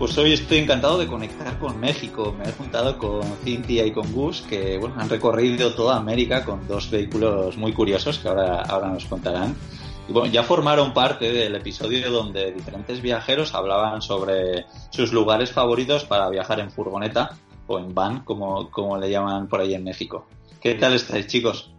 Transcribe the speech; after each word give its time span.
Pues 0.00 0.16
hoy 0.16 0.32
estoy 0.32 0.60
encantado 0.60 0.96
de 0.96 1.06
conectar 1.06 1.58
con 1.58 1.78
México. 1.78 2.34
Me 2.38 2.48
he 2.48 2.52
juntado 2.52 2.96
con 2.96 3.22
Cintia 3.44 3.84
y 3.84 3.92
con 3.92 4.10
Gus, 4.14 4.40
que 4.40 4.78
bueno, 4.78 4.94
han 4.98 5.10
recorrido 5.10 5.74
toda 5.74 5.98
América 5.98 6.42
con 6.42 6.66
dos 6.66 6.90
vehículos 6.90 7.58
muy 7.58 7.74
curiosos 7.74 8.18
que 8.18 8.28
ahora, 8.28 8.62
ahora 8.62 8.88
nos 8.88 9.04
contarán. 9.04 9.54
Y 10.08 10.12
bueno, 10.14 10.32
ya 10.32 10.42
formaron 10.42 10.94
parte 10.94 11.30
del 11.30 11.54
episodio 11.54 12.10
donde 12.10 12.50
diferentes 12.50 13.02
viajeros 13.02 13.54
hablaban 13.54 14.00
sobre 14.00 14.64
sus 14.88 15.12
lugares 15.12 15.52
favoritos 15.52 16.06
para 16.06 16.30
viajar 16.30 16.60
en 16.60 16.70
furgoneta 16.70 17.36
o 17.66 17.78
en 17.78 17.94
van, 17.94 18.20
como, 18.20 18.70
como 18.70 18.96
le 18.96 19.10
llaman 19.10 19.48
por 19.48 19.60
ahí 19.60 19.74
en 19.74 19.84
México. 19.84 20.24
¿Qué 20.62 20.76
tal 20.76 20.94
estáis, 20.94 21.26
chicos? 21.26 21.74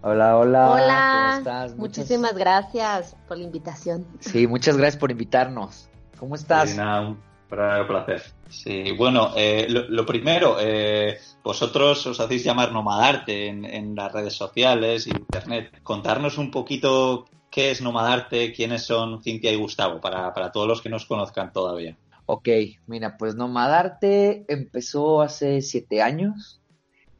Hola, 0.00 0.38
hola. 0.38 0.70
Hola. 0.70 1.12
¿Cómo 1.12 1.38
estás? 1.40 1.76
Muchísimas 1.76 2.34
gracias 2.34 3.14
por 3.28 3.36
la 3.36 3.44
invitación. 3.44 4.06
Sí, 4.20 4.46
muchas 4.46 4.78
gracias 4.78 4.98
por 4.98 5.10
invitarnos. 5.10 5.90
¿Cómo 6.18 6.36
estás? 6.36 6.74
Nada, 6.74 7.14
para 7.48 7.80
el 7.80 7.86
placer. 7.86 8.22
Sí, 8.48 8.92
bueno, 8.92 9.32
eh, 9.36 9.66
lo, 9.68 10.04
primero, 10.06 10.56
eh, 10.60 11.18
vosotros 11.42 12.06
os 12.06 12.20
hacéis 12.20 12.44
llamar 12.44 12.72
Nomadarte 12.72 13.46
en, 13.46 13.64
en 13.64 13.94
las 13.94 14.12
redes 14.12 14.34
sociales, 14.34 15.06
internet. 15.06 15.80
Contarnos 15.82 16.38
un 16.38 16.50
poquito 16.50 17.26
qué 17.50 17.70
es 17.70 17.80
Nomadarte, 17.80 18.52
quiénes 18.52 18.82
son 18.82 19.22
Cintia 19.22 19.52
y 19.52 19.56
Gustavo, 19.56 20.00
para, 20.00 20.32
para 20.34 20.52
todos 20.52 20.68
los 20.68 20.82
que 20.82 20.90
nos 20.90 21.06
conozcan 21.06 21.52
todavía. 21.52 21.96
Ok, 22.26 22.48
mira, 22.86 23.16
pues 23.16 23.36
Nomadarte 23.36 24.44
empezó 24.48 25.22
hace 25.22 25.62
siete 25.62 26.02
años. 26.02 26.60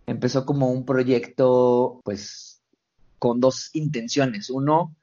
Empezó 0.06 0.44
como 0.44 0.70
un 0.70 0.84
proyecto, 0.84 2.00
pues, 2.04 2.62
con 3.18 3.40
dos 3.40 3.70
intenciones. 3.74 4.50
Uno, 4.50 4.94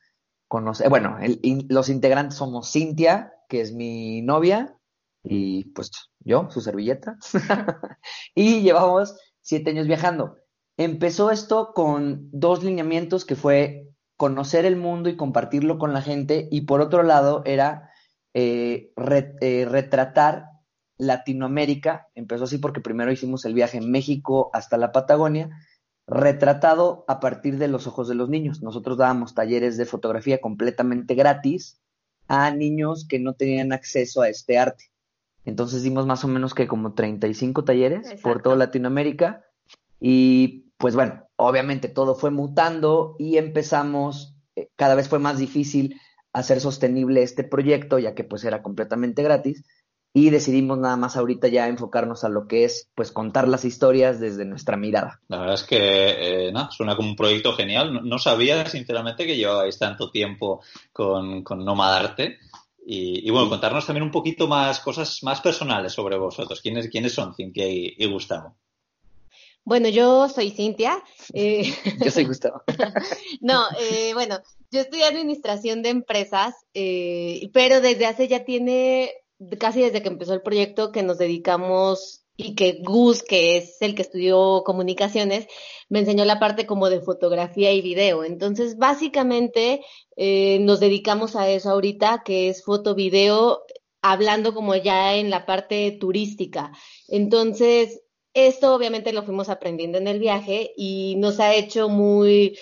conocer, 0.48 0.90
bueno, 0.90 1.18
el, 1.22 1.40
los 1.70 1.90
integrantes 1.90 2.38
somos 2.38 2.72
Cintia, 2.72 3.34
que 3.50 3.62
es 3.62 3.74
mi 3.74 4.22
novia, 4.22 4.76
y 5.24 5.66
pues 5.72 5.92
yo, 6.20 6.48
su 6.52 6.62
servilleta. 6.62 7.18
y 8.36 8.62
llevamos 8.62 9.18
siete 9.42 9.72
años 9.72 9.88
viajando. 9.88 10.38
Empezó 10.78 11.32
esto 11.32 11.74
con 11.74 12.30
dos 12.32 12.64
lineamientos 12.64 13.26
que 13.26 13.36
fue 13.36 13.88
conocer 14.18 14.66
el 14.66 14.76
mundo 14.76 15.10
y 15.10 15.18
compartirlo 15.18 15.78
con 15.78 15.94
la 15.94 16.02
gente 16.02 16.48
y 16.52 16.62
por 16.62 16.82
otro 16.82 17.04
lado 17.04 17.42
era 17.46 17.92
eh, 18.34 18.92
eh, 19.42 19.66
retratar 19.70 20.46
Latinoamérica. 20.98 22.08
Empezó 22.16 22.46
así 22.46 22.58
porque 22.58 22.82
primero 22.82 23.12
hicimos 23.12 23.46
el 23.46 23.54
viaje 23.54 23.78
en 23.78 23.92
México 23.92 24.50
hasta 24.54 24.78
la 24.78 24.92
Patagonia, 24.92 25.50
retratado 26.08 27.06
a 27.08 27.20
partir 27.20 27.58
de 27.58 27.68
los 27.68 27.88
ojos 27.88 28.08
de 28.08 28.16
los 28.16 28.30
niños. 28.30 28.62
Nosotros 28.62 28.98
dábamos 28.98 29.34
talleres 29.34 29.78
de 29.78 29.86
fotografía 29.86 30.42
completamente 30.42 31.16
gratis 31.16 31.80
a 32.28 32.52
niños 32.52 33.06
que 33.08 33.20
no 33.20 33.34
tenían 33.34 33.74
acceso 33.74 34.22
a 34.22 34.30
este 34.30 34.58
arte. 34.58 34.93
Entonces 35.46 35.84
dimos 35.84 36.06
más 36.06 36.24
o 36.24 36.28
menos 36.28 36.54
que 36.54 36.68
como 36.68 36.94
35 36.94 37.64
talleres 37.64 38.22
por 38.22 38.42
toda 38.42 38.56
Latinoamérica 38.56 39.44
y 40.00 40.66
pues 40.78 40.96
bueno, 40.96 41.28
obviamente 41.36 41.88
todo 41.88 42.16
fue 42.16 42.32
mutando 42.32 43.16
y 43.20 43.38
empezamos, 43.38 44.36
eh, 44.56 44.70
cada 44.76 44.96
vez 44.96 45.10
fue 45.10 45.20
más 45.20 45.38
difícil 45.38 46.00
hacer 46.34 46.60
sostenible 46.60 47.24
este 47.24 47.44
proyecto 47.44 48.00
ya 48.00 48.16
que 48.16 48.24
pues 48.24 48.44
era 48.44 48.64
completamente 48.64 49.24
gratis 49.24 49.64
y 50.14 50.30
decidimos 50.30 50.78
nada 50.78 50.96
más 50.96 51.18
ahorita 51.18 51.48
ya 51.48 51.68
enfocarnos 51.68 52.24
a 52.24 52.30
lo 52.30 52.48
que 52.48 52.66
es 52.66 52.90
pues 52.94 53.12
contar 53.12 53.48
las 53.48 53.66
historias 53.66 54.20
desde 54.20 54.46
nuestra 54.46 54.78
mirada. 54.78 55.20
La 55.28 55.40
verdad 55.40 55.56
es 55.56 55.64
que 55.64 55.78
eh, 55.80 56.54
suena 56.70 56.96
como 56.96 57.10
un 57.10 57.16
proyecto 57.16 57.54
genial. 57.54 58.08
No, 58.08 58.20
sabía 58.20 58.66
sinceramente 58.68 59.26
que 59.26 59.36
llevabais 59.36 59.80
tanto 59.80 60.12
tiempo 60.12 60.62
con, 60.92 61.44
con 61.44 61.66
Nomadarte. 61.66 62.38
Y, 62.86 63.30
bueno, 63.32 63.50
contarnos 63.50 63.86
también 63.86 64.04
un 64.04 64.12
poquito 64.12 64.48
más 64.48 64.80
cosas 64.80 65.24
más 65.24 65.40
personales 65.42 65.94
sobre 65.94 66.18
vosotros. 66.18 66.62
¿Quiénes, 66.62 66.90
quiénes 66.90 67.14
son 67.14 67.34
Cintia 67.34 67.68
y, 67.68 68.06
Gustavo? 68.12 68.56
Bueno, 69.64 69.88
yo 69.88 70.28
soy 70.28 70.52
Cintia. 70.52 71.02
Eh... 71.34 71.74
yo 72.04 72.12
soy 72.12 72.26
Gustavo. 72.26 72.64
no, 73.42 73.64
eh, 73.80 74.14
bueno, 74.14 74.40
yo 74.72 74.82
estudié 74.82 75.06
administración 75.06 75.82
de 75.82 75.90
empresas, 75.90 76.56
eh, 76.74 77.50
pero 77.54 77.80
desde 77.80 78.06
hace 78.06 78.28
ya 78.28 78.44
tiene, 78.44 79.12
casi 79.60 79.82
desde 79.82 80.02
que 80.02 80.10
empezó 80.10 80.34
el 80.34 80.42
proyecto, 80.42 80.92
que 80.92 81.04
nos 81.04 81.18
dedicamos 81.18 82.23
y 82.36 82.56
que 82.56 82.80
Gus, 82.84 83.24
que 83.24 83.58
es 83.58 83.82
el 83.82 83.96
que 83.96 84.02
estudió 84.02 84.64
comunicaciones, 84.66 85.48
me 85.90 86.00
enseñó 86.00 86.26
la 86.26 86.40
parte 86.40 86.66
como 86.66 86.90
de 86.90 87.02
fotografía 87.02 87.72
y 87.72 87.82
video. 87.82 88.24
Entonces, 88.24 88.78
básicamente, 88.78 89.82
eh, 90.16 90.60
nos 90.62 90.80
dedicamos 90.80 91.36
a 91.36 91.50
eso 91.50 91.70
ahorita, 91.70 92.24
que 92.26 92.50
es 92.50 92.64
foto, 92.64 92.96
video, 92.96 93.64
hablando 94.02 94.54
como 94.54 94.76
ya 94.76 95.16
en 95.16 95.30
la 95.30 95.46
parte 95.46 95.92
turística. 95.92 96.72
Entonces, 97.08 98.03
esto 98.34 98.74
obviamente 98.74 99.14
lo 99.14 99.24
fuimos 99.24 99.50
aprendiendo 99.50 99.98
en 99.98 100.08
el 100.08 100.20
viaje 100.20 100.74
y 100.76 101.16
nos 101.18 101.40
ha 101.40 101.54
hecho 101.54 101.88
muy 101.88 102.58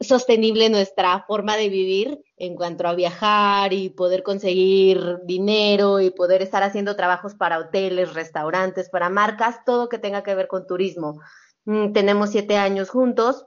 sostenible 0.00 0.68
nuestra 0.68 1.24
forma 1.26 1.56
de 1.56 1.68
vivir 1.68 2.20
en 2.36 2.56
cuanto 2.56 2.88
a 2.88 2.94
viajar 2.94 3.72
y 3.72 3.90
poder 3.90 4.22
conseguir 4.22 5.20
dinero 5.24 6.00
y 6.00 6.10
poder 6.10 6.42
estar 6.42 6.62
haciendo 6.62 6.96
trabajos 6.96 7.34
para 7.34 7.58
hoteles, 7.58 8.14
restaurantes, 8.14 8.90
para 8.90 9.10
marcas, 9.10 9.64
todo 9.64 9.88
que 9.88 9.98
tenga 9.98 10.22
que 10.22 10.34
ver 10.34 10.48
con 10.48 10.66
turismo. 10.66 11.20
Mm, 11.64 11.92
tenemos 11.92 12.30
siete 12.30 12.56
años 12.56 12.90
juntos 12.90 13.46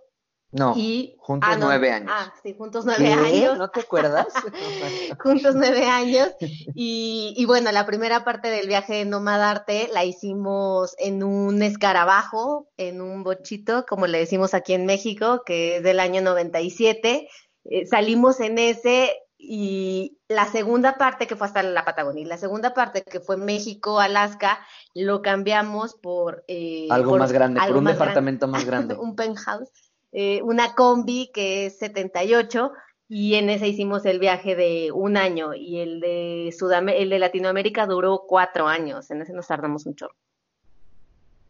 no, 0.55 0.73
juntos 1.17 1.49
ah, 1.51 1.57
nueve 1.59 1.91
años. 1.91 2.09
Ah, 2.13 2.33
sí, 2.41 2.55
juntos 2.57 2.85
nueve 2.85 3.11
años. 3.11 3.57
¿No 3.57 3.69
te 3.69 3.81
acuerdas? 3.81 4.27
juntos 5.19 5.53
nueve 5.53 5.85
años. 5.85 6.29
Y, 6.39 7.33
y, 7.35 7.45
bueno, 7.45 7.73
la 7.73 7.85
primera 7.85 8.23
parte 8.23 8.49
del 8.49 8.67
viaje 8.67 8.93
de 8.93 9.05
Nomadarte 9.05 9.89
la 9.91 10.05
hicimos 10.05 10.95
en 10.97 11.23
un 11.23 11.61
escarabajo, 11.61 12.69
en 12.77 13.01
un 13.01 13.23
bochito, 13.23 13.85
como 13.85 14.07
le 14.07 14.19
decimos 14.19 14.53
aquí 14.53 14.73
en 14.73 14.85
México, 14.85 15.43
que 15.45 15.77
es 15.77 15.83
del 15.83 15.99
año 15.99 16.21
97. 16.21 17.27
Eh, 17.65 17.85
salimos 17.85 18.39
en 18.39 18.57
ese 18.57 19.13
y 19.37 20.17
la 20.29 20.45
segunda 20.45 20.97
parte 20.97 21.27
que 21.27 21.35
fue 21.35 21.47
hasta 21.47 21.63
la 21.63 21.83
Patagonia 21.83 22.23
y 22.23 22.25
la 22.25 22.37
segunda 22.37 22.73
parte 22.73 23.03
que 23.03 23.19
fue 23.19 23.35
México, 23.35 23.99
Alaska, 23.99 24.59
lo 24.93 25.21
cambiamos 25.21 25.95
por... 25.95 26.45
Eh, 26.47 26.87
algo 26.89 27.17
más 27.17 27.33
grande, 27.33 27.59
por 27.59 27.75
un 27.75 27.83
departamento 27.83 28.47
más 28.47 28.63
grande. 28.65 28.95
un 28.95 29.17
penthouse 29.17 29.69
eh, 30.17 30.41
una 30.43 30.75
combi 30.75 31.29
que 31.33 31.65
es 31.65 31.77
78 31.77 32.71
y 33.09 33.35
en 33.35 33.49
ese 33.49 33.67
hicimos 33.67 34.05
el 34.05 34.17
viaje 34.17 34.55
de 34.55 34.89
un 34.93 35.17
año 35.17 35.53
y 35.53 35.79
el 35.81 35.99
de 35.99 36.55
el 36.97 37.09
de 37.09 37.19
Latinoamérica 37.19 37.85
duró 37.85 38.23
cuatro 38.25 38.65
años, 38.65 39.11
en 39.11 39.23
ese 39.23 39.33
nos 39.33 39.47
tardamos 39.47 39.85
mucho. 39.85 40.07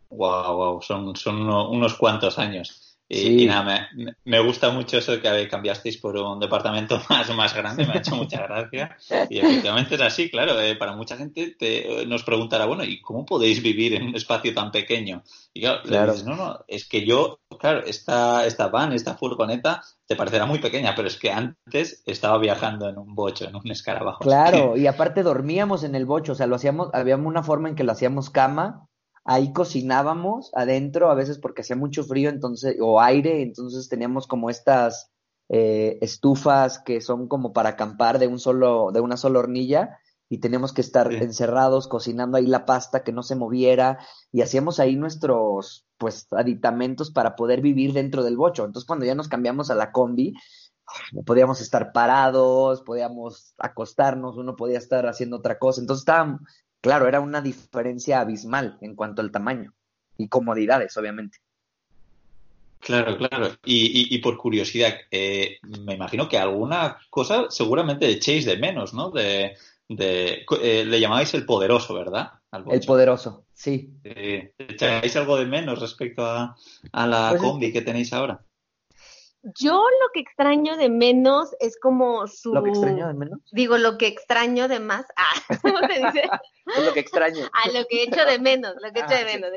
Wow, 0.09 0.55
wow, 0.55 0.81
son, 0.81 1.15
son 1.15 1.47
unos 1.47 1.93
cuantos 1.93 2.39
años. 2.39 2.85
Y, 3.07 3.45
nada, 3.45 3.87
me, 4.23 4.39
gusta 4.39 4.71
mucho 4.71 4.97
eso 4.97 5.11
de 5.11 5.21
que 5.21 5.47
cambiasteis 5.47 5.97
por 5.97 6.17
un 6.17 6.39
departamento 6.39 6.99
más, 7.09 7.33
más 7.35 7.53
grande, 7.53 7.85
me 7.85 7.93
ha 7.93 7.97
hecho 7.97 8.15
mucha 8.15 8.41
gracia. 8.47 8.97
Y 9.29 9.37
efectivamente 9.37 9.93
es 9.93 10.01
así, 10.01 10.31
claro, 10.31 10.59
eh, 10.59 10.75
para 10.75 10.95
mucha 10.95 11.15
gente 11.15 11.55
te, 11.57 12.03
nos 12.07 12.23
preguntará, 12.23 12.65
bueno, 12.65 12.83
¿y 12.83 13.01
cómo 13.01 13.23
podéis 13.23 13.61
vivir 13.61 13.93
en 13.93 14.07
un 14.07 14.15
espacio 14.15 14.55
tan 14.55 14.71
pequeño? 14.71 15.23
Y 15.53 15.61
claro, 15.61 16.13
dices, 16.13 16.25
no, 16.25 16.35
no, 16.35 16.65
es 16.67 16.85
que 16.85 17.05
yo, 17.05 17.41
claro, 17.57 17.83
esta, 17.85 18.45
esta 18.45 18.67
van, 18.67 18.93
esta 18.93 19.15
furgoneta, 19.15 19.81
te 20.07 20.15
parecerá 20.15 20.45
muy 20.45 20.59
pequeña, 20.59 20.93
pero 20.95 21.07
es 21.07 21.17
que 21.17 21.31
antes 21.31 22.03
estaba 22.05 22.37
viajando 22.37 22.89
en 22.89 22.97
un 22.97 23.15
bocho, 23.15 23.45
en 23.45 23.55
un 23.55 23.69
escarabajo. 23.71 24.19
Claro, 24.19 24.77
y 24.77 24.87
aparte 24.87 25.23
dormíamos 25.23 25.83
en 25.83 25.95
el 25.95 26.05
bocho, 26.05 26.33
o 26.33 26.35
sea, 26.35 26.47
lo 26.47 26.55
hacíamos, 26.55 26.89
habíamos 26.93 27.27
una 27.27 27.43
forma 27.43 27.69
en 27.69 27.75
que 27.75 27.83
lo 27.83 27.91
hacíamos 27.91 28.29
cama, 28.29 28.87
ahí 29.23 29.51
cocinábamos 29.53 30.51
adentro, 30.53 31.09
a 31.09 31.15
veces 31.15 31.39
porque 31.39 31.61
hacía 31.61 31.75
mucho 31.75 32.03
frío, 32.03 32.29
entonces, 32.29 32.77
o 32.79 33.01
aire, 33.01 33.41
entonces 33.41 33.89
teníamos 33.89 34.27
como 34.27 34.49
estas 34.49 35.11
eh, 35.49 35.97
estufas 36.01 36.79
que 36.79 37.01
son 37.01 37.27
como 37.27 37.53
para 37.53 37.69
acampar 37.69 38.19
de 38.19 38.27
un 38.27 38.39
solo, 38.39 38.91
de 38.93 39.01
una 39.01 39.17
sola 39.17 39.39
hornilla, 39.39 39.99
y 40.29 40.39
teníamos 40.39 40.73
que 40.73 40.81
estar 40.81 41.13
encerrados 41.13 41.87
cocinando 41.87 42.37
ahí 42.37 42.47
la 42.47 42.65
pasta 42.65 43.03
que 43.03 43.11
no 43.11 43.23
se 43.23 43.35
moviera, 43.35 43.99
y 44.31 44.41
hacíamos 44.41 44.79
ahí 44.79 44.95
nuestros 44.95 45.84
pues 45.97 46.27
aditamentos 46.31 47.11
para 47.11 47.35
poder 47.35 47.61
vivir 47.61 47.93
dentro 47.93 48.23
del 48.23 48.37
bocho. 48.37 48.65
Entonces 48.65 48.87
cuando 48.87 49.05
ya 49.05 49.15
nos 49.15 49.27
cambiamos 49.27 49.69
a 49.69 49.75
la 49.75 49.91
combi, 49.91 50.33
podíamos 51.25 51.61
estar 51.61 51.91
parados, 51.91 52.81
podíamos 52.81 53.53
acostarnos, 53.57 54.37
uno 54.37 54.55
podía 54.55 54.77
estar 54.77 55.07
haciendo 55.07 55.37
otra 55.37 55.57
cosa. 55.57 55.81
Entonces 55.81 56.01
estaba, 56.01 56.39
Claro, 56.85 57.07
era 57.07 57.19
una 57.19 57.41
diferencia 57.41 58.19
abismal 58.19 58.77
en 58.79 58.93
cuanto 58.93 59.23
al 59.23 59.31
tamaño 59.31 59.73
y 60.19 60.27
comodidades, 60.27 60.95
obviamente. 60.97 61.39
Claro, 62.79 63.17
claro. 63.17 63.55
Y, 63.65 64.15
por 64.19 64.37
curiosidad, 64.37 64.93
eh, 65.09 65.57
me 65.63 65.95
imagino 65.95 66.29
que 66.29 66.37
alguna 66.37 66.99
cosa 67.09 67.47
seguramente 67.49 68.07
echéis 68.07 68.45
de 68.45 68.57
menos, 68.57 68.93
¿no? 68.93 69.09
De, 69.09 69.57
de 69.87 70.45
eh, 70.61 70.85
le 70.85 70.99
llamabais 70.99 71.33
el 71.33 71.45
poderoso, 71.45 71.93
¿verdad? 71.93 72.31
el 72.71 72.81
poderoso, 72.85 73.45
sí. 73.53 73.93
¿Echáis 74.03 75.15
algo 75.15 75.37
de 75.37 75.45
menos 75.45 75.79
respecto 75.79 76.25
a, 76.25 76.55
la 76.93 77.29
pues 77.31 77.41
combi 77.41 77.73
que 77.73 77.81
tenéis 77.81 78.13
ahora? 78.13 78.45
Yo 79.59 79.73
lo 79.73 80.09
que 80.11 80.21
extraño 80.21 80.75
de 80.75 80.89
menos 80.89 81.55
es 81.59 81.77
como 81.79 82.25
su... 82.25 82.51
¿Lo 82.51 82.63
que 82.63 82.71
extraño 82.71 83.07
de 83.07 83.13
menos? 83.13 83.39
Digo, 83.51 83.77
lo 83.77 83.97
que 83.99 84.07
extraño 84.07 84.67
de 84.67 84.79
más. 84.79 85.05
Ah, 85.15 85.33
¿cómo 85.61 85.79
se 85.79 86.03
dice? 86.03 86.29
lo 86.83 86.93
que 86.93 86.99
extraño. 86.99 87.45
Ah, 87.53 87.69
lo 87.71 87.85
que 87.85 88.03
echo 88.03 88.25
de 88.25 88.39
menos, 88.39 88.73
lo 88.81 88.91
que 88.91 89.01
echo 89.01 89.13
de 89.13 89.21
ah, 89.21 89.25
menos. 89.25 89.51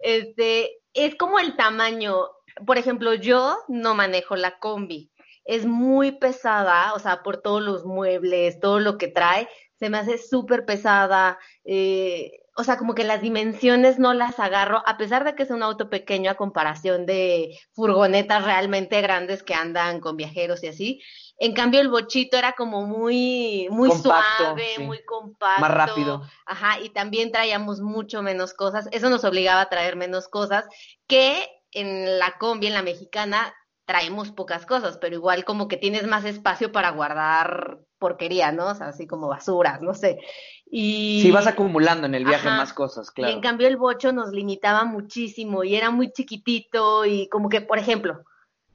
Este, 0.00 0.78
es 0.94 1.14
como 1.16 1.38
el 1.38 1.56
tamaño. 1.56 2.24
Por 2.64 2.78
ejemplo, 2.78 3.12
yo 3.12 3.58
no 3.68 3.94
manejo 3.94 4.34
la 4.36 4.58
combi. 4.58 5.11
Es 5.44 5.66
muy 5.66 6.12
pesada, 6.12 6.94
o 6.94 6.98
sea, 6.98 7.22
por 7.22 7.38
todos 7.38 7.62
los 7.62 7.84
muebles, 7.84 8.60
todo 8.60 8.80
lo 8.80 8.98
que 8.98 9.08
trae, 9.08 9.48
se 9.78 9.90
me 9.90 9.98
hace 9.98 10.18
súper 10.18 10.64
pesada. 10.64 11.38
Eh, 11.64 12.42
o 12.54 12.64
sea, 12.64 12.76
como 12.76 12.94
que 12.94 13.04
las 13.04 13.22
dimensiones 13.22 13.98
no 13.98 14.12
las 14.12 14.38
agarro, 14.38 14.82
a 14.86 14.98
pesar 14.98 15.24
de 15.24 15.34
que 15.34 15.42
es 15.44 15.50
un 15.50 15.62
auto 15.62 15.88
pequeño 15.88 16.30
a 16.30 16.34
comparación 16.34 17.06
de 17.06 17.58
furgonetas 17.72 18.44
realmente 18.44 19.00
grandes 19.00 19.42
que 19.42 19.54
andan 19.54 20.00
con 20.00 20.16
viajeros 20.16 20.62
y 20.62 20.68
así. 20.68 21.02
En 21.38 21.54
cambio, 21.54 21.80
el 21.80 21.88
bochito 21.88 22.36
era 22.36 22.52
como 22.52 22.86
muy, 22.86 23.68
muy 23.70 23.90
suave, 23.90 24.78
muy 24.80 25.02
compacto. 25.04 25.62
Más 25.62 25.70
rápido. 25.70 26.22
Ajá, 26.44 26.78
y 26.80 26.90
también 26.90 27.32
traíamos 27.32 27.80
mucho 27.80 28.22
menos 28.22 28.52
cosas. 28.52 28.88
Eso 28.92 29.08
nos 29.08 29.24
obligaba 29.24 29.62
a 29.62 29.68
traer 29.70 29.96
menos 29.96 30.28
cosas 30.28 30.66
que 31.06 31.48
en 31.72 32.18
la 32.18 32.36
combi, 32.38 32.66
en 32.66 32.74
la 32.74 32.82
mexicana, 32.82 33.54
traemos 33.92 34.32
pocas 34.32 34.64
cosas, 34.64 34.96
pero 34.96 35.16
igual 35.16 35.44
como 35.44 35.68
que 35.68 35.76
tienes 35.76 36.06
más 36.06 36.24
espacio 36.24 36.72
para 36.72 36.92
guardar 36.92 37.80
porquería, 37.98 38.50
¿no? 38.50 38.68
O 38.68 38.74
sea, 38.74 38.88
así 38.88 39.06
como 39.06 39.28
basuras, 39.28 39.82
no 39.82 39.92
sé. 39.92 40.18
Y... 40.64 41.20
Sí, 41.20 41.30
vas 41.30 41.46
acumulando 41.46 42.06
en 42.06 42.14
el 42.14 42.24
viaje 42.24 42.48
más 42.48 42.72
cosas, 42.72 43.10
claro. 43.10 43.30
Y 43.30 43.34
en 43.34 43.42
cambio 43.42 43.68
el 43.68 43.76
bocho 43.76 44.10
nos 44.10 44.32
limitaba 44.32 44.84
muchísimo 44.84 45.62
y 45.62 45.76
era 45.76 45.90
muy 45.90 46.10
chiquitito 46.10 47.04
y 47.04 47.28
como 47.28 47.50
que, 47.50 47.60
por 47.60 47.78
ejemplo, 47.78 48.24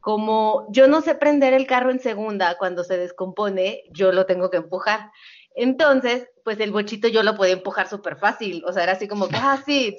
como 0.01 0.67
yo 0.69 0.87
no 0.87 1.01
sé 1.01 1.15
prender 1.15 1.55
el 1.55 1.65
carro 1.65 1.89
en 1.89 1.99
segunda 1.99 2.55
cuando 2.59 2.83
se 2.83 2.99
descompone, 2.99 3.85
yo 3.89 4.11
lo 4.11 4.27
tengo 4.27 4.51
que 4.51 4.57
empujar. 4.57 5.09
Entonces, 5.59 6.29
pues 6.43 6.59
el 6.59 6.71
bochito 6.71 7.07
yo 7.07 7.23
lo 7.23 7.35
podía 7.35 7.53
empujar 7.53 7.89
súper 7.89 8.15
fácil, 8.15 8.63
o 8.67 8.71
sea, 8.71 8.83
era 8.83 8.91
así 8.91 9.07
como 9.07 9.27
que, 9.27 9.35
ah, 9.37 9.59
sí, 9.65 9.97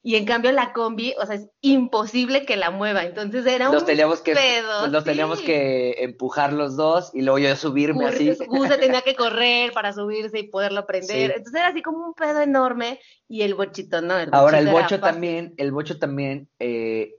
y 0.00 0.14
en 0.14 0.24
cambio 0.24 0.52
la 0.52 0.72
combi, 0.72 1.12
o 1.20 1.26
sea, 1.26 1.34
es 1.34 1.48
imposible 1.60 2.46
que 2.46 2.56
la 2.56 2.70
mueva, 2.70 3.02
entonces 3.02 3.44
era 3.46 3.68
un 3.68 3.84
teníamos 3.84 4.20
que, 4.20 4.34
pedo. 4.34 4.80
Pues, 4.80 4.92
los 4.92 5.02
teníamos 5.02 5.40
que 5.40 5.96
empujar 6.04 6.52
los 6.52 6.76
dos 6.76 7.10
y 7.12 7.22
luego 7.22 7.38
yo 7.38 7.56
subirme 7.56 8.06
así. 8.06 8.32
se 8.68 8.78
tenía 8.78 9.02
que 9.02 9.16
correr 9.16 9.72
para 9.72 9.92
subirse 9.92 10.38
y 10.38 10.44
poderlo 10.44 10.86
prender, 10.86 11.32
entonces 11.32 11.60
era 11.60 11.68
así 11.70 11.82
como 11.82 12.06
un 12.06 12.14
pedo 12.14 12.40
enorme 12.40 13.00
y 13.28 13.42
el 13.42 13.54
bochito 13.54 14.00
no. 14.00 14.16
El 14.18 14.30
Ahora 14.32 14.60
el 14.60 14.68
bocho 14.68 15.00
también, 15.00 15.52
el 15.56 15.72
bocho 15.72 15.98
también 15.98 16.48
eh, 16.60 17.12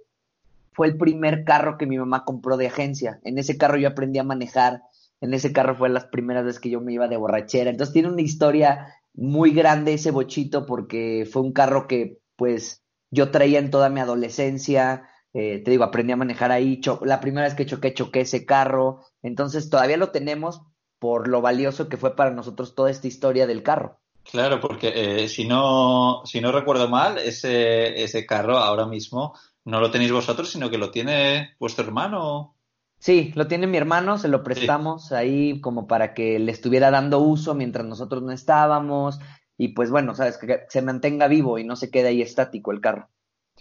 fue 0.71 0.87
el 0.87 0.97
primer 0.97 1.43
carro 1.43 1.77
que 1.77 1.85
mi 1.85 1.97
mamá 1.97 2.23
compró 2.23 2.55
de 2.55 2.67
agencia. 2.67 3.19
En 3.25 3.37
ese 3.37 3.57
carro 3.57 3.77
yo 3.77 3.89
aprendí 3.89 4.19
a 4.19 4.23
manejar 4.23 4.83
en 5.21 5.33
ese 5.33 5.51
carro 5.53 5.75
fue 5.75 5.89
las 5.89 6.05
primeras 6.05 6.45
veces 6.45 6.59
que 6.59 6.69
yo 6.69 6.81
me 6.81 6.93
iba 6.93 7.07
de 7.07 7.17
borrachera. 7.17 7.69
Entonces 7.69 7.93
tiene 7.93 8.09
una 8.09 8.21
historia 8.21 8.95
muy 9.13 9.51
grande 9.51 9.93
ese 9.93 10.11
bochito 10.11 10.65
porque 10.65 11.27
fue 11.31 11.41
un 11.41 11.53
carro 11.53 11.87
que 11.87 12.19
pues 12.35 12.83
yo 13.09 13.31
traía 13.31 13.59
en 13.59 13.71
toda 13.71 13.89
mi 13.89 13.99
adolescencia. 13.99 15.09
Eh, 15.33 15.61
te 15.63 15.71
digo, 15.71 15.83
aprendí 15.83 16.13
a 16.13 16.17
manejar 16.17 16.51
ahí. 16.51 16.81
la 17.01 17.19
primera 17.19 17.47
vez 17.47 17.55
que 17.55 17.65
choqué, 17.65 17.93
choqué 17.93 18.21
ese 18.21 18.45
carro. 18.45 19.01
Entonces 19.23 19.69
todavía 19.69 19.97
lo 19.97 20.11
tenemos 20.11 20.61
por 20.99 21.27
lo 21.27 21.41
valioso 21.41 21.89
que 21.89 21.97
fue 21.97 22.15
para 22.15 22.31
nosotros 22.31 22.75
toda 22.75 22.91
esta 22.91 23.07
historia 23.07 23.47
del 23.47 23.63
carro. 23.63 23.99
Claro, 24.23 24.59
porque 24.59 24.91
eh, 25.23 25.29
si 25.29 25.47
no 25.47 26.21
si 26.25 26.41
no 26.41 26.51
recuerdo 26.51 26.89
mal, 26.89 27.17
ese, 27.17 28.03
ese 28.03 28.25
carro 28.25 28.57
ahora 28.57 28.85
mismo 28.85 29.33
no 29.63 29.79
lo 29.79 29.89
tenéis 29.89 30.11
vosotros, 30.11 30.49
sino 30.49 30.69
que 30.69 30.77
lo 30.77 30.91
tiene 30.91 31.55
vuestro 31.59 31.85
hermano. 31.85 32.56
Sí, 32.99 33.31
lo 33.35 33.47
tiene 33.47 33.67
mi 33.67 33.77
hermano, 33.77 34.17
se 34.17 34.27
lo 34.27 34.43
prestamos 34.43 35.11
ahí 35.11 35.61
como 35.61 35.87
para 35.87 36.13
que 36.13 36.39
le 36.39 36.51
estuviera 36.51 36.89
dando 36.89 37.19
uso 37.19 37.53
mientras 37.53 37.85
nosotros 37.85 38.23
no 38.23 38.31
estábamos 38.31 39.19
y 39.57 39.69
pues 39.69 39.89
bueno, 39.91 40.15
sabes, 40.15 40.37
que 40.37 40.61
se 40.69 40.81
mantenga 40.81 41.27
vivo 41.27 41.59
y 41.59 41.63
no 41.63 41.75
se 41.75 41.91
quede 41.91 42.09
ahí 42.09 42.21
estático 42.21 42.71
el 42.71 42.81
carro. 42.81 43.09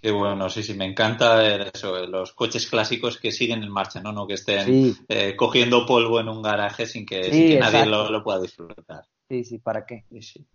Qué 0.01 0.11
bueno, 0.11 0.51
sí, 0.51 0.63
sí, 0.63 0.75
me 0.75 0.85
encanta 0.85 1.43
eso, 1.69 2.07
los 2.07 2.33
coches 2.33 2.67
clásicos 2.69 3.19
que 3.19 3.33
siguen 3.33 3.63
en 3.63 3.71
marcha, 3.71 4.01
¿no? 4.01 4.13
No 4.13 4.27
que 4.27 4.35
estén 4.35 4.95
eh, 5.09 5.35
cogiendo 5.37 5.87
polvo 5.87 6.21
en 6.21 6.29
un 6.29 6.43
garaje 6.43 6.85
sin 6.85 7.07
que, 7.07 7.59
nadie 7.59 7.87
lo, 7.87 8.11
lo, 8.11 8.23
pueda 8.23 8.41
disfrutar. 8.41 9.07
Sí, 9.29 9.45
sí, 9.45 9.59
¿para 9.59 9.87
qué? 9.87 10.05
Sí, 10.11 10.23
sí. 10.23 10.47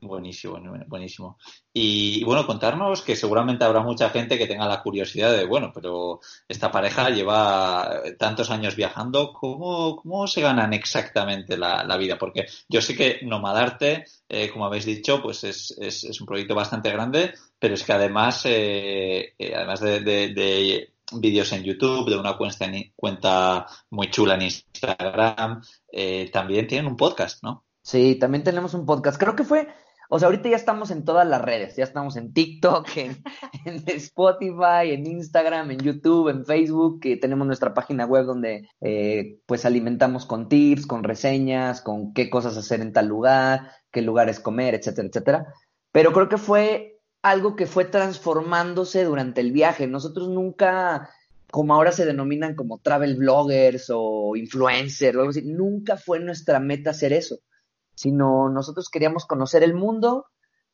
Buenísimo, 0.00 0.60
buenísimo. 0.86 1.38
Y, 1.72 2.22
bueno, 2.22 2.46
contarnos 2.46 3.02
que 3.02 3.16
seguramente 3.16 3.64
habrá 3.64 3.80
mucha 3.80 4.10
gente 4.10 4.38
que 4.38 4.46
tenga 4.46 4.68
la 4.68 4.80
curiosidad 4.80 5.36
de, 5.36 5.44
bueno, 5.44 5.72
pero 5.74 6.20
esta 6.46 6.70
pareja 6.70 7.10
lleva 7.10 8.02
tantos 8.16 8.50
años 8.50 8.76
viajando, 8.76 9.32
¿cómo, 9.32 9.96
cómo 9.96 10.28
se 10.28 10.40
ganan 10.40 10.72
exactamente 10.72 11.56
la, 11.56 11.96
vida? 11.96 12.16
Porque 12.16 12.46
yo 12.68 12.80
sé 12.80 12.96
que 12.96 13.18
Nomadarte, 13.22 14.04
eh, 14.28 14.50
como 14.50 14.66
habéis 14.66 14.84
dicho, 14.84 15.20
pues 15.20 15.42
es, 15.42 15.76
es, 15.80 16.20
un 16.20 16.26
proyecto 16.26 16.54
bastante 16.54 16.92
grande, 16.92 17.34
pero 17.58 17.74
es 17.74 17.82
que 17.82 17.92
además, 17.92 18.42
eh, 18.44 19.34
eh, 19.36 19.52
además 19.54 19.80
de, 19.80 20.90
vídeos 21.10 21.52
en 21.52 21.64
YouTube, 21.64 22.08
de 22.08 22.18
una 22.18 22.36
cuenta, 22.36 22.70
cuenta 22.94 23.66
muy 23.90 24.10
chula 24.10 24.34
en 24.34 24.42
Instagram, 24.42 25.62
también 26.32 26.68
tienen 26.68 26.86
un 26.86 26.96
podcast, 26.96 27.42
¿no? 27.42 27.64
Sí, 27.82 28.16
también 28.16 28.44
tenemos 28.44 28.74
un 28.74 28.84
podcast. 28.84 29.18
Creo 29.18 29.34
que 29.34 29.44
fue 29.44 29.66
o 30.10 30.18
sea, 30.18 30.26
ahorita 30.26 30.48
ya 30.48 30.56
estamos 30.56 30.90
en 30.90 31.04
todas 31.04 31.28
las 31.28 31.42
redes, 31.42 31.76
ya 31.76 31.84
estamos 31.84 32.16
en 32.16 32.32
TikTok, 32.32 32.88
en, 32.96 33.84
Spotify, 33.86 34.92
en 34.92 35.06
Instagram, 35.06 35.70
en 35.70 35.80
YouTube, 35.80 36.30
en 36.30 36.46
Facebook, 36.46 37.00
que 37.00 37.18
tenemos 37.18 37.46
nuestra 37.46 37.74
página 37.74 38.06
web 38.06 38.24
donde 38.24 38.68
eh, 38.80 39.38
pues 39.44 39.66
alimentamos 39.66 40.24
con 40.24 40.48
tips, 40.48 40.86
con 40.86 41.04
reseñas, 41.04 41.82
con 41.82 42.14
qué 42.14 42.30
cosas 42.30 42.56
hacer 42.56 42.80
en 42.80 42.94
tal 42.94 43.06
lugar, 43.06 43.70
qué 43.92 44.00
lugares 44.00 44.40
comer, 44.40 44.74
etcétera, 44.74 45.08
etcétera. 45.08 45.54
Pero 45.92 46.12
creo 46.14 46.30
que 46.30 46.38
fue 46.38 47.00
algo 47.20 47.54
que 47.54 47.66
fue 47.66 47.84
transformándose 47.84 49.04
durante 49.04 49.42
el 49.42 49.52
viaje. 49.52 49.86
Nosotros 49.86 50.30
nunca, 50.30 51.10
como 51.50 51.74
ahora 51.74 51.92
se 51.92 52.06
denominan 52.06 52.54
como 52.54 52.78
travel 52.78 53.16
bloggers 53.16 53.90
o 53.94 54.36
influencers 54.36 55.16
o 55.16 55.20
algo 55.20 55.30
así, 55.30 55.42
nunca 55.42 55.98
fue 55.98 56.18
nuestra 56.18 56.60
meta 56.60 56.90
hacer 56.90 57.12
eso 57.12 57.40
sino 57.98 58.48
nosotros 58.48 58.88
queríamos 58.90 59.26
conocer 59.26 59.64
el 59.64 59.74
mundo 59.74 60.26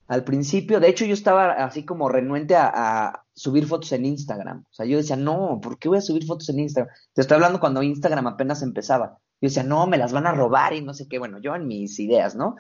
al 0.09 0.25
principio. 0.25 0.79
De 0.79 0.89
hecho, 0.89 1.07
yo 1.07 1.15
estaba 1.15 1.53
así 1.53 1.85
como 1.85 2.11
renuente 2.11 2.55
a, 2.55 3.25
subir 3.35 3.67
fotos 3.67 3.91
en 3.93 4.05
Instagram. 4.05 4.65
O 4.71 4.75
sea, 4.75 4.87
yo 4.87 4.99
decía, 4.99 5.17
no, 5.17 5.59
¿por 5.61 5.79
qué 5.79 5.89
voy 5.89 5.99
a 5.99 6.03
subir 6.03 6.25
fotos 6.25 6.51
en 6.51 6.61
Instagram? 6.61 6.95
Te 7.15 7.23
estoy 7.23 7.37
hablando 7.37 7.59
cuando 7.59 7.83
Instagram 7.83 8.27
apenas 8.27 8.63
empezaba. 8.63 9.19
Yo 9.41 9.49
decía, 9.49 9.65
no, 9.65 9.87
me 9.87 9.99
las 9.99 10.13
van 10.13 10.27
a 10.27 10.33
robar 10.33 10.75
y 10.75 10.83
no 10.83 10.93
sé 10.93 11.09
qué. 11.09 11.19
Bueno, 11.19 11.39
yo 11.41 11.55
en 11.55 11.67
mis 11.67 11.99
ideas, 11.99 12.37
¿no? 12.37 12.57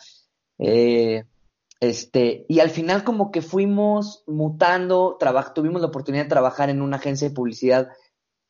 Eh, 0.59 1.25
este, 1.79 2.47
y 2.49 2.61
al 2.61 2.71
final 2.71 3.05
como 3.05 3.31
que 3.31 3.43
fuimos 3.43 4.25
mutando, 4.27 5.19
tuvimos 5.55 5.83
la 5.83 5.89
oportunidad 5.89 6.25
de 6.25 6.31
trabajar 6.31 6.71
en 6.71 6.81
una 6.81 6.97
agencia 6.97 7.29
de 7.29 7.35
publicidad 7.35 7.91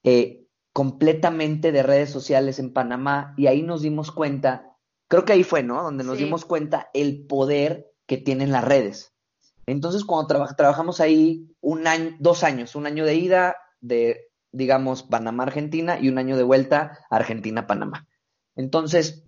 eh, 0.04 0.47
completamente 0.73 1.73
de 1.73 1.83
redes 1.83 2.11
sociales 2.11 2.59
en 2.59 2.73
Panamá 2.73 3.35
y 3.37 3.49
ahí 3.49 3.62
nos 3.62 3.83
dimos 3.83 4.12
cuenta 4.12 4.74
Creo 5.08 5.25
que 5.25 5.32
ahí 5.32 5.44
fue, 5.44 5.62
¿no? 5.62 5.82
Donde 5.82 6.04
nos 6.04 6.18
dimos 6.18 6.44
cuenta 6.44 6.90
el 6.94 7.26
poder 7.26 7.92
que 8.06 8.16
tienen 8.16 8.52
las 8.52 8.64
redes. 8.64 9.12
Entonces, 9.66 10.04
cuando 10.04 10.37
trabajamos 10.56 11.00
ahí 11.00 11.49
un 11.61 11.87
año, 11.87 12.16
dos 12.18 12.44
años, 12.44 12.75
un 12.75 12.87
año 12.87 13.04
de 13.04 13.14
ida 13.16 13.56
de, 13.80 14.28
digamos, 14.52 15.02
Panamá, 15.02 15.44
Argentina 15.44 15.99
y 16.00 16.08
un 16.08 16.18
año 16.18 16.37
de 16.37 16.42
vuelta 16.42 16.99
Argentina, 17.11 17.66
Panamá. 17.66 18.06
Entonces, 18.56 19.25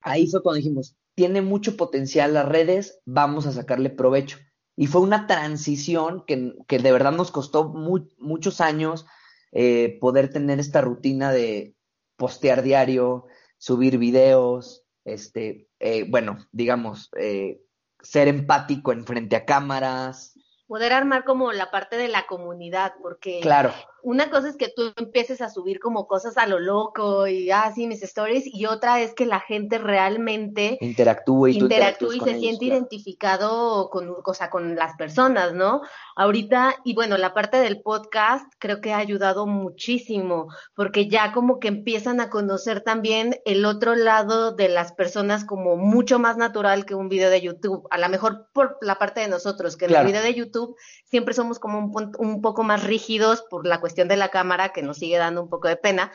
ahí 0.00 0.28
fue 0.28 0.42
cuando 0.42 0.56
dijimos, 0.56 0.96
tiene 1.14 1.42
mucho 1.42 1.76
potencial 1.76 2.34
las 2.34 2.46
redes, 2.46 3.00
vamos 3.04 3.46
a 3.46 3.52
sacarle 3.52 3.90
provecho. 3.90 4.38
Y 4.76 4.86
fue 4.86 5.00
una 5.00 5.26
transición 5.26 6.24
que, 6.26 6.54
que 6.68 6.78
de 6.78 6.92
verdad 6.92 7.12
nos 7.12 7.30
costó 7.30 7.68
muchos 7.68 8.60
años 8.60 9.06
eh, 9.52 9.98
poder 10.00 10.30
tener 10.30 10.60
esta 10.60 10.82
rutina 10.82 11.32
de 11.32 11.74
postear 12.16 12.62
diario, 12.62 13.26
subir 13.58 13.96
videos, 13.98 14.85
este, 15.06 15.68
eh, 15.78 16.04
bueno, 16.08 16.36
digamos, 16.52 17.10
eh, 17.16 17.62
ser 18.02 18.28
empático 18.28 18.92
en 18.92 19.06
frente 19.06 19.36
a 19.36 19.44
cámaras. 19.44 20.34
Poder 20.66 20.92
armar 20.92 21.24
como 21.24 21.52
la 21.52 21.70
parte 21.70 21.96
de 21.96 22.08
la 22.08 22.26
comunidad, 22.26 22.92
porque 23.00 23.40
claro. 23.40 23.72
Una 24.06 24.30
cosa 24.30 24.48
es 24.48 24.56
que 24.56 24.68
tú 24.68 24.92
empieces 24.94 25.40
a 25.40 25.50
subir 25.50 25.80
como 25.80 26.06
cosas 26.06 26.38
a 26.38 26.46
lo 26.46 26.60
loco 26.60 27.26
y 27.26 27.50
así 27.50 27.86
ah, 27.86 27.88
mis 27.88 28.04
stories 28.04 28.44
y 28.46 28.66
otra 28.66 29.00
es 29.00 29.14
que 29.14 29.26
la 29.26 29.40
gente 29.40 29.78
realmente 29.78 30.78
interactúe 30.80 31.48
y, 31.48 31.58
interactúe 31.58 32.12
y 32.12 32.20
se 32.20 32.38
siente 32.38 32.66
identificado 32.66 33.90
con, 33.90 34.14
o 34.24 34.34
sea, 34.34 34.48
con 34.48 34.76
las 34.76 34.94
personas, 34.94 35.54
¿no? 35.54 35.80
Ahorita, 36.14 36.76
y 36.84 36.94
bueno, 36.94 37.18
la 37.18 37.34
parte 37.34 37.56
del 37.56 37.82
podcast 37.82 38.46
creo 38.60 38.80
que 38.80 38.92
ha 38.92 38.98
ayudado 38.98 39.48
muchísimo 39.48 40.54
porque 40.76 41.08
ya 41.08 41.32
como 41.32 41.58
que 41.58 41.66
empiezan 41.66 42.20
a 42.20 42.30
conocer 42.30 42.82
también 42.82 43.40
el 43.44 43.64
otro 43.64 43.96
lado 43.96 44.52
de 44.52 44.68
las 44.68 44.92
personas 44.92 45.44
como 45.44 45.76
mucho 45.76 46.20
más 46.20 46.36
natural 46.36 46.86
que 46.86 46.94
un 46.94 47.08
video 47.08 47.28
de 47.28 47.40
YouTube, 47.40 47.88
a 47.90 47.98
lo 47.98 48.08
mejor 48.08 48.46
por 48.52 48.78
la 48.82 49.00
parte 49.00 49.18
de 49.18 49.26
nosotros, 49.26 49.76
que 49.76 49.86
en 49.86 49.96
el 49.96 50.06
video 50.06 50.22
de 50.22 50.34
YouTube 50.34 50.76
siempre 51.06 51.34
somos 51.34 51.58
como 51.58 51.80
un, 51.80 52.12
un 52.18 52.40
poco 52.40 52.62
más 52.62 52.84
rígidos 52.84 53.42
por 53.50 53.66
la 53.66 53.80
cuestión 53.80 53.95
de 54.04 54.16
la 54.16 54.28
cámara 54.28 54.70
que 54.70 54.82
nos 54.82 54.98
sigue 54.98 55.18
dando 55.18 55.42
un 55.42 55.48
poco 55.48 55.68
de 55.68 55.76
pena, 55.76 56.12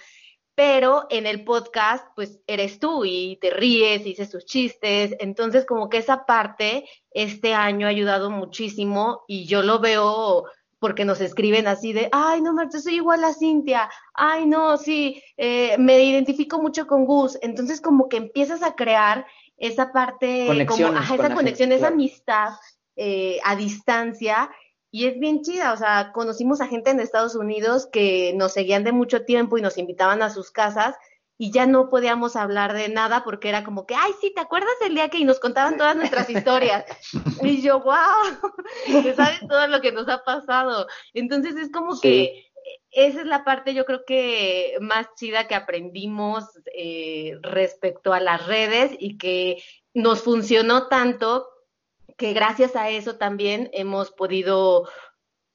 pero 0.56 1.08
en 1.10 1.26
el 1.26 1.44
podcast 1.44 2.06
pues 2.16 2.40
eres 2.46 2.80
tú 2.80 3.04
y 3.06 3.38
te 3.42 3.50
ríes 3.50 4.02
y 4.02 4.10
dices 4.10 4.30
tus 4.30 4.46
chistes, 4.46 5.16
entonces 5.20 5.66
como 5.66 5.90
que 5.90 5.98
esa 5.98 6.26
parte 6.26 6.88
este 7.12 7.54
año 7.54 7.88
ha 7.88 7.90
ayudado 7.90 8.30
muchísimo 8.30 9.24
y 9.28 9.46
yo 9.46 9.64
lo 9.64 9.80
veo 9.80 10.46
porque 10.80 11.06
nos 11.06 11.22
escriben 11.22 11.68
así 11.68 11.94
de, 11.94 12.10
ay, 12.12 12.42
no, 12.42 12.54
Marta, 12.54 12.80
soy 12.80 12.96
igual 12.96 13.24
a 13.24 13.34
Cintia, 13.34 13.88
ay, 14.16 14.48
no, 14.48 14.78
sí, 14.78 15.22
eh, 15.38 15.76
me 15.78 16.04
identifico 16.04 16.60
mucho 16.60 16.88
con 16.88 17.06
Gus, 17.06 17.38
entonces 17.44 17.82
como 17.82 18.10
que 18.10 18.18
empiezas 18.18 18.64
a 18.64 18.76
crear 18.76 19.28
esa 19.58 19.92
parte, 19.92 20.48
como, 20.68 20.88
esa 20.88 21.36
conexión, 21.36 21.72
esa 21.72 21.90
amistad 21.90 22.54
eh, 22.96 23.40
a 23.46 23.56
distancia 23.56 24.50
y 24.92 25.06
es 25.06 25.18
bien 25.20 25.42
chida, 25.42 25.72
o 25.72 25.78
sea, 25.78 26.12
conocimos 26.14 26.60
a 26.60 26.68
gente 26.68 26.92
en 26.92 27.00
Estados 27.00 27.36
Unidos 27.36 27.88
que 27.92 28.34
nos 28.36 28.52
seguían 28.52 28.84
de 28.84 28.92
mucho 28.92 29.24
tiempo 29.24 29.58
y 29.58 29.62
nos 29.62 29.78
invitaban 29.78 30.22
a 30.22 30.30
sus 30.30 30.52
casas 30.52 30.96
y 31.38 31.52
ya 31.52 31.66
no 31.66 31.90
podíamos 31.90 32.36
hablar 32.36 32.74
de 32.74 32.90
nada 32.90 33.24
porque 33.24 33.50
era 33.50 33.64
como 33.64 33.88
que, 33.88 33.96
ay, 33.96 34.12
sí, 34.20 34.32
¿te 34.36 34.42
acuerdas 34.42 34.76
el 34.86 34.94
día 34.94 35.10
que 35.10 35.18
y 35.18 35.24
nos 35.24 35.40
contaban 35.40 35.78
todas 35.78 35.96
nuestras 35.96 36.30
historias? 36.30 36.86
y 37.42 37.62
yo, 37.62 37.80
wow, 37.80 38.52
que 39.02 39.14
sabes 39.16 39.40
todo 39.48 39.66
lo 39.68 39.82
que 39.82 39.92
nos 39.92 40.08
ha 40.08 40.24
pasado. 40.24 40.86
Entonces 41.14 41.56
es 41.56 41.72
como 41.72 42.00
que 42.00 42.52
esa 42.92 43.22
es 43.22 43.26
la 43.26 43.44
parte 43.44 43.74
yo 43.74 43.86
creo 43.86 44.04
que 44.06 44.78
más 44.82 45.08
chida 45.16 45.48
que 45.48 45.56
aprendimos 45.56 46.44
eh, 46.76 47.40
respecto 47.42 48.14
a 48.14 48.20
las 48.20 48.46
redes 48.46 48.92
y 49.00 49.18
que 49.18 49.64
nos 49.94 50.22
funcionó 50.22 50.90
tanto 50.90 51.48
que 52.22 52.34
gracias 52.34 52.76
a 52.76 52.90
eso 52.90 53.16
también 53.16 53.72
hemos 53.74 54.12
podido, 54.12 54.88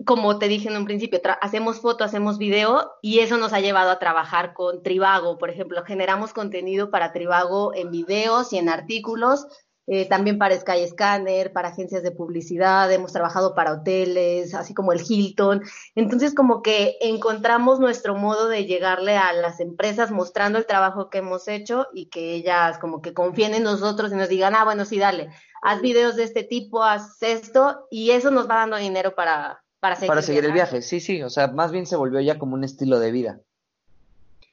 como 0.04 0.40
te 0.40 0.48
dije 0.48 0.68
en 0.68 0.76
un 0.76 0.84
principio, 0.84 1.20
hacemos 1.40 1.80
foto, 1.80 2.02
hacemos 2.02 2.38
video 2.38 2.90
y 3.02 3.20
eso 3.20 3.36
nos 3.36 3.52
ha 3.52 3.60
llevado 3.60 3.92
a 3.92 4.00
trabajar 4.00 4.52
con 4.52 4.82
Tribago, 4.82 5.38
por 5.38 5.48
ejemplo, 5.48 5.84
generamos 5.84 6.32
contenido 6.32 6.90
para 6.90 7.12
Tribago 7.12 7.72
en 7.72 7.92
videos 7.92 8.52
y 8.52 8.58
en 8.58 8.68
artículos. 8.68 9.46
Eh, 9.88 10.08
también 10.08 10.36
para 10.36 10.58
Skyscanner, 10.58 11.52
para 11.52 11.68
agencias 11.68 12.02
de 12.02 12.10
publicidad, 12.10 12.90
hemos 12.90 13.12
trabajado 13.12 13.54
para 13.54 13.72
hoteles, 13.72 14.52
así 14.52 14.74
como 14.74 14.92
el 14.92 15.00
Hilton. 15.08 15.62
Entonces, 15.94 16.34
como 16.34 16.60
que 16.60 16.96
encontramos 17.00 17.78
nuestro 17.78 18.16
modo 18.16 18.48
de 18.48 18.64
llegarle 18.64 19.16
a 19.16 19.32
las 19.32 19.60
empresas 19.60 20.10
mostrando 20.10 20.58
el 20.58 20.66
trabajo 20.66 21.08
que 21.08 21.18
hemos 21.18 21.46
hecho 21.46 21.86
y 21.94 22.06
que 22.06 22.34
ellas 22.34 22.78
como 22.80 23.00
que 23.00 23.14
confíen 23.14 23.54
en 23.54 23.62
nosotros 23.62 24.10
y 24.10 24.16
nos 24.16 24.28
digan, 24.28 24.56
ah, 24.56 24.64
bueno, 24.64 24.84
sí, 24.84 24.98
dale, 24.98 25.30
haz 25.62 25.80
videos 25.80 26.16
de 26.16 26.24
este 26.24 26.44
tipo, 26.44 26.82
haz 26.82 27.22
esto, 27.22 27.86
y 27.90 28.10
eso 28.10 28.30
nos 28.30 28.48
va 28.48 28.56
dando 28.56 28.76
dinero 28.76 29.14
para, 29.14 29.62
para 29.80 29.96
seguir, 29.96 30.08
para 30.08 30.22
seguir 30.22 30.44
el 30.44 30.52
viaje. 30.52 30.82
Sí, 30.82 31.00
sí, 31.00 31.22
o 31.22 31.30
sea, 31.30 31.48
más 31.48 31.72
bien 31.72 31.86
se 31.86 31.96
volvió 31.96 32.20
ya 32.20 32.38
como 32.38 32.54
un 32.54 32.64
estilo 32.64 32.98
de 32.98 33.10
vida. 33.10 33.40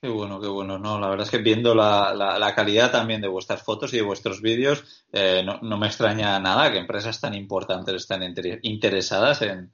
Qué 0.02 0.10
bueno, 0.10 0.42
qué 0.42 0.48
bueno. 0.50 0.78
No, 0.78 1.00
la 1.00 1.08
verdad 1.08 1.26
es 1.26 1.32
que 1.32 1.38
viendo 1.38 1.74
la, 1.74 2.14
la, 2.14 2.56
calidad 2.56 2.92
también 2.92 3.22
de 3.22 3.30
vuestras 3.30 3.64
fotos 3.64 3.94
y 3.94 3.98
de 3.98 4.04
vuestros 4.04 4.42
vídeos, 4.42 4.84
eh, 5.14 5.44
no, 5.46 5.60
no, 5.62 5.78
me 5.78 5.88
extraña 5.88 6.38
nada 6.42 6.70
que 6.72 6.78
empresas 6.78 7.22
tan 7.22 7.34
importantes 7.34 7.96
estén 7.96 8.36
interesadas 8.64 9.42
en, 9.44 9.72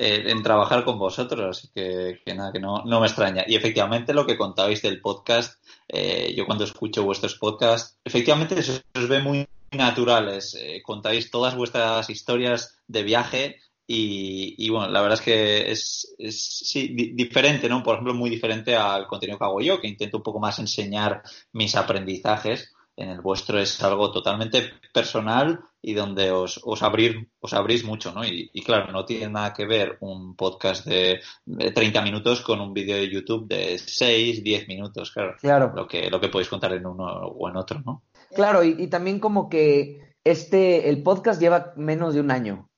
en 0.00 0.42
trabajar 0.42 0.84
con 0.84 0.98
vosotros, 0.98 1.58
así 1.58 1.70
que, 1.74 2.20
que 2.24 2.34
nada, 2.34 2.52
que 2.52 2.60
no, 2.60 2.84
no, 2.84 3.00
me 3.00 3.06
extraña. 3.06 3.44
Y 3.46 3.56
efectivamente 3.56 4.14
lo 4.14 4.26
que 4.26 4.36
contabais 4.36 4.80
del 4.80 5.00
podcast, 5.00 5.60
eh, 5.88 6.32
yo 6.36 6.46
cuando 6.46 6.64
escucho 6.64 7.04
vuestros 7.04 7.34
podcasts, 7.34 7.98
efectivamente 8.04 8.62
se 8.62 8.82
os 8.94 9.08
ve 9.08 9.20
muy 9.20 9.48
naturales, 9.72 10.56
eh, 10.58 10.82
contáis 10.82 11.30
todas 11.30 11.54
vuestras 11.54 12.08
historias 12.10 12.80
de 12.86 13.02
viaje 13.02 13.56
y, 13.90 14.68
bueno, 14.68 14.90
la 14.90 15.00
verdad 15.00 15.18
es 15.18 15.24
que 15.24 15.70
es, 15.70 16.14
sí, 16.30 16.88
diferente, 17.14 17.70
¿no? 17.70 17.82
Por 17.82 17.94
ejemplo, 17.94 18.12
muy 18.12 18.28
diferente 18.28 18.76
al 18.76 19.06
contenido 19.06 19.38
que 19.38 19.44
hago 19.46 19.62
yo, 19.62 19.80
que 19.80 19.88
intento 19.88 20.18
un 20.18 20.22
poco 20.22 20.38
más 20.38 20.58
enseñar 20.58 21.22
mis 21.52 21.74
aprendizajes. 21.74 22.74
En 22.96 23.08
el 23.08 23.22
vuestro 23.22 23.58
es 23.58 23.82
algo 23.82 24.10
totalmente 24.10 24.72
personal 24.92 25.60
y 25.80 25.94
donde 25.94 26.32
os, 26.32 26.60
os, 26.64 26.82
abrir, 26.82 27.30
os 27.40 27.54
abrís 27.54 27.84
mucho, 27.84 28.12
¿no? 28.12 28.26
Y, 28.26 28.50
claro, 28.62 28.92
no 28.92 29.06
tiene 29.06 29.30
nada 29.30 29.54
que 29.54 29.64
ver 29.64 29.96
un 30.00 30.34
podcast 30.36 30.84
de, 30.84 31.20
30 31.46 32.02
minutos 32.02 32.42
con 32.42 32.60
un 32.60 32.74
vídeo 32.74 32.96
de 32.96 33.08
YouTube 33.08 33.46
de 33.46 33.78
6, 33.78 34.42
10 34.42 34.68
minutos, 34.68 35.12
claro. 35.12 35.36
Claro. 35.40 35.72
Lo 35.74 35.86
que, 35.86 36.10
lo 36.10 36.20
que 36.20 36.28
podéis 36.28 36.50
contar 36.50 36.74
en 36.74 36.84
uno 36.84 37.06
o 37.06 37.48
en 37.48 37.56
otro, 37.56 37.80
¿no? 37.80 38.02
Claro, 38.34 38.62
y, 38.62 38.86
también 38.88 39.20
como 39.20 39.48
que 39.48 40.14
este, 40.24 40.88
el 40.88 41.02
podcast 41.02 41.40
lleva 41.40 41.72
menos 41.76 42.14
de 42.14 42.20
un 42.20 42.30
año 42.30 42.68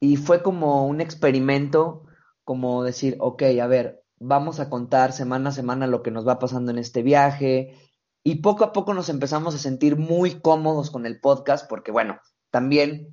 y 0.00 0.16
fue 0.16 0.42
como 0.42 0.86
un 0.86 1.00
experimento, 1.00 2.04
como 2.44 2.82
decir, 2.82 3.16
ok, 3.18 3.42
a 3.62 3.66
ver, 3.66 4.02
vamos 4.18 4.60
a 4.60 4.68
contar 4.68 5.12
semana 5.12 5.50
a 5.50 5.52
semana 5.52 5.86
lo 5.86 6.02
que 6.02 6.10
nos 6.10 6.26
va 6.26 6.38
pasando 6.38 6.70
en 6.70 6.78
este 6.78 7.02
viaje 7.02 7.76
y 8.24 8.36
poco 8.36 8.64
a 8.64 8.72
poco 8.72 8.94
nos 8.94 9.08
empezamos 9.08 9.54
a 9.54 9.58
sentir 9.58 9.96
muy 9.96 10.40
cómodos 10.40 10.90
con 10.90 11.06
el 11.06 11.20
podcast 11.20 11.68
porque 11.68 11.92
bueno, 11.92 12.18
también 12.50 13.08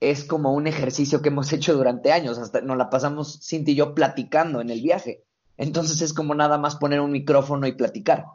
es 0.00 0.24
como 0.24 0.52
un 0.52 0.66
ejercicio 0.66 1.22
que 1.22 1.28
hemos 1.28 1.52
hecho 1.52 1.74
durante 1.74 2.12
años, 2.12 2.38
hasta 2.38 2.60
nos 2.60 2.76
la 2.76 2.90
pasamos 2.90 3.40
Cinti 3.42 3.72
y 3.72 3.76
yo 3.76 3.94
platicando 3.94 4.60
en 4.60 4.70
el 4.70 4.82
viaje. 4.82 5.24
Entonces 5.56 6.00
es 6.02 6.12
como 6.12 6.34
nada 6.34 6.56
más 6.56 6.76
poner 6.76 7.00
un 7.00 7.10
micrófono 7.10 7.66
y 7.66 7.72
platicar. 7.72 8.26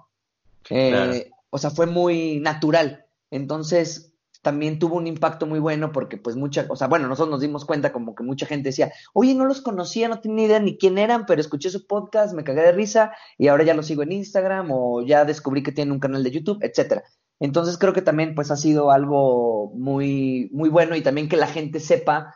Eh, 0.70 1.32
o 1.54 1.60
sea, 1.60 1.70
fue 1.70 1.86
muy 1.86 2.40
natural. 2.40 3.06
Entonces, 3.30 4.16
también 4.42 4.80
tuvo 4.80 4.98
un 4.98 5.06
impacto 5.06 5.46
muy 5.46 5.60
bueno 5.60 5.92
porque 5.92 6.18
pues 6.18 6.36
mucha, 6.36 6.66
o 6.68 6.76
sea, 6.76 6.88
bueno, 6.88 7.08
nosotros 7.08 7.30
nos 7.30 7.42
dimos 7.42 7.64
cuenta 7.64 7.94
como 7.94 8.16
que 8.16 8.24
mucha 8.24 8.48
gente 8.48 8.70
decía, 8.70 8.92
oye, 9.14 9.36
no 9.36 9.46
los 9.46 9.62
conocía, 9.62 10.08
no 10.08 10.20
tenía 10.20 10.36
ni 10.36 10.44
idea 10.46 10.60
ni 10.60 10.78
quién 10.80 10.98
eran, 10.98 11.28
pero 11.28 11.40
escuché 11.40 11.70
su 11.70 11.86
podcast, 11.86 12.34
me 12.34 12.44
cagué 12.44 12.64
de 12.64 12.72
risa 12.72 13.14
y 13.38 13.50
ahora 13.50 13.64
ya 13.64 13.76
lo 13.76 13.84
sigo 13.84 14.02
en 14.02 14.14
Instagram 14.14 14.70
o 14.72 15.04
ya 15.04 15.26
descubrí 15.26 15.62
que 15.62 15.72
tiene 15.72 15.92
un 15.92 16.00
canal 16.00 16.24
de 16.24 16.32
YouTube, 16.32 16.58
etcétera. 16.64 17.04
Entonces 17.40 17.78
creo 17.78 17.94
que 17.94 18.02
también 18.02 18.34
pues 18.34 18.50
ha 18.50 18.58
sido 18.58 18.90
algo 18.90 19.72
muy, 19.76 20.50
muy 20.54 20.70
bueno 20.70 20.96
y 20.96 21.02
también 21.02 21.30
que 21.30 21.38
la 21.38 21.48
gente 21.48 21.80
sepa 21.80 22.34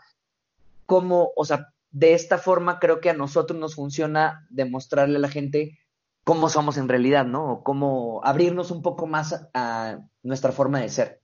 cómo, 0.85 1.31
o 1.35 1.43
sea, 1.43 1.73
de 1.89 2.13
esta 2.13 2.37
forma 2.37 2.77
creo 2.77 3.01
que 3.01 3.09
a 3.09 3.15
nosotros 3.15 3.59
nos 3.59 3.73
funciona 3.73 4.45
demostrarle 4.51 5.17
a 5.17 5.21
la 5.21 5.29
gente 5.29 5.79
cómo 6.27 6.49
somos 6.49 6.75
en 6.75 6.89
realidad, 6.89 7.25
¿no? 7.25 7.53
O 7.53 7.63
cómo 7.63 8.19
abrirnos 8.21 8.69
un 8.69 8.81
poco 8.81 9.07
más 9.07 9.47
a 9.53 9.99
nuestra 10.23 10.51
forma 10.51 10.81
de 10.81 10.89
ser. 10.89 11.21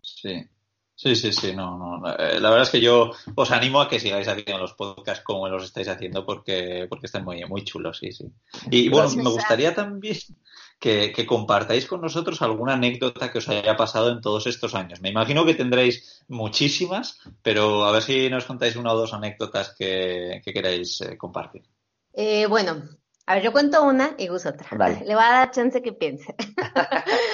Sí. 0.00 0.46
Sí, 0.94 1.16
sí, 1.16 1.32
sí, 1.32 1.56
no, 1.56 1.76
no. 1.76 2.08
Eh, 2.12 2.40
la 2.40 2.50
verdad 2.50 2.62
es 2.62 2.70
que 2.70 2.80
yo 2.80 3.10
os 3.34 3.50
animo 3.50 3.80
a 3.80 3.88
que 3.88 3.98
sigáis 3.98 4.28
haciendo 4.28 4.58
los 4.58 4.74
podcasts 4.74 5.24
como 5.24 5.48
los 5.48 5.64
estáis 5.64 5.88
haciendo 5.88 6.24
porque, 6.24 6.86
porque 6.88 7.06
están 7.06 7.24
muy, 7.24 7.44
muy 7.46 7.64
chulos, 7.64 7.98
sí, 7.98 8.12
sí. 8.12 8.26
Y 8.70 8.88
bueno, 8.88 9.08
me 9.16 9.30
gustaría 9.30 9.74
también 9.74 10.16
que, 10.78 11.12
que, 11.12 11.26
compartáis 11.26 11.86
con 11.86 12.00
nosotros 12.00 12.40
alguna 12.40 12.74
anécdota 12.74 13.32
que 13.32 13.38
os 13.38 13.48
haya 13.48 13.76
pasado 13.76 14.10
en 14.10 14.20
todos 14.20 14.46
estos 14.46 14.74
años. 14.74 15.00
Me 15.00 15.10
imagino 15.10 15.44
que 15.44 15.54
tendréis 15.54 16.24
muchísimas, 16.28 17.20
pero 17.42 17.84
a 17.84 17.92
ver 17.92 18.02
si 18.02 18.30
nos 18.30 18.44
contáis 18.44 18.76
una 18.76 18.92
o 18.92 18.98
dos 18.98 19.14
anécdotas 19.14 19.74
que, 19.76 20.40
que 20.44 20.52
queráis 20.52 21.00
eh, 21.00 21.16
compartir. 21.16 21.62
Eh, 22.12 22.46
bueno, 22.46 22.82
a 23.28 23.34
ver, 23.34 23.42
yo 23.42 23.52
cuento 23.52 23.84
una 23.84 24.14
y 24.16 24.26
Gus 24.28 24.46
otra. 24.46 24.66
Le 25.04 25.14
voy 25.14 25.22
a 25.22 25.32
dar 25.32 25.50
chance 25.50 25.82
que 25.82 25.92
piense. 25.92 26.34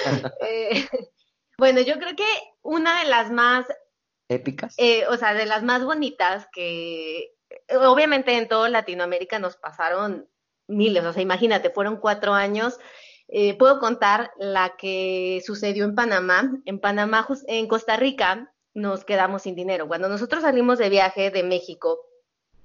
Eh, 0.41 0.87
bueno, 1.57 1.79
yo 1.81 1.95
creo 1.95 2.15
que 2.15 2.27
una 2.61 2.99
de 3.01 3.09
las 3.09 3.31
más 3.31 3.65
épicas, 4.27 4.75
eh, 4.77 5.07
o 5.07 5.15
sea, 5.15 5.33
de 5.33 5.45
las 5.45 5.63
más 5.63 5.83
bonitas 5.85 6.47
que 6.53 7.31
obviamente 7.79 8.37
en 8.37 8.49
toda 8.49 8.69
Latinoamérica 8.69 9.39
nos 9.39 9.55
pasaron 9.55 10.27
miles, 10.67 11.05
o 11.05 11.13
sea, 11.13 11.21
imagínate, 11.21 11.69
fueron 11.69 11.97
cuatro 11.97 12.33
años. 12.33 12.77
Eh, 13.29 13.57
puedo 13.57 13.79
contar 13.79 14.31
la 14.37 14.75
que 14.77 15.41
sucedió 15.45 15.85
en 15.85 15.95
Panamá. 15.95 16.51
En 16.65 16.79
Panamá, 16.79 17.25
en 17.47 17.67
Costa 17.67 17.95
Rica, 17.95 18.53
nos 18.73 19.05
quedamos 19.05 19.43
sin 19.43 19.55
dinero. 19.55 19.87
Cuando 19.87 20.09
nosotros 20.09 20.43
salimos 20.43 20.77
de 20.77 20.89
viaje 20.89 21.31
de 21.31 21.43
México, 21.43 22.01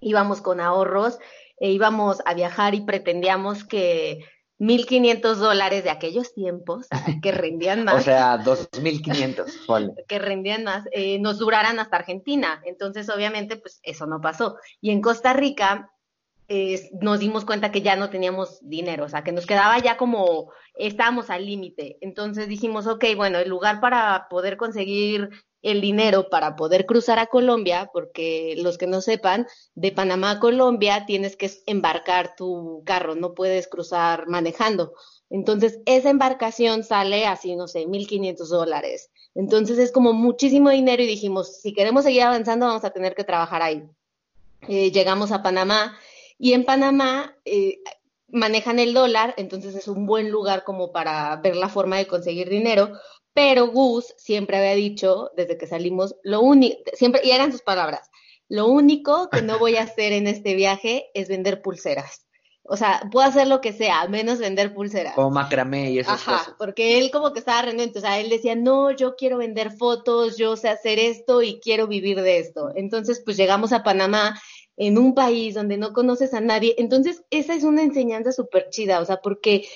íbamos 0.01 0.43
con 0.43 0.61
ahorros 0.61 1.19
e 1.61 1.71
íbamos 1.71 2.21
a 2.25 2.35
viajar 2.35 2.75
y 2.75 2.81
pretendíamos 2.81 3.65
que 3.65 4.25
1.500 4.59 5.37
dólares 5.37 5.85
de 5.85 5.91
aquellos 5.91 6.35
tiempos, 6.35 6.89
que 7.23 7.33
rendían 7.33 7.85
más. 7.85 7.95
o 7.95 8.01
sea, 8.01 8.39
2.500, 8.39 10.05
que 10.09 10.19
rendían 10.19 10.65
más, 10.65 10.85
eh, 10.93 11.21
nos 11.21 11.39
duraran 11.39 11.79
hasta 11.79 11.99
Argentina. 11.99 12.61
Entonces, 12.65 13.09
obviamente, 13.09 13.57
pues 13.57 13.81
eso 13.83 14.07
no 14.07 14.21
pasó. 14.21 14.57
Y 14.81 14.91
en 14.91 15.01
Costa 15.01 15.33
Rica, 15.33 15.93
nos 17.01 17.21
dimos 17.21 17.45
cuenta 17.45 17.71
que 17.71 17.81
ya 17.81 17.95
no 17.95 18.11
teníamos 18.11 18.59
dinero, 18.61 19.05
o 19.05 19.09
sea, 19.09 19.23
que 19.23 19.31
nos 19.31 19.47
quedaba 19.47 19.79
ya 19.79 19.97
como, 19.97 20.51
estábamos 20.75 21.31
al 21.31 21.47
límite. 21.47 21.97
Entonces 22.01 22.49
dijimos, 22.49 22.89
ok, 22.89 23.05
bueno, 23.17 23.39
el 23.39 23.49
lugar 23.49 23.81
para 23.81 24.27
poder 24.29 24.57
conseguir 24.57 25.31
el 25.63 25.81
dinero 25.81 26.29
para 26.31 26.57
poder 26.57 26.87
cruzar 26.87 27.19
a 27.19 27.27
Colombia, 27.27 27.91
porque 27.93 28.55
los 28.57 28.79
que 28.79 28.87
no 28.87 29.01
sepan, 29.01 29.47
de 29.75 29.93
Panamá 29.93 30.33
a 30.33 30.41
Colombia 30.41 31.05
tienes 31.07 31.37
que 31.37 31.51
embarcar 31.67 32.35
tu 32.37 32.83
carro, 32.85 33.15
no 33.15 33.35
puedes 33.35 33.69
cruzar 33.69 34.27
manejando. 34.29 34.95
Entonces, 35.29 35.81
esa 35.87 36.11
embarcación 36.11 36.83
sale 36.83 37.27
así, 37.27 37.55
no 37.55 37.69
sé, 37.69 37.87
1.500 37.87 38.49
dólares. 38.49 39.11
Entonces, 39.35 39.79
es 39.79 39.93
como 39.93 40.13
muchísimo 40.13 40.71
dinero 40.71 41.03
y 41.03 41.07
dijimos, 41.07 41.61
si 41.61 41.73
queremos 41.73 42.05
seguir 42.05 42.23
avanzando, 42.23 42.67
vamos 42.67 42.85
a 42.85 42.91
tener 42.91 43.15
que 43.15 43.25
trabajar 43.25 43.63
ahí. 43.63 43.85
Eh, 44.69 44.91
llegamos 44.91 45.31
a 45.33 45.43
Panamá 45.43 45.97
y 46.37 46.53
en 46.53 46.65
Panamá 46.65 47.37
eh, 47.45 47.79
manejan 48.29 48.79
el 48.79 48.95
dólar, 48.95 49.35
entonces 49.37 49.75
es 49.75 49.89
un 49.89 50.07
buen 50.07 50.31
lugar 50.31 50.65
como 50.65 50.93
para 50.93 51.37
ver 51.37 51.57
la 51.57 51.69
forma 51.69 51.97
de 51.97 52.07
conseguir 52.07 52.49
dinero, 52.49 52.93
pero 53.35 53.69
Gus 53.69 54.15
siempre 54.17 54.57
había 54.59 54.75
dicho, 54.75 55.31
desde 55.37 55.57
que 55.57 55.67
salimos, 55.67 56.17
lo 56.23 56.41
único, 56.41 56.79
siempre, 56.95 57.21
y 57.25 57.31
eran 57.31 57.53
sus 57.53 57.63
palabras, 57.63 58.11
lo 58.49 58.67
único 58.67 59.31
que 59.31 59.43
no 59.43 59.59
voy 59.59 59.77
a 59.77 59.83
hacer 59.83 60.13
en 60.13 60.27
este 60.27 60.55
viaje 60.55 61.11
es 61.15 61.29
vender 61.29 61.63
pulseras. 61.63 62.27
O 62.65 62.77
sea, 62.77 63.09
puedo 63.11 63.27
hacer 63.27 63.47
lo 63.47 63.61
que 63.61 63.73
sea, 63.73 64.07
menos 64.09 64.39
vender 64.39 64.75
pulseras. 64.75 65.15
Como 65.15 65.31
macramé 65.31 65.91
y 65.91 65.99
esas 65.99 66.27
Ajá, 66.27 66.57
porque 66.59 66.99
él 66.99 67.11
como 67.11 67.33
que 67.33 67.39
estaba 67.39 67.63
renuente, 67.63 67.99
o 67.99 68.03
sea, 68.03 68.21
él 68.21 68.29
decía, 68.29 68.55
no, 68.55 68.91
yo 68.91 69.17
quiero 69.17 69.39
vender 69.39 69.73
fotos, 69.73 70.37
yo 70.37 70.57
sé 70.57 70.69
hacer 70.69 70.99
esto 70.99 71.43
y 71.43 71.59
quiero 71.61 71.87
vivir 71.87 72.21
de 72.21 72.39
esto. 72.39 72.71
Entonces, 72.75 73.23
pues 73.25 73.37
llegamos 73.37 73.73
a 73.73 73.83
Panamá 73.83 74.41
en 74.77 74.99
un 74.99 75.15
país 75.15 75.55
donde 75.55 75.79
no 75.79 75.93
conoces 75.93 76.33
a 76.35 76.41
nadie. 76.41 76.75
Entonces, 76.79 77.25
esa 77.31 77.55
es 77.55 77.65
una 77.65 77.83
enseñanza 77.83 78.33
súper 78.33 78.69
chida, 78.71 79.01
o 79.01 79.05
sea, 79.05 79.21
porque 79.21 79.67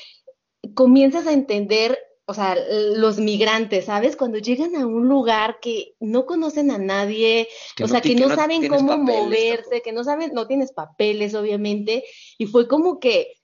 comienzas 0.75 1.27
a 1.27 1.33
entender 1.33 1.99
o 2.27 2.33
sea, 2.35 2.57
los 2.97 3.19
migrantes, 3.19 3.87
¿sabes? 3.87 4.17
Cuando 4.17 4.39
llegan 4.39 4.75
a 4.77 4.87
un 4.87 5.09
lugar 5.09 5.59
que 5.61 5.95
no 6.01 6.25
conocen 6.25 6.71
a 6.71 6.79
nadie, 6.79 7.49
o 7.83 7.87
sea, 7.87 8.01
que, 8.01 8.15
no, 8.15 8.35
saben 8.35 8.67
cómo 8.69 8.97
moverse, 8.97 9.83
que 9.83 9.93
no 9.93 10.05
saben, 10.05 10.33
no 10.33 10.47
tienes 10.47 10.73
papeles, 10.73 11.35
obviamente, 11.35 12.05
y 12.39 12.47
fue 12.47 12.67
como 12.67 12.99
que 12.99 13.35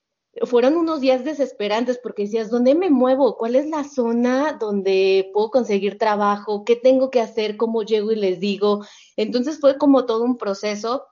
fueron 0.43 0.77
unos 0.77 1.01
días 1.01 1.25
desesperantes 1.25 1.99
porque 2.03 2.23
decías, 2.23 2.51
¿dónde 2.51 2.75
me 2.75 2.89
muevo? 2.89 3.37
¿Cuál 3.37 3.57
es 3.57 3.67
la 3.67 3.85
zona 3.85 4.57
donde 4.59 5.29
puedo 5.35 5.51
conseguir 5.51 5.99
trabajo? 5.99 6.65
¿Qué 6.65 6.77
tengo 6.77 7.11
que 7.11 7.21
hacer? 7.21 7.57
¿Cómo 7.57 7.83
llego 7.83 8.13
y 8.13 8.17
les 8.17 8.39
digo? 8.39 8.87
Entonces 9.17 9.59
fue 9.61 9.77
como 9.77 10.07
todo 10.07 10.23
un 10.23 10.39
proceso. 10.39 11.07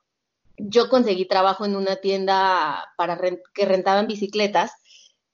Yo 0.56 0.88
conseguí 0.88 1.26
trabajo 1.26 1.64
en 1.64 1.76
una 1.76 1.96
tienda 1.96 2.92
para 2.96 3.20
que 3.52 3.64
rentaban 3.64 4.06
bicicletas 4.06 4.70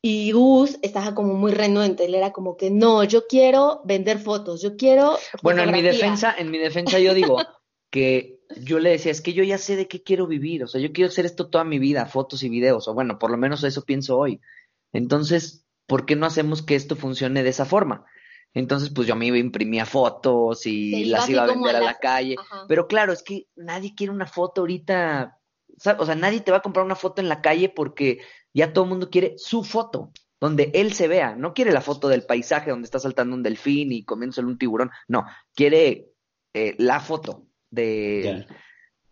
y 0.06 0.32
Gus 0.32 0.78
estaba 0.82 1.14
como 1.14 1.32
muy 1.32 1.52
renuente, 1.52 2.04
él 2.04 2.14
era 2.14 2.30
como 2.30 2.58
que 2.58 2.70
no, 2.70 3.04
yo 3.04 3.26
quiero 3.26 3.80
vender 3.84 4.18
fotos, 4.18 4.60
yo 4.60 4.76
quiero. 4.76 5.16
Bueno, 5.42 5.62
en 5.62 5.72
mi 5.72 5.80
defensa, 5.80 6.34
en 6.36 6.50
mi 6.50 6.58
defensa 6.58 6.98
yo 6.98 7.14
digo 7.14 7.38
que 7.88 8.38
yo 8.54 8.80
le 8.80 8.90
decía, 8.90 9.10
es 9.10 9.22
que 9.22 9.32
yo 9.32 9.42
ya 9.44 9.56
sé 9.56 9.76
de 9.76 9.88
qué 9.88 10.02
quiero 10.02 10.26
vivir, 10.26 10.62
o 10.62 10.66
sea, 10.66 10.78
yo 10.78 10.92
quiero 10.92 11.08
hacer 11.08 11.24
esto 11.24 11.48
toda 11.48 11.64
mi 11.64 11.78
vida, 11.78 12.04
fotos 12.04 12.42
y 12.42 12.50
videos, 12.50 12.86
o 12.86 12.92
bueno, 12.92 13.18
por 13.18 13.30
lo 13.30 13.38
menos 13.38 13.64
eso 13.64 13.86
pienso 13.86 14.18
hoy. 14.18 14.42
Entonces, 14.92 15.64
¿por 15.86 16.04
qué 16.04 16.16
no 16.16 16.26
hacemos 16.26 16.60
que 16.60 16.74
esto 16.74 16.96
funcione 16.96 17.42
de 17.42 17.48
esa 17.48 17.64
forma? 17.64 18.04
Entonces, 18.52 18.90
pues 18.94 19.08
yo 19.08 19.16
me 19.16 19.24
iba, 19.24 19.38
imprimía 19.38 19.86
fotos 19.86 20.66
y 20.66 21.06
las 21.06 21.30
iba 21.30 21.44
a 21.44 21.46
vender 21.46 21.76
a 21.76 21.80
la 21.80 21.98
calle. 21.98 22.36
Pero 22.68 22.88
claro, 22.88 23.14
es 23.14 23.22
que 23.22 23.46
nadie 23.56 23.94
quiere 23.94 24.12
una 24.12 24.26
foto 24.26 24.60
ahorita, 24.60 25.40
o 25.98 26.04
sea, 26.04 26.14
nadie 26.14 26.42
te 26.42 26.50
va 26.50 26.58
a 26.58 26.62
comprar 26.62 26.84
una 26.84 26.94
foto 26.94 27.22
en 27.22 27.30
la 27.30 27.40
calle 27.40 27.70
porque 27.70 28.18
ya 28.54 28.72
todo 28.72 28.84
el 28.84 28.90
mundo 28.90 29.10
quiere 29.10 29.34
su 29.36 29.64
foto, 29.64 30.12
donde 30.40 30.70
él 30.74 30.92
se 30.92 31.08
vea. 31.08 31.34
No 31.34 31.52
quiere 31.52 31.72
la 31.72 31.80
foto 31.80 32.08
del 32.08 32.24
paisaje 32.24 32.70
donde 32.70 32.86
está 32.86 32.98
saltando 32.98 33.34
un 33.34 33.42
delfín 33.42 33.92
y 33.92 34.04
comiéndose 34.04 34.40
un 34.40 34.58
tiburón. 34.58 34.90
No, 35.08 35.26
quiere 35.54 36.08
eh, 36.54 36.74
la 36.78 37.00
foto 37.00 37.46
de, 37.70 38.46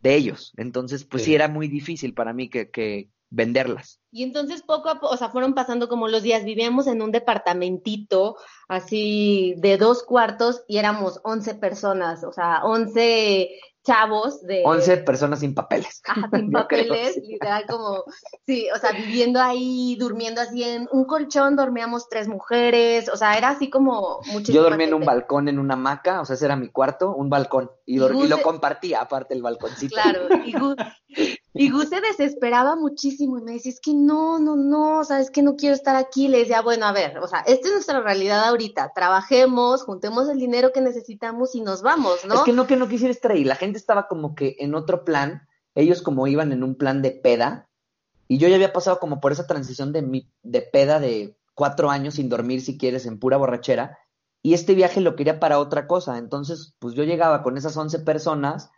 de 0.01 0.15
ellos. 0.15 0.53
Entonces, 0.57 1.05
pues 1.05 1.25
sí. 1.25 1.35
era 1.35 1.49
muy 1.49 1.69
difícil 1.69 2.15
para 2.15 2.33
mí 2.33 2.49
que, 2.49 2.71
que 2.71 3.11
venderlas. 3.33 4.01
Y 4.11 4.23
entonces 4.23 4.63
poco 4.63 4.91
a 4.91 5.01
poco, 5.01 5.15
o 5.15 5.17
sea, 5.17 5.31
fueron 5.31 5.55
pasando 5.55 5.89
como 5.89 6.07
los 6.07 6.23
días, 6.23 6.45
vivíamos 6.45 6.87
en 6.87 7.01
un 7.01 7.11
departamentito 7.11 8.37
así 8.69 9.55
de 9.57 9.79
dos 9.79 10.03
cuartos 10.03 10.63
y 10.69 10.77
éramos 10.77 11.21
11 11.25 11.55
personas, 11.55 12.25
o 12.25 12.33
sea, 12.33 12.63
11 12.63 13.49
chavos 13.85 14.43
de... 14.43 14.63
11 14.65 14.99
personas 14.99 15.41
sin 15.41 15.55
papeles. 15.55 16.01
Ajá, 16.07 16.29
sin 16.33 16.51
papeles, 16.53 17.17
literal 17.17 17.65
como, 17.67 18.05
sí, 18.47 18.69
o 18.75 18.79
sea, 18.79 18.93
viviendo 18.93 19.41
ahí, 19.41 19.97
durmiendo 19.99 20.41
así 20.41 20.63
en 20.63 20.89
un 20.93 21.05
colchón, 21.05 21.57
dormíamos 21.57 22.09
tres 22.09 22.29
mujeres, 22.29 23.09
o 23.09 23.17
sea, 23.17 23.37
era 23.37 23.51
así 23.51 23.71
como. 23.71 24.21
Yo 24.45 24.63
dormía 24.63 24.87
en 24.87 24.95
un 24.95 25.05
balcón, 25.05 25.49
en 25.49 25.59
una 25.59 25.75
hamaca, 25.75 26.21
o 26.21 26.25
sea, 26.25 26.35
ese 26.35 26.45
era 26.45 26.57
mi 26.57 26.69
cuarto, 26.69 27.15
un 27.15 27.29
balcón, 27.29 27.71
y, 27.87 27.97
y, 27.97 28.29
lo 28.29 28.43
compartía 28.43 29.01
aparte 29.01 29.35
el 29.35 29.43
balconcito. 29.43 29.95
Claro, 29.95 30.29
y 30.45 30.53
Gus, 30.53 30.77
y 31.55 31.71
Gus 31.71 31.91
se 31.91 32.01
desesperaba 32.01 32.77
muchísimo 32.77 33.39
y 33.39 33.43
me 33.43 33.53
decía, 33.53 33.73
es 33.73 33.81
que 33.81 33.93
no, 33.93 34.39
no, 34.39 34.57
no, 34.57 35.01
o 35.01 35.05
sea, 35.05 35.21
es 35.21 35.31
que 35.31 35.43
no 35.43 35.57
quiero 35.57 35.75
estar 35.75 35.97
aquí. 35.97 36.29
Le 36.29 36.39
decía, 36.39 36.63
bueno, 36.63 36.87
a 36.87 36.93
ver, 36.93 37.19
o 37.19 37.29
sea, 37.29 37.41
esta 37.41 37.69
es 37.69 37.75
nuestra 37.75 38.01
realidad 38.01 38.45
ahorita, 38.45 38.93
trabajemos, 38.95 39.83
juntemos 39.83 40.29
el 40.31 40.39
dinero 40.39 40.73
que 40.73 40.81
necesitamos 40.81 41.55
y 41.55 41.61
nos 41.61 41.83
vamos, 41.83 42.25
¿no? 42.27 42.37
Es 42.37 42.41
que 42.41 42.55
no 42.55 42.67
que 42.67 42.77
no 42.77 42.89
quisiera 42.89 43.13
estar 43.13 43.33
ahí, 43.33 43.45
la 43.45 43.57
gente 43.57 43.79
estaba 43.79 44.09
como 44.09 44.35
que 44.35 44.57
en 44.61 44.75
otro 44.75 45.05
plan, 45.05 45.47
ellos 45.75 46.01
como 46.01 46.27
iban 46.27 46.53
en 46.53 46.63
un 46.63 46.75
plan 46.75 47.03
de 47.03 47.11
peda, 47.11 47.69
y 48.29 48.39
yo 48.39 48.49
ya 48.49 48.55
había 48.55 48.73
pasado 48.73 48.99
como 48.99 49.21
por 49.21 49.33
esa 49.33 49.47
transición 49.47 49.93
de, 49.93 50.01
mi, 50.01 50.31
de 50.43 50.63
peda 50.63 51.01
de 51.01 51.37
cuatro 51.55 51.91
años 51.91 52.15
sin 52.15 52.31
dormir, 52.31 52.63
si 52.63 52.79
quieres, 52.79 53.05
en 53.05 53.19
pura 53.19 53.37
borrachera, 53.37 53.99
y 54.43 54.55
este 54.55 54.75
viaje 54.75 55.03
lo 55.03 55.17
quería 55.17 55.39
para 55.39 55.59
otra 55.59 55.87
cosa, 55.87 56.17
entonces, 56.17 56.75
pues 56.79 56.95
yo 56.95 57.05
llegaba 57.05 57.43
con 57.43 57.59
esas 57.59 57.77
once 57.77 57.99
personas, 57.99 58.71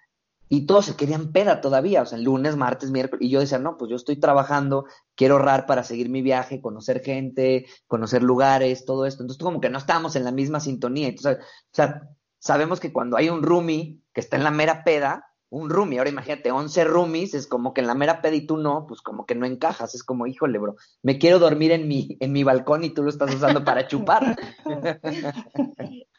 y 0.48 0.66
todos 0.66 0.86
se 0.86 0.96
querían 0.96 1.32
peda 1.32 1.60
todavía, 1.60 2.02
o 2.02 2.06
sea, 2.06 2.18
lunes, 2.18 2.56
martes, 2.56 2.90
miércoles, 2.90 3.26
y 3.26 3.30
yo 3.30 3.40
decía, 3.40 3.58
no, 3.58 3.76
pues 3.76 3.90
yo 3.90 3.96
estoy 3.96 4.16
trabajando, 4.16 4.84
quiero 5.14 5.34
ahorrar 5.34 5.66
para 5.66 5.82
seguir 5.82 6.08
mi 6.10 6.22
viaje, 6.22 6.60
conocer 6.60 7.02
gente, 7.02 7.66
conocer 7.86 8.22
lugares, 8.22 8.84
todo 8.84 9.06
esto. 9.06 9.22
Entonces, 9.22 9.42
como 9.42 9.60
que 9.60 9.70
no 9.70 9.78
estábamos 9.78 10.16
en 10.16 10.24
la 10.24 10.32
misma 10.32 10.60
sintonía. 10.60 11.08
Entonces, 11.08 11.38
o 11.42 11.70
sea, 11.72 12.08
sabemos 12.38 12.78
que 12.78 12.92
cuando 12.92 13.16
hay 13.16 13.30
un 13.30 13.42
roomie 13.42 14.00
que 14.12 14.20
está 14.20 14.36
en 14.36 14.44
la 14.44 14.50
mera 14.50 14.84
peda, 14.84 15.26
un 15.50 15.70
roomie, 15.70 15.98
ahora 15.98 16.10
imagínate, 16.10 16.50
11 16.50 16.84
roomies, 16.84 17.34
es 17.34 17.46
como 17.46 17.72
que 17.72 17.80
en 17.80 17.86
la 17.86 17.94
mera 17.94 18.20
peda 18.20 18.34
y 18.34 18.46
tú 18.46 18.56
no, 18.56 18.86
pues 18.86 19.00
como 19.00 19.24
que 19.24 19.34
no 19.34 19.46
encajas, 19.46 19.94
es 19.94 20.02
como, 20.02 20.26
híjole, 20.26 20.58
bro, 20.58 20.76
me 21.02 21.18
quiero 21.18 21.38
dormir 21.38 21.70
en 21.70 21.86
mi, 21.86 22.16
en 22.20 22.32
mi 22.32 22.42
balcón 22.42 22.84
y 22.84 22.90
tú 22.90 23.02
lo 23.02 23.10
estás 23.10 23.34
usando 23.34 23.64
para 23.64 23.86
chupar. 23.86 24.36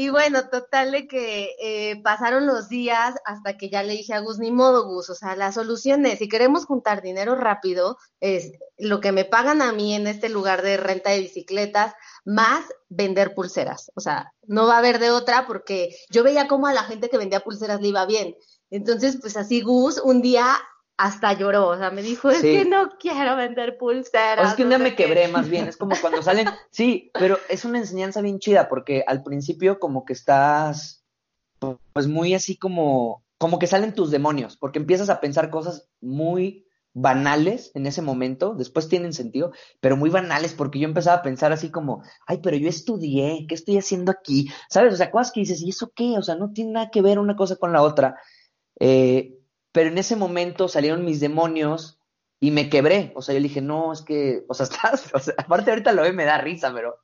Y 0.00 0.08
bueno, 0.08 0.48
total 0.48 0.92
de 0.92 1.06
que 1.06 1.50
eh, 1.60 2.00
pasaron 2.02 2.46
los 2.46 2.70
días 2.70 3.16
hasta 3.26 3.58
que 3.58 3.68
ya 3.68 3.82
le 3.82 3.92
dije 3.92 4.14
a 4.14 4.20
Gus, 4.20 4.38
ni 4.38 4.50
modo 4.50 4.86
Gus, 4.86 5.10
o 5.10 5.14
sea, 5.14 5.36
la 5.36 5.52
solución 5.52 6.06
es, 6.06 6.20
si 6.20 6.26
queremos 6.26 6.64
juntar 6.64 7.02
dinero 7.02 7.34
rápido, 7.34 7.98
es 8.18 8.52
lo 8.78 9.02
que 9.02 9.12
me 9.12 9.26
pagan 9.26 9.60
a 9.60 9.74
mí 9.74 9.94
en 9.94 10.06
este 10.06 10.30
lugar 10.30 10.62
de 10.62 10.78
renta 10.78 11.10
de 11.10 11.20
bicicletas, 11.20 11.92
más 12.24 12.64
vender 12.88 13.34
pulseras. 13.34 13.92
O 13.94 14.00
sea, 14.00 14.32
no 14.46 14.66
va 14.66 14.76
a 14.76 14.78
haber 14.78 15.00
de 15.00 15.10
otra 15.10 15.46
porque 15.46 15.94
yo 16.08 16.22
veía 16.22 16.48
cómo 16.48 16.66
a 16.66 16.72
la 16.72 16.84
gente 16.84 17.10
que 17.10 17.18
vendía 17.18 17.40
pulseras 17.40 17.82
le 17.82 17.88
iba 17.88 18.06
bien. 18.06 18.34
Entonces, 18.70 19.18
pues 19.20 19.36
así 19.36 19.60
Gus 19.60 20.00
un 20.02 20.22
día 20.22 20.46
hasta 21.00 21.32
lloró, 21.32 21.68
o 21.68 21.78
sea, 21.78 21.90
me 21.90 22.02
dijo, 22.02 22.28
es 22.28 22.42
que 22.42 22.66
no 22.66 22.90
quiero 22.98 23.34
vender 23.34 23.78
pulseras. 23.78 24.44
O 24.44 24.48
es 24.50 24.54
que 24.54 24.64
un 24.64 24.68
día 24.68 24.76
me 24.76 24.94
quebré 24.94 25.28
más 25.28 25.48
bien, 25.48 25.66
es 25.66 25.78
como 25.78 25.96
cuando 25.98 26.22
salen, 26.22 26.46
sí, 26.70 27.10
pero 27.14 27.38
es 27.48 27.64
una 27.64 27.78
enseñanza 27.78 28.20
bien 28.20 28.38
chida 28.38 28.68
porque 28.68 29.02
al 29.06 29.22
principio 29.22 29.78
como 29.78 30.04
que 30.04 30.12
estás, 30.12 31.02
pues 31.94 32.06
muy 32.06 32.34
así 32.34 32.58
como, 32.58 33.24
como 33.38 33.58
que 33.58 33.66
salen 33.66 33.94
tus 33.94 34.10
demonios, 34.10 34.58
porque 34.58 34.78
empiezas 34.78 35.08
a 35.08 35.20
pensar 35.20 35.48
cosas 35.48 35.88
muy 36.02 36.66
banales 36.92 37.70
en 37.74 37.86
ese 37.86 38.02
momento, 38.02 38.54
después 38.54 38.90
tienen 38.90 39.14
sentido, 39.14 39.52
pero 39.80 39.96
muy 39.96 40.10
banales 40.10 40.52
porque 40.52 40.80
yo 40.80 40.86
empezaba 40.86 41.20
a 41.20 41.22
pensar 41.22 41.50
así 41.50 41.70
como, 41.70 42.02
ay, 42.26 42.40
pero 42.42 42.58
yo 42.58 42.68
estudié, 42.68 43.46
¿qué 43.48 43.54
estoy 43.54 43.78
haciendo 43.78 44.12
aquí? 44.12 44.50
¿Sabes? 44.68 44.92
O 44.92 44.96
sea, 44.98 45.10
cosas 45.10 45.32
que 45.32 45.40
dices, 45.40 45.62
¿y 45.62 45.70
eso 45.70 45.92
qué? 45.96 46.18
O 46.18 46.22
sea, 46.22 46.34
no 46.34 46.52
tiene 46.52 46.72
nada 46.72 46.90
que 46.90 47.00
ver 47.00 47.18
una 47.18 47.36
cosa 47.36 47.56
con 47.56 47.72
la 47.72 47.80
otra. 47.80 48.16
Eh, 48.78 49.39
pero 49.72 49.88
en 49.90 49.98
ese 49.98 50.16
momento 50.16 50.68
salieron 50.68 51.04
mis 51.04 51.20
demonios 51.20 52.00
y 52.42 52.50
me 52.50 52.70
quebré. 52.70 53.12
O 53.14 53.22
sea, 53.22 53.34
yo 53.34 53.40
dije, 53.42 53.60
no, 53.60 53.92
es 53.92 54.02
que, 54.02 54.44
o 54.48 54.54
sea, 54.54 54.64
estás, 54.70 55.10
o 55.14 55.18
sea, 55.18 55.34
aparte 55.38 55.70
ahorita 55.70 55.92
lo 55.92 56.02
ve, 56.02 56.12
me 56.12 56.24
da 56.24 56.38
risa, 56.38 56.72
pero 56.74 56.96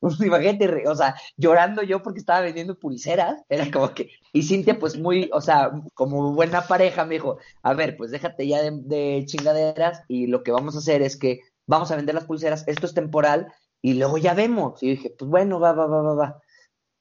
pues, 0.00 0.20
imagínate, 0.20 0.86
o 0.86 0.94
sea, 0.94 1.16
llorando 1.36 1.82
yo 1.82 2.02
porque 2.02 2.20
estaba 2.20 2.42
vendiendo 2.42 2.78
pulseras, 2.78 3.42
era 3.48 3.70
como 3.70 3.94
que, 3.94 4.10
y 4.32 4.42
Cintia, 4.42 4.78
pues 4.78 4.98
muy, 4.98 5.30
o 5.32 5.40
sea, 5.40 5.72
como 5.94 6.32
buena 6.34 6.62
pareja, 6.66 7.04
me 7.04 7.14
dijo, 7.14 7.38
a 7.62 7.74
ver, 7.74 7.96
pues 7.96 8.10
déjate 8.10 8.46
ya 8.46 8.62
de, 8.62 8.70
de 8.82 9.24
chingaderas 9.26 10.02
y 10.08 10.26
lo 10.26 10.42
que 10.42 10.52
vamos 10.52 10.76
a 10.76 10.78
hacer 10.78 11.02
es 11.02 11.16
que 11.16 11.40
vamos 11.66 11.90
a 11.90 11.96
vender 11.96 12.14
las 12.14 12.24
pulseras, 12.26 12.64
esto 12.68 12.86
es 12.86 12.94
temporal 12.94 13.52
y 13.80 13.94
luego 13.94 14.18
ya 14.18 14.34
vemos. 14.34 14.82
Y 14.82 14.88
yo 14.88 14.90
dije, 14.92 15.14
pues 15.18 15.30
bueno, 15.30 15.58
va, 15.58 15.72
va, 15.72 15.86
va, 15.86 16.02
va, 16.02 16.14
va. 16.14 16.41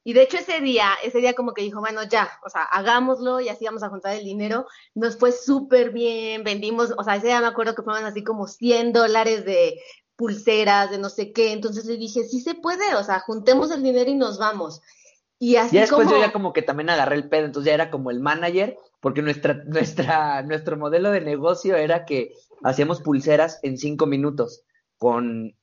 Y 0.03 0.13
de 0.13 0.23
hecho 0.23 0.37
ese 0.37 0.61
día, 0.61 0.89
ese 1.03 1.19
día 1.19 1.33
como 1.33 1.53
que 1.53 1.61
dijo, 1.61 1.79
bueno, 1.79 2.03
ya, 2.03 2.29
o 2.43 2.49
sea, 2.49 2.63
hagámoslo 2.63 3.39
y 3.39 3.49
así 3.49 3.65
vamos 3.65 3.83
a 3.83 3.89
juntar 3.89 4.15
el 4.15 4.23
dinero. 4.23 4.65
Nos 4.95 5.17
fue 5.17 5.31
súper 5.31 5.91
bien, 5.91 6.43
vendimos, 6.43 6.93
o 6.97 7.03
sea, 7.03 7.15
ese 7.15 7.27
día 7.27 7.41
me 7.41 7.47
acuerdo 7.47 7.75
que 7.75 7.83
fueron 7.83 8.05
así 8.05 8.23
como 8.23 8.47
100 8.47 8.93
dólares 8.93 9.45
de 9.45 9.79
pulseras, 10.15 10.89
de 10.89 10.97
no 10.97 11.09
sé 11.09 11.31
qué. 11.31 11.51
Entonces 11.51 11.85
le 11.85 11.97
dije, 11.97 12.23
sí 12.23 12.41
se 12.41 12.55
puede, 12.55 12.95
o 12.95 13.03
sea, 13.03 13.19
juntemos 13.19 13.69
el 13.71 13.83
dinero 13.83 14.09
y 14.09 14.15
nos 14.15 14.39
vamos. 14.39 14.81
Y 15.37 15.55
así 15.55 15.75
ya 15.75 15.81
después 15.81 16.07
como... 16.07 16.17
yo 16.17 16.23
ya 16.23 16.31
como 16.31 16.53
que 16.53 16.61
también 16.61 16.89
agarré 16.89 17.15
el 17.15 17.29
pedo, 17.29 17.45
entonces 17.45 17.67
ya 17.69 17.73
era 17.73 17.91
como 17.91 18.11
el 18.11 18.19
manager, 18.19 18.77
porque 18.99 19.21
nuestra, 19.21 19.53
nuestra, 19.65 20.41
nuestro 20.43 20.77
modelo 20.77 21.11
de 21.11 21.21
negocio 21.21 21.75
era 21.75 22.05
que 22.05 22.33
hacíamos 22.63 23.01
pulseras 23.01 23.59
en 23.61 23.77
cinco 23.77 24.05
minutos 24.05 24.63
con 24.97 25.55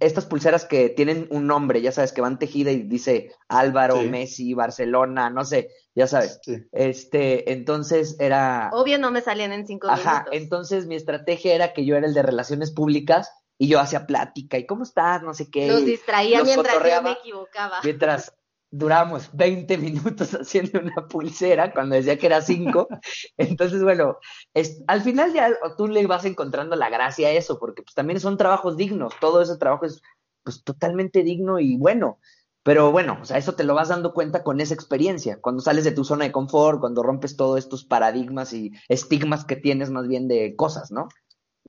estas 0.00 0.26
pulseras 0.26 0.64
que 0.64 0.88
tienen 0.88 1.28
un 1.30 1.46
nombre, 1.46 1.80
ya 1.80 1.92
sabes, 1.92 2.12
que 2.12 2.20
van 2.20 2.38
tejida 2.38 2.72
y 2.72 2.82
dice 2.82 3.32
Álvaro, 3.48 4.00
Sí. 4.00 4.08
Messi, 4.08 4.54
Barcelona, 4.54 5.30
no 5.30 5.44
sé, 5.44 5.70
ya 5.94 6.06
sabes. 6.06 6.40
Sí. 6.42 6.56
Este, 6.72 7.52
entonces 7.52 8.16
era. 8.18 8.70
Obvio 8.72 8.98
no 8.98 9.10
me 9.10 9.20
salían 9.20 9.52
en 9.52 9.66
cinco 9.66 9.88
Ajá, 9.88 10.24
minutos. 10.24 10.34
entonces 10.34 10.86
mi 10.86 10.96
estrategia 10.96 11.54
era 11.54 11.72
que 11.72 11.84
yo 11.84 11.96
era 11.96 12.06
el 12.06 12.14
de 12.14 12.22
relaciones 12.22 12.72
públicas 12.72 13.30
y 13.56 13.68
yo 13.68 13.78
hacía 13.78 14.06
plática 14.06 14.58
y 14.58 14.66
cómo 14.66 14.82
estás, 14.82 15.22
no 15.22 15.32
sé 15.34 15.48
qué. 15.50 15.68
Los 15.68 15.84
distraía 15.84 16.38
los 16.40 16.48
mientras 16.48 16.74
yo 16.76 17.02
me 17.02 17.12
equivocaba. 17.12 17.76
Mientras 17.84 18.34
durábamos 18.76 19.30
20 19.32 19.78
minutos 19.78 20.34
haciendo 20.34 20.80
una 20.80 21.06
pulsera 21.06 21.72
cuando 21.72 21.94
decía 21.94 22.18
que 22.18 22.26
era 22.26 22.40
5. 22.40 22.88
Entonces, 23.36 23.82
bueno, 23.82 24.18
es, 24.52 24.82
al 24.86 25.02
final 25.02 25.32
ya 25.32 25.50
tú 25.76 25.86
le 25.86 26.06
vas 26.06 26.24
encontrando 26.24 26.74
la 26.76 26.90
gracia 26.90 27.28
a 27.28 27.32
eso, 27.32 27.58
porque 27.58 27.82
pues 27.82 27.94
también 27.94 28.20
son 28.20 28.36
trabajos 28.36 28.76
dignos, 28.76 29.14
todo 29.20 29.42
ese 29.42 29.56
trabajo 29.56 29.86
es 29.86 30.02
pues 30.42 30.62
totalmente 30.62 31.22
digno 31.22 31.58
y 31.58 31.76
bueno. 31.76 32.18
Pero 32.64 32.90
bueno, 32.90 33.18
o 33.20 33.24
sea, 33.26 33.36
eso 33.36 33.54
te 33.54 33.64
lo 33.64 33.74
vas 33.74 33.88
dando 33.88 34.14
cuenta 34.14 34.42
con 34.42 34.58
esa 34.58 34.72
experiencia, 34.72 35.38
cuando 35.38 35.60
sales 35.60 35.84
de 35.84 35.92
tu 35.92 36.02
zona 36.02 36.24
de 36.24 36.32
confort, 36.32 36.80
cuando 36.80 37.02
rompes 37.02 37.36
todos 37.36 37.58
estos 37.58 37.84
paradigmas 37.84 38.54
y 38.54 38.72
estigmas 38.88 39.44
que 39.44 39.56
tienes 39.56 39.90
más 39.90 40.08
bien 40.08 40.28
de 40.28 40.56
cosas, 40.56 40.90
¿no? 40.90 41.08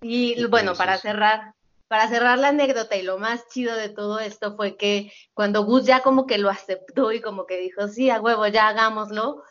Y 0.01 0.45
bueno, 0.45 0.73
sí, 0.73 0.77
para 0.77 0.97
cerrar, 0.97 1.53
para 1.95 2.09
cerrar 2.09 2.37
la 2.39 2.49
anécdota 2.49 2.97
y 2.97 3.03
lo 3.03 3.17
más 3.19 3.47
chido 3.47 3.73
de 3.73 3.87
todo 3.87 4.19
esto 4.19 4.57
fue 4.57 4.75
que 4.75 5.13
cuando 5.33 5.63
Gus 5.63 5.85
ya 5.85 6.01
como 6.01 6.25
que 6.25 6.37
lo 6.37 6.49
aceptó 6.49 7.13
y 7.13 7.21
como 7.21 7.45
que 7.45 7.57
dijo, 7.57 7.87
sí, 7.87 8.09
a 8.09 8.19
huevo, 8.19 8.45
ya 8.47 8.67
hagámoslo, 8.67 9.41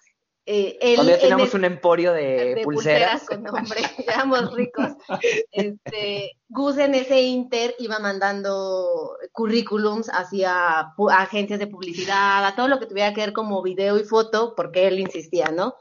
eh, 0.44 0.76
él 0.83 1.09
en 1.09 1.18
teníamos 1.20 1.54
el- 1.54 1.61
un 1.61 1.64
emporio 1.64 2.12
de, 2.12 2.54
de 2.57 2.62
pulseras. 2.62 3.24
con 3.24 3.44
nombre, 3.44 3.80
éramos 4.07 4.52
ricos. 4.52 4.88
Este, 5.52 6.33
Gus 6.48 6.76
en 6.76 6.94
ese 6.94 7.22
inter 7.22 7.74
iba 7.78 7.98
mandando 7.98 9.16
currículums 9.33 10.11
hacia 10.11 10.92
agencias 11.12 11.59
de 11.61 11.66
publicidad, 11.66 12.44
a 12.44 12.54
todo 12.54 12.68
lo 12.68 12.78
que 12.78 12.85
tuviera 12.85 13.14
que 13.14 13.22
ver 13.22 13.33
como 13.33 13.62
video 13.62 13.96
y 13.96 14.04
foto, 14.04 14.52
porque 14.54 14.87
él 14.87 15.00
insistía, 15.00 15.46
¿no? 15.50 15.76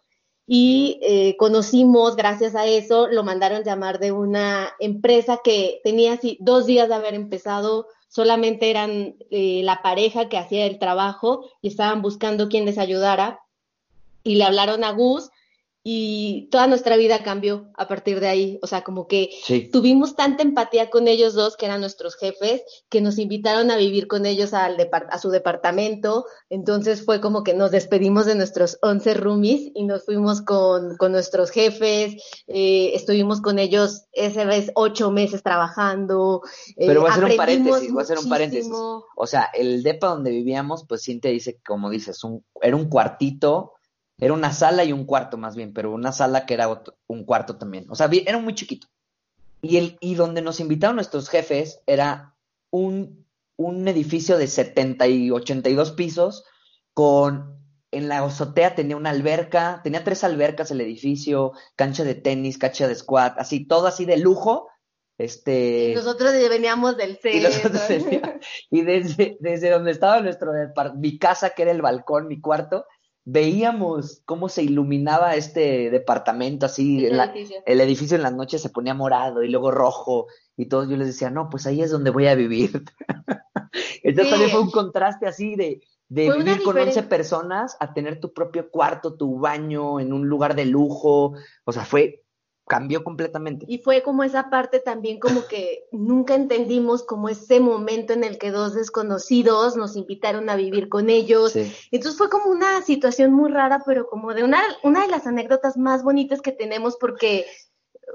Y 0.46 1.00
eh, 1.02 1.38
conocimos, 1.38 2.16
gracias 2.16 2.56
a 2.56 2.66
eso, 2.66 3.08
lo 3.08 3.24
mandaron 3.24 3.64
llamar 3.64 4.00
de 4.00 4.12
una 4.12 4.74
empresa 4.80 5.40
que 5.44 5.80
tenía 5.84 6.14
así 6.14 6.38
dos 6.42 6.66
días 6.66 6.90
de 6.90 6.96
haber 6.96 7.14
empezado, 7.14 7.88
solamente 8.10 8.70
eran 8.70 9.16
eh, 9.32 9.62
la 9.64 9.82
pareja 9.82 10.28
que 10.28 10.38
hacía 10.38 10.66
el 10.66 10.80
trabajo 10.80 11.50
y 11.62 11.70
estaban 11.70 12.02
buscando 12.02 12.50
quien 12.50 12.66
les 12.66 12.78
ayudara 12.78 13.40
y 14.24 14.36
le 14.36 14.44
hablaron 14.44 14.84
a 14.84 14.92
Gus 14.92 15.30
y 15.86 16.48
toda 16.50 16.68
nuestra 16.68 16.96
vida 16.96 17.24
cambió 17.24 17.70
a 17.76 17.90
partir 17.90 18.22
de 18.22 18.28
ahí. 18.28 18.60
O 18.62 18.68
sea, 18.68 18.84
como 18.84 19.06
que 19.08 19.30
Sí. 19.44 19.70
tuvimos 19.70 20.16
tanta 20.16 20.42
empatía 20.42 20.90
con 20.90 21.10
ellos 21.10 21.34
dos, 21.34 21.58
que 21.58 21.66
eran 21.66 21.82
nuestros 21.82 22.16
jefes, 22.16 22.62
que 22.90 23.02
nos 23.02 23.18
invitaron 23.20 23.70
a 23.70 23.76
vivir 23.76 24.08
con 24.08 24.26
ellos 24.26 24.54
al 24.54 24.78
a 25.10 25.20
su 25.20 25.30
departamento. 25.30 26.26
Entonces 26.50 27.04
fue 27.04 27.20
como 27.20 27.44
que 27.44 27.54
nos 27.54 27.72
despedimos 27.72 28.26
de 28.26 28.36
nuestros 28.36 28.78
11 28.82 29.14
roomies 29.14 29.72
y 29.76 29.84
nos 29.84 30.06
fuimos 30.06 30.42
con, 30.42 30.96
con 30.98 31.12
nuestros 31.12 31.50
jefes. 31.52 32.16
eh, 32.48 32.92
estuvimos 32.96 33.42
con 33.42 33.60
ellos 33.60 34.04
esa 34.14 34.46
vez 34.46 34.72
ocho 34.76 35.12
meses 35.12 35.44
trabajando. 35.44 36.42
eh, 36.78 36.88
Pero 36.88 37.02
voy 37.02 37.10
a 37.10 37.14
hacer 37.14 37.26
un 37.26 37.36
paréntesis, 37.36 37.92
voy 37.92 38.00
a 38.00 38.04
hacer 38.04 38.18
un 38.20 38.30
paréntesis. 38.30 38.72
O 38.72 39.28
sea, 39.28 39.50
el 39.54 39.84
depa 39.84 40.08
donde 40.08 40.32
vivíamos, 40.32 40.86
pues 40.88 41.04
Cintia 41.04 41.30
dice, 41.32 41.60
como 41.66 41.90
dices, 41.90 42.24
un, 42.24 42.44
era 42.62 42.76
un 42.76 42.88
cuartito, 42.90 43.74
era 44.20 44.34
una 44.34 44.54
sala 44.54 44.84
y 44.84 44.94
un 44.94 45.06
cuarto 45.06 45.38
más 45.38 45.56
bien, 45.56 45.74
pero 45.74 45.92
una 45.92 46.12
sala 46.12 46.46
que 46.46 46.54
era 46.54 46.70
otro- 46.70 46.96
un 47.08 47.24
cuarto 47.26 47.58
también. 47.58 47.86
O 47.90 47.96
sea, 47.96 48.10
era 48.26 48.38
muy 48.38 48.56
chiquito. 48.56 48.88
Y, 49.62 49.78
el, 49.78 49.98
y 50.02 50.16
donde 50.16 50.42
nos 50.42 50.60
invitaron 50.60 50.98
nuestros 50.98 51.30
jefes 51.30 51.80
era 51.88 52.36
un, 52.70 53.26
un 53.56 53.88
edificio 53.88 54.38
de 54.38 54.48
70 54.48 55.08
y 55.08 55.32
82 55.32 55.92
pisos 55.92 56.46
con... 56.94 57.54
En 57.92 58.08
la 58.08 58.24
azotea 58.26 58.74
tenía 58.74 58.98
una 58.98 59.12
alberca, 59.12 59.82
tenía 59.84 60.04
tres 60.04 60.24
albercas 60.24 60.72
el 60.72 60.82
edificio, 60.82 61.52
cancha 61.76 62.04
de 62.04 62.16
tenis, 62.16 62.58
cancha 62.58 62.88
de 62.88 62.96
squat, 62.96 63.38
así, 63.38 63.66
todo 63.68 63.86
así 63.86 64.06
de 64.06 64.18
lujo. 64.18 64.68
Este, 65.20 65.94
Nosotros 65.96 66.34
veníamos 66.50 66.98
del 66.98 67.20
y, 67.24 67.70
¿no? 67.72 67.80
tenía- 67.88 68.40
y 68.72 68.82
desde, 68.82 69.38
desde 69.40 69.70
donde 69.70 69.92
estaba 69.92 70.20
nuestro 70.22 70.52
mi 70.96 71.20
casa, 71.20 71.52
que 71.52 71.62
era 71.62 71.72
el 71.72 71.84
balcón, 71.84 72.28
mi 72.28 72.42
cuarto, 72.42 72.86
veíamos 73.26 74.22
cómo 74.26 74.50
se 74.50 74.64
iluminaba 74.64 75.36
este 75.36 75.90
departamento 75.90 76.66
así, 76.66 77.06
en 77.06 77.18
la- 77.18 77.26
edificio. 77.26 77.58
el 77.66 77.82
edificio 77.82 78.16
en 78.18 78.24
las 78.24 78.34
noches 78.34 78.62
se 78.62 78.70
ponía 78.70 78.94
morado 78.94 79.44
y 79.44 79.50
luego 79.50 79.72
rojo 79.72 80.28
y 80.58 80.66
todos 80.68 80.90
yo 80.90 80.98
les 80.98 81.08
decía, 81.08 81.30
no, 81.30 81.50
pues 81.50 81.66
ahí 81.66 81.82
es 81.82 81.92
donde 81.92 82.10
voy 82.12 82.28
a 82.28 82.36
vivir. 82.36 82.84
Entonces 84.04 84.26
Sí. 84.26 84.30
también 84.32 84.50
fue 84.52 84.62
un 84.62 84.72
contraste 84.72 85.26
así 85.28 85.56
de, 85.56 85.82
de 86.10 86.28
Fue 86.28 86.38
vivir 86.40 86.62
con 86.64 86.78
11 86.78 87.02
diferen- 87.02 87.08
personas 87.08 87.78
a 87.80 87.94
tener 87.94 88.20
tu 88.20 88.34
propio 88.34 88.70
cuarto, 88.70 89.16
tu 89.16 89.40
baño 89.40 90.00
en 90.00 90.14
un 90.14 90.28
lugar 90.28 90.56
de 90.56 90.66
lujo, 90.66 91.34
o 91.64 91.72
sea, 91.72 91.86
fue, 91.86 92.23
cambió 92.66 93.04
completamente. 93.04 93.66
Y 93.68 93.80
fue 93.80 94.04
como 94.04 94.24
esa 94.24 94.50
parte 94.50 94.80
también 94.80 95.20
como 95.20 95.48
que 95.48 95.84
nunca 95.92 96.36
entendimos 96.36 97.04
como 97.04 97.28
ese 97.30 97.60
momento 97.60 98.14
en 98.14 98.24
el 98.24 98.38
que 98.38 98.52
dos 98.52 98.74
desconocidos 98.74 99.76
nos 99.76 99.96
invitaron 99.98 100.50
a 100.50 100.56
vivir 100.56 100.88
con 100.88 101.10
ellos. 101.10 101.52
Sí. 101.52 101.72
Entonces 101.92 102.18
fue 102.18 102.30
como 102.30 102.46
una 102.46 102.82
situación 102.82 103.34
muy 103.34 103.52
rara, 103.52 103.84
pero 103.86 104.08
como 104.08 104.34
de 104.34 104.44
una, 104.44 104.62
una 104.82 105.02
de 105.02 105.10
las 105.10 105.28
anécdotas 105.28 105.78
más 105.78 106.04
bonitas 106.04 106.42
que 106.42 106.54
tenemos 106.54 106.96
porque, 106.98 107.46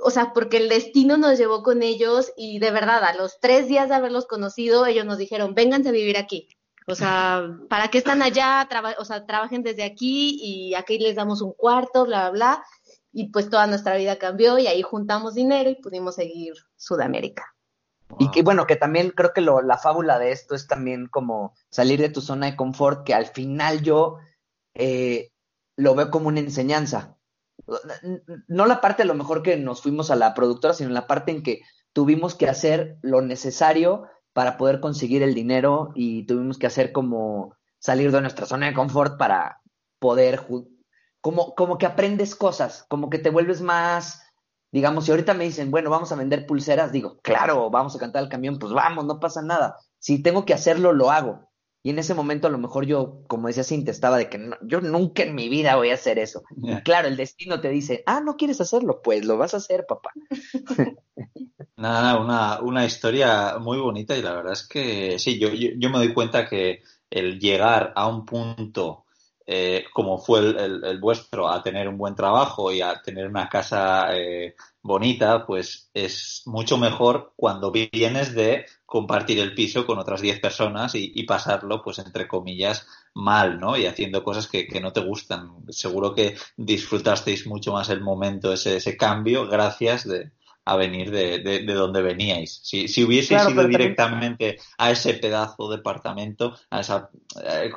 o 0.02 0.10
sea, 0.10 0.32
porque 0.32 0.56
el 0.56 0.68
destino 0.70 1.18
nos 1.18 1.36
llevó 1.38 1.62
con 1.62 1.82
ellos 1.82 2.32
y 2.36 2.58
de 2.58 2.70
verdad, 2.70 3.04
a 3.04 3.14
los 3.14 3.40
tres 3.40 3.68
días 3.68 3.90
de 3.90 3.96
haberlos 3.96 4.26
conocido, 4.26 4.86
ellos 4.86 5.04
nos 5.04 5.18
dijeron, 5.18 5.54
vénganse 5.54 5.90
a 5.90 5.92
vivir 5.92 6.16
aquí. 6.16 6.48
O 6.90 6.94
sea, 6.94 7.46
¿para 7.68 7.88
qué 7.88 7.98
están 7.98 8.22
allá? 8.22 8.66
Traba- 8.70 8.96
o 8.98 9.04
sea, 9.04 9.26
trabajen 9.26 9.62
desde 9.62 9.82
aquí 9.84 10.38
y 10.42 10.74
aquí 10.74 10.98
les 10.98 11.16
damos 11.16 11.42
un 11.42 11.52
cuarto, 11.52 12.06
bla, 12.06 12.30
bla, 12.30 12.30
bla. 12.30 12.64
Y 13.18 13.30
pues 13.32 13.50
toda 13.50 13.66
nuestra 13.66 13.96
vida 13.96 14.16
cambió 14.16 14.60
y 14.60 14.68
ahí 14.68 14.80
juntamos 14.80 15.34
dinero 15.34 15.68
y 15.68 15.74
pudimos 15.74 16.14
seguir 16.14 16.54
Sudamérica. 16.76 17.52
Y 18.16 18.30
que 18.30 18.42
bueno, 18.42 18.64
que 18.64 18.76
también 18.76 19.10
creo 19.10 19.32
que 19.32 19.40
lo, 19.40 19.60
la 19.60 19.76
fábula 19.76 20.20
de 20.20 20.30
esto 20.30 20.54
es 20.54 20.68
también 20.68 21.08
como 21.08 21.52
salir 21.68 22.00
de 22.00 22.10
tu 22.10 22.20
zona 22.20 22.46
de 22.46 22.54
confort, 22.54 23.04
que 23.04 23.14
al 23.14 23.26
final 23.26 23.82
yo 23.82 24.18
eh, 24.74 25.32
lo 25.74 25.96
veo 25.96 26.12
como 26.12 26.28
una 26.28 26.38
enseñanza. 26.38 27.16
No 28.46 28.66
la 28.66 28.80
parte 28.80 29.02
a 29.02 29.06
lo 29.06 29.14
mejor 29.14 29.42
que 29.42 29.56
nos 29.56 29.82
fuimos 29.82 30.12
a 30.12 30.16
la 30.16 30.32
productora, 30.32 30.72
sino 30.72 30.90
la 30.90 31.08
parte 31.08 31.32
en 31.32 31.42
que 31.42 31.62
tuvimos 31.92 32.36
que 32.36 32.48
hacer 32.48 32.98
lo 33.02 33.20
necesario 33.20 34.04
para 34.32 34.56
poder 34.56 34.78
conseguir 34.78 35.24
el 35.24 35.34
dinero 35.34 35.90
y 35.96 36.24
tuvimos 36.24 36.56
que 36.56 36.68
hacer 36.68 36.92
como 36.92 37.56
salir 37.80 38.12
de 38.12 38.20
nuestra 38.20 38.46
zona 38.46 38.66
de 38.66 38.74
confort 38.74 39.18
para 39.18 39.60
poder, 39.98 40.46
como, 41.28 41.54
como 41.54 41.76
que 41.76 41.84
aprendes 41.84 42.34
cosas, 42.34 42.86
como 42.88 43.10
que 43.10 43.18
te 43.18 43.28
vuelves 43.28 43.60
más, 43.60 44.22
digamos, 44.72 45.04
si 45.04 45.10
ahorita 45.10 45.34
me 45.34 45.44
dicen, 45.44 45.70
bueno, 45.70 45.90
vamos 45.90 46.10
a 46.10 46.16
vender 46.16 46.46
pulseras, 46.46 46.90
digo, 46.90 47.18
claro, 47.22 47.68
vamos 47.68 47.94
a 47.94 47.98
cantar 47.98 48.22
el 48.22 48.30
camión, 48.30 48.58
pues 48.58 48.72
vamos, 48.72 49.04
no 49.04 49.20
pasa 49.20 49.42
nada. 49.42 49.76
Si 49.98 50.22
tengo 50.22 50.46
que 50.46 50.54
hacerlo, 50.54 50.94
lo 50.94 51.10
hago. 51.10 51.50
Y 51.82 51.90
en 51.90 51.98
ese 51.98 52.14
momento 52.14 52.46
a 52.46 52.50
lo 52.50 52.56
mejor 52.56 52.86
yo, 52.86 53.24
como 53.28 53.48
decía 53.48 53.62
Cintia, 53.62 53.90
estaba 53.90 54.16
de 54.16 54.30
que 54.30 54.38
no- 54.38 54.56
yo 54.62 54.80
nunca 54.80 55.22
en 55.22 55.34
mi 55.34 55.50
vida 55.50 55.76
voy 55.76 55.90
a 55.90 55.94
hacer 55.94 56.18
eso. 56.18 56.42
Ya. 56.56 56.82
Claro, 56.82 57.08
el 57.08 57.18
destino 57.18 57.60
te 57.60 57.68
dice, 57.68 58.02
ah, 58.06 58.20
no 58.22 58.36
quieres 58.38 58.62
hacerlo, 58.62 59.02
pues 59.02 59.26
lo 59.26 59.36
vas 59.36 59.52
a 59.52 59.58
hacer, 59.58 59.84
papá. 59.86 60.12
Nada, 61.76 62.02
nada, 62.02 62.20
una, 62.20 62.60
una 62.62 62.84
historia 62.84 63.58
muy 63.58 63.78
bonita 63.78 64.16
y 64.16 64.22
la 64.22 64.34
verdad 64.34 64.52
es 64.52 64.66
que 64.66 65.18
sí, 65.18 65.38
yo, 65.38 65.48
yo, 65.50 65.68
yo 65.76 65.90
me 65.90 65.98
doy 65.98 66.12
cuenta 66.12 66.48
que 66.48 66.82
el 67.10 67.38
llegar 67.38 67.92
a 67.96 68.08
un 68.08 68.24
punto 68.24 69.04
eh, 69.50 69.86
como 69.94 70.18
fue 70.18 70.40
el, 70.40 70.98
vuestro, 71.00 71.48
a 71.48 71.62
tener 71.62 71.88
un 71.88 71.96
buen 71.96 72.14
trabajo 72.14 72.70
y 72.70 72.82
a 72.82 73.00
tener 73.00 73.26
una 73.26 73.48
casa 73.48 74.14
eh, 74.14 74.54
bonita, 74.82 75.46
pues 75.46 75.90
es 75.94 76.42
mucho 76.44 76.76
mejor 76.76 77.32
cuando 77.34 77.72
vienes 77.72 78.34
de 78.34 78.66
compartir 78.84 79.38
el 79.38 79.54
piso 79.54 79.86
con 79.86 79.98
otras 79.98 80.20
10 80.20 80.40
personas 80.40 80.94
y, 80.94 81.22
pasarlo, 81.22 81.82
pues 81.82 81.98
entre 81.98 82.28
comillas, 82.28 82.86
mal, 83.14 83.58
¿no? 83.58 83.78
Y 83.78 83.86
haciendo 83.86 84.22
cosas 84.22 84.48
que, 84.48 84.66
que 84.66 84.82
no 84.82 84.92
te 84.92 85.00
gustan. 85.00 85.64
Seguro 85.70 86.14
que 86.14 86.36
disfrutasteis 86.58 87.46
mucho 87.46 87.72
más 87.72 87.88
el 87.88 88.02
momento, 88.02 88.52
ese, 88.52 88.76
ese 88.76 88.98
cambio, 88.98 89.48
gracias 89.48 90.06
de, 90.06 90.30
a 90.68 90.76
venir 90.76 91.10
de, 91.10 91.38
de, 91.38 91.64
donde 91.72 92.02
veníais. 92.02 92.60
Si, 92.62 92.88
si 92.88 93.04
hubieseis 93.04 93.48
ido 93.48 93.66
directamente 93.66 94.58
a 94.76 94.90
ese 94.90 95.14
pedazo 95.14 95.70
de 95.70 95.78
departamento, 95.78 96.54
a, 96.70 96.80
esa, 96.80 97.10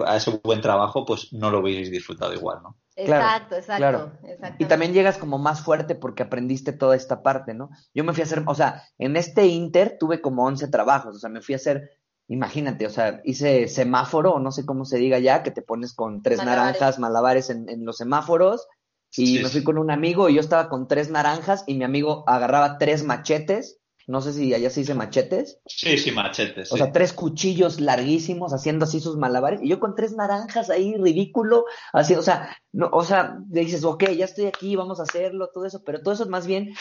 a 0.06 0.15
ese 0.17 0.41
buen 0.43 0.60
trabajo, 0.60 1.06
pues 1.06 1.32
no 1.32 1.49
lo 1.49 1.60
hubieseis 1.60 1.89
disfrutado 1.89 2.34
igual, 2.34 2.60
¿no? 2.62 2.77
Exacto, 2.97 3.56
exacto, 3.56 4.12
Y 4.60 4.65
también 4.65 4.93
llegas 4.93 5.17
como 5.17 5.38
más 5.38 5.62
fuerte 5.62 5.95
porque 5.95 6.23
aprendiste 6.23 6.73
toda 6.73 6.95
esta 6.95 7.23
parte, 7.23 7.54
¿no? 7.54 7.69
Yo 7.93 8.04
me 8.04 8.13
fui 8.13 8.21
a 8.21 8.25
hacer, 8.25 8.43
o 8.45 8.54
sea, 8.54 8.84
en 8.97 9.15
este 9.15 9.47
Inter 9.47 9.95
tuve 9.97 10.19
como 10.19 10.45
11 10.45 10.67
trabajos, 10.67 11.15
o 11.15 11.19
sea, 11.19 11.30
me 11.30 11.41
fui 11.41 11.54
a 11.54 11.56
hacer, 11.56 11.91
imagínate, 12.27 12.86
o 12.86 12.89
sea, 12.89 13.21
hice 13.23 13.69
semáforo, 13.69 14.34
o 14.34 14.39
no 14.39 14.51
sé 14.51 14.65
cómo 14.65 14.84
se 14.84 14.97
diga 14.97 15.19
ya, 15.19 15.41
que 15.41 15.51
te 15.51 15.62
pones 15.62 15.93
con 15.93 16.21
tres 16.21 16.43
naranjas, 16.43 16.99
malabares 16.99 17.49
en, 17.49 17.69
en 17.69 17.86
los 17.86 17.97
semáforos, 17.97 18.67
y 19.15 19.39
me 19.39 19.50
fui 19.50 19.63
con 19.63 19.78
un 19.78 19.91
amigo 19.91 20.30
y 20.30 20.36
yo 20.36 20.41
estaba 20.41 20.69
con 20.69 20.88
tres 20.88 21.10
naranjas 21.10 21.63
y 21.67 21.76
mi 21.76 21.84
amigo 21.84 22.24
agarraba 22.28 22.78
tres 22.78 23.04
machetes 23.04 23.82
no 24.08 24.21
sé 24.21 24.34
si 24.34 24.54
allá 24.54 24.69
se 24.69 24.82
dice 24.82 24.93
machetes. 24.93 25.60
Sí, 25.65 25.97
sí, 25.97 26.12
machetes. 26.12 26.71
O 26.71 26.78
sea, 26.78 26.91
tres 26.91 27.13
cuchillos 27.13 27.80
larguísimos 27.80 28.54
haciendo 28.54 28.86
así 28.86 29.00
sus 29.00 29.17
malabares. 29.17 29.62
Y 29.62 29.69
yo 29.69 29.80
con 29.80 29.95
tres 29.95 30.13
naranjas 30.13 30.69
ahí, 30.69 30.95
ridículo. 30.97 31.65
Así, 31.93 32.15
o 32.15 32.21
sea, 32.21 32.58
no, 32.71 32.89
o 32.91 33.04
sea, 33.04 33.38
dices, 33.47 33.84
ok, 33.84 34.10
ya 34.12 34.26
estoy 34.26 34.47
aquí, 34.47 34.76
vamos 34.76 35.00
a 35.00 35.04
hacerlo, 35.04 35.50
todo 35.54 35.65
eso. 35.65 35.84
Pero 35.84 36.02
todo 36.02 36.13
eso 36.13 36.24
es 36.24 36.30
más 36.30 36.47
bien, 36.47 36.74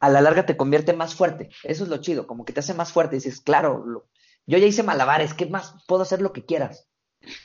a 0.00 0.08
la 0.08 0.20
larga 0.20 0.46
te 0.46 0.56
convierte 0.56 0.94
más 0.94 1.14
fuerte. 1.14 1.50
Eso 1.62 1.84
es 1.84 1.90
lo 1.90 1.98
chido, 1.98 2.26
como 2.26 2.44
que 2.44 2.52
te 2.52 2.60
hace 2.60 2.74
más 2.74 2.92
fuerte. 2.92 3.16
dices, 3.16 3.40
claro, 3.40 3.84
yo 4.46 4.58
ya 4.58 4.66
hice 4.66 4.82
malabares, 4.82 5.34
¿qué 5.34 5.46
más? 5.46 5.76
Puedo 5.86 6.02
hacer 6.02 6.22
lo 6.22 6.32
que 6.32 6.44
quieras. 6.44 6.88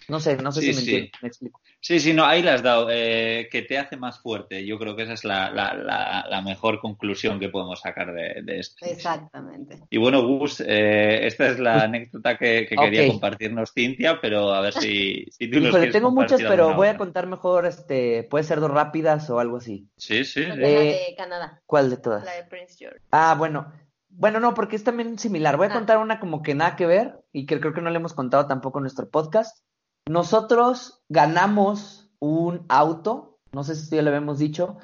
No 0.07 0.19
sé, 0.19 0.37
no 0.37 0.51
sé 0.51 0.73
si 0.73 0.91
me, 0.91 1.11
me 1.21 1.27
explico. 1.27 1.61
Sí, 1.81 1.99
sí, 2.01 2.13
no, 2.13 2.25
ahí 2.25 2.43
la 2.43 2.55
has 2.55 2.63
dado, 2.63 2.89
eh, 2.91 3.47
que 3.49 3.61
te 3.61 3.77
hace 3.77 3.95
más 3.95 4.19
fuerte. 4.19 4.65
Yo 4.65 4.77
creo 4.77 4.97
que 4.97 5.03
esa 5.03 5.13
es 5.13 5.23
la, 5.23 5.49
la, 5.49 6.25
la, 6.29 6.41
mejor 6.41 6.81
conclusión 6.81 7.39
que 7.39 7.47
podemos 7.47 7.79
sacar 7.79 8.13
de, 8.13 8.59
esto. 8.59 8.85
Exactamente. 8.85 9.79
Y 9.89 9.97
bueno, 9.97 10.21
Gus, 10.25 10.61
eh, 10.65 11.25
esta 11.25 11.47
es 11.47 11.57
la 11.57 11.83
anécdota 11.83 12.37
que, 12.37 12.67
quería 12.67 13.07
compartirnos 13.07 13.71
Cintia, 13.73 14.19
pero 14.19 14.53
a 14.53 14.59
ver 14.59 14.73
si, 14.73 15.25
si 15.31 15.49
tú 15.49 15.59
Híjole, 15.59 15.91
tengo 15.91 16.11
muchas, 16.11 16.41
pero 16.41 16.75
voy 16.75 16.89
a 16.89 16.97
contar 16.97 17.27
mejor, 17.27 17.65
este, 17.65 18.23
puede 18.23 18.43
ser 18.43 18.59
dos 18.59 18.71
rápidas 18.71 19.29
o 19.29 19.39
algo 19.39 19.57
así. 19.57 19.87
Sí, 19.95 20.25
sí. 20.25 20.45
La 20.45 20.55
de 20.55 21.15
Canadá. 21.17 21.61
¿Cuál 21.65 21.89
de 21.89 21.97
todas? 21.97 22.25
La 22.25 22.33
de 22.33 22.43
Prince 22.43 22.75
George. 22.77 22.99
Ah, 23.11 23.35
bueno. 23.37 23.71
Bueno, 24.19 24.41
no, 24.41 24.53
porque 24.53 24.75
es 24.75 24.83
también 24.83 25.17
similar. 25.17 25.55
Voy 25.55 25.67
a 25.67 25.69
ah. 25.69 25.73
contar 25.73 25.97
una 25.97 26.19
como 26.19 26.41
que 26.41 26.53
nada 26.53 26.75
que 26.75 26.85
ver 26.85 27.23
y 27.31 27.45
que 27.45 27.61
creo 27.61 27.73
que 27.73 27.81
no 27.81 27.89
le 27.89 27.95
hemos 27.95 28.13
contado 28.13 28.47
tampoco 28.47 28.79
en 28.79 28.83
nuestro 28.83 29.09
podcast. 29.09 29.65
Nosotros 30.09 31.01
ganamos 31.07 32.11
un 32.19 32.65
auto, 32.67 33.39
no 33.53 33.63
sé 33.63 33.75
si 33.75 33.95
ya 33.95 34.01
lo 34.01 34.09
habíamos 34.09 34.37
dicho, 34.37 34.77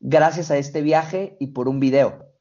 gracias 0.00 0.50
a 0.50 0.56
este 0.56 0.82
viaje 0.82 1.36
y 1.38 1.52
por 1.52 1.68
un 1.68 1.78
video. 1.78 2.34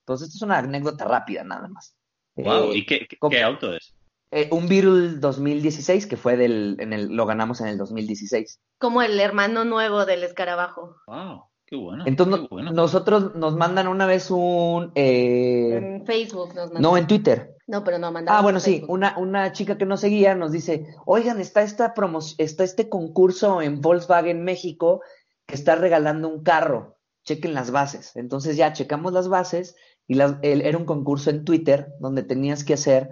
Entonces, 0.00 0.28
esto 0.28 0.36
es 0.36 0.42
una 0.42 0.58
anécdota 0.58 1.06
rápida 1.06 1.44
nada 1.44 1.66
más. 1.68 1.96
Wow, 2.34 2.74
¿y 2.74 2.84
qué, 2.84 3.08
qué, 3.08 3.42
auto 3.42 3.72
es? 3.72 3.94
Eh, 4.32 4.50
un 4.52 4.68
Beetle 4.68 5.18
2016 5.18 6.06
que 6.06 6.18
fue 6.18 6.36
del, 6.36 6.76
en 6.78 6.92
el, 6.92 7.08
lo 7.16 7.24
ganamos 7.24 7.62
en 7.62 7.68
el 7.68 7.78
2016. 7.78 8.60
Como 8.76 9.00
el 9.00 9.18
hermano 9.18 9.64
nuevo 9.64 10.04
del 10.04 10.24
escarabajo. 10.24 10.96
Wow. 11.06 11.44
Qué 11.66 11.74
bueno. 11.74 12.04
Entonces, 12.06 12.48
nosotros 12.72 13.34
nos 13.34 13.56
mandan 13.56 13.88
una 13.88 14.06
vez 14.06 14.30
un... 14.30 14.92
Eh... 14.94 15.76
En 15.76 16.06
Facebook 16.06 16.54
nos 16.54 16.66
mandan. 16.66 16.82
No, 16.82 16.96
en 16.96 17.08
Twitter. 17.08 17.56
No, 17.66 17.82
pero 17.82 17.98
no 17.98 18.12
mandaron. 18.12 18.38
Ah, 18.38 18.42
bueno, 18.42 18.60
sí. 18.60 18.84
Una, 18.86 19.18
una 19.18 19.50
chica 19.50 19.76
que 19.76 19.84
nos 19.84 20.00
seguía 20.00 20.36
nos 20.36 20.52
dice, 20.52 20.94
oigan, 21.04 21.40
está, 21.40 21.62
esta 21.62 21.92
está 22.38 22.64
este 22.64 22.88
concurso 22.88 23.60
en 23.60 23.80
Volkswagen 23.80 24.44
México 24.44 25.02
que 25.44 25.56
está 25.56 25.74
regalando 25.74 26.28
un 26.28 26.44
carro. 26.44 26.98
Chequen 27.24 27.52
las 27.52 27.72
bases. 27.72 28.14
Entonces 28.14 28.56
ya 28.56 28.72
checamos 28.72 29.12
las 29.12 29.28
bases 29.28 29.74
y 30.06 30.14
las, 30.14 30.36
era 30.42 30.78
un 30.78 30.84
concurso 30.84 31.30
en 31.30 31.44
Twitter 31.44 31.92
donde 31.98 32.22
tenías 32.22 32.62
que 32.62 32.74
hacer 32.74 33.10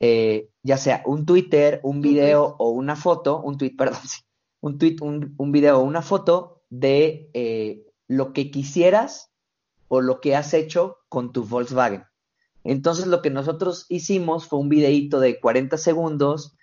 eh, 0.00 0.48
ya 0.62 0.78
sea 0.78 1.02
un 1.04 1.26
Twitter, 1.26 1.80
un 1.82 2.00
video 2.00 2.56
o 2.58 2.70
una 2.70 2.96
foto, 2.96 3.40
un 3.40 3.58
tweet, 3.58 3.74
perdón, 3.78 4.00
sí, 4.06 4.22
un 4.60 4.78
tweet, 4.78 4.96
un, 5.00 5.34
un 5.36 5.52
video 5.52 5.78
o 5.78 5.82
una 5.82 6.02
foto 6.02 6.59
de 6.70 7.30
eh, 7.34 7.84
lo 8.08 8.32
que 8.32 8.50
quisieras 8.50 9.30
o 9.88 10.00
lo 10.00 10.20
que 10.20 10.36
has 10.36 10.54
hecho 10.54 10.98
con 11.08 11.32
tu 11.32 11.44
Volkswagen. 11.44 12.04
Entonces 12.64 13.06
lo 13.06 13.22
que 13.22 13.30
nosotros 13.30 13.86
hicimos 13.88 14.46
fue 14.46 14.58
un 14.58 14.68
videíto 14.68 15.20
de 15.20 15.40
40 15.40 15.76
segundos 15.76 16.56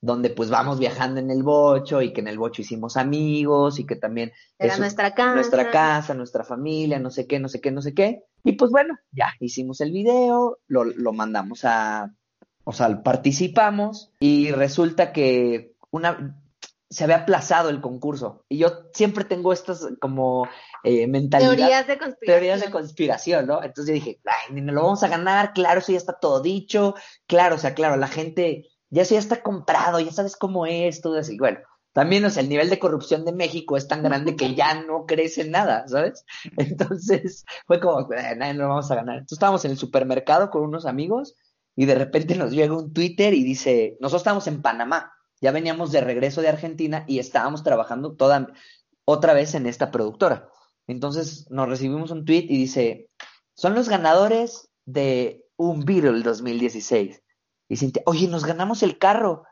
donde 0.00 0.28
pues 0.28 0.50
vamos 0.50 0.78
viajando 0.78 1.18
en 1.18 1.30
el 1.30 1.42
bocho 1.42 2.02
y 2.02 2.12
que 2.12 2.20
en 2.20 2.28
el 2.28 2.38
bocho 2.38 2.60
hicimos 2.60 2.98
amigos 2.98 3.78
y 3.78 3.86
que 3.86 3.96
también 3.96 4.32
era 4.58 4.76
nuestra 4.76 5.14
casa, 5.14 5.34
nuestra 5.34 5.70
casa, 5.70 6.12
nuestra 6.12 6.44
familia, 6.44 6.98
no 6.98 7.10
sé 7.10 7.26
qué, 7.26 7.40
no 7.40 7.48
sé 7.48 7.60
qué, 7.62 7.70
no 7.70 7.80
sé 7.80 7.94
qué. 7.94 8.22
Y 8.44 8.52
pues 8.52 8.70
bueno, 8.70 8.98
ya 9.12 9.32
hicimos 9.40 9.80
el 9.80 9.92
video, 9.92 10.58
lo, 10.66 10.84
lo 10.84 11.12
mandamos 11.14 11.64
a, 11.64 12.14
o 12.64 12.72
sea, 12.72 13.02
participamos 13.02 14.12
y 14.20 14.50
resulta 14.50 15.12
que 15.12 15.74
una, 15.90 16.43
se 16.90 17.04
había 17.04 17.16
aplazado 17.16 17.70
el 17.70 17.80
concurso. 17.80 18.44
Y 18.48 18.58
yo 18.58 18.88
siempre 18.92 19.24
tengo 19.24 19.52
estas 19.52 19.86
como 20.00 20.48
eh, 20.84 21.06
mentalidad. 21.06 21.56
Teorías 21.56 21.86
de 21.86 21.98
conspiración. 21.98 22.26
Teorías 22.26 22.60
de 22.60 22.70
conspiración, 22.70 23.46
¿no? 23.46 23.62
Entonces 23.62 23.86
yo 23.86 23.94
dije, 23.94 24.20
ay, 24.24 24.54
ni 24.54 24.60
lo 24.60 24.82
vamos 24.82 25.02
a 25.02 25.08
ganar, 25.08 25.52
claro, 25.52 25.80
eso 25.80 25.92
ya 25.92 25.98
está 25.98 26.18
todo 26.18 26.40
dicho, 26.40 26.94
claro, 27.26 27.56
o 27.56 27.58
sea, 27.58 27.74
claro, 27.74 27.96
la 27.96 28.08
gente, 28.08 28.68
ya 28.90 29.02
eso 29.02 29.14
ya 29.14 29.20
está 29.20 29.42
comprado, 29.42 29.98
ya 30.00 30.12
sabes 30.12 30.36
cómo 30.36 30.66
es, 30.66 31.00
todo 31.00 31.18
así. 31.18 31.36
Bueno, 31.38 31.58
también, 31.92 32.24
o 32.24 32.30
sea, 32.30 32.42
el 32.42 32.48
nivel 32.48 32.70
de 32.70 32.78
corrupción 32.78 33.24
de 33.24 33.32
México 33.32 33.76
es 33.76 33.88
tan 33.88 34.02
grande 34.02 34.36
que 34.36 34.54
ya 34.54 34.82
no 34.82 35.06
crece 35.06 35.48
nada, 35.48 35.86
¿sabes? 35.88 36.24
Entonces 36.58 37.44
fue 37.66 37.80
como, 37.80 38.08
no 38.36 38.52
lo 38.52 38.68
vamos 38.68 38.90
a 38.90 38.96
ganar. 38.96 39.16
Entonces 39.16 39.36
estábamos 39.36 39.64
en 39.64 39.70
el 39.70 39.78
supermercado 39.78 40.50
con 40.50 40.62
unos 40.62 40.86
amigos 40.86 41.36
y 41.76 41.86
de 41.86 41.94
repente 41.94 42.34
nos 42.36 42.52
llega 42.52 42.76
un 42.76 42.92
Twitter 42.92 43.32
y 43.32 43.42
dice, 43.42 43.96
nosotros 44.00 44.20
estamos 44.20 44.46
en 44.48 44.60
Panamá 44.60 45.13
ya 45.44 45.52
veníamos 45.52 45.92
de 45.92 46.00
regreso 46.00 46.40
de 46.40 46.48
Argentina 46.48 47.04
y 47.06 47.18
estábamos 47.18 47.62
trabajando 47.62 48.16
toda 48.16 48.48
otra 49.04 49.34
vez 49.34 49.54
en 49.54 49.66
esta 49.66 49.90
productora. 49.90 50.48
Entonces 50.86 51.50
nos 51.50 51.68
recibimos 51.68 52.10
un 52.10 52.24
tweet 52.24 52.46
y 52.48 52.56
dice, 52.56 53.10
son 53.52 53.74
los 53.74 53.90
ganadores 53.90 54.70
de 54.86 55.44
un 55.56 55.84
Beetle 55.84 56.22
2016. 56.22 57.22
Y 57.68 57.76
Cintia, 57.76 58.02
oye, 58.06 58.26
nos 58.26 58.46
ganamos 58.46 58.82
el 58.82 58.96
carro. 58.96 59.44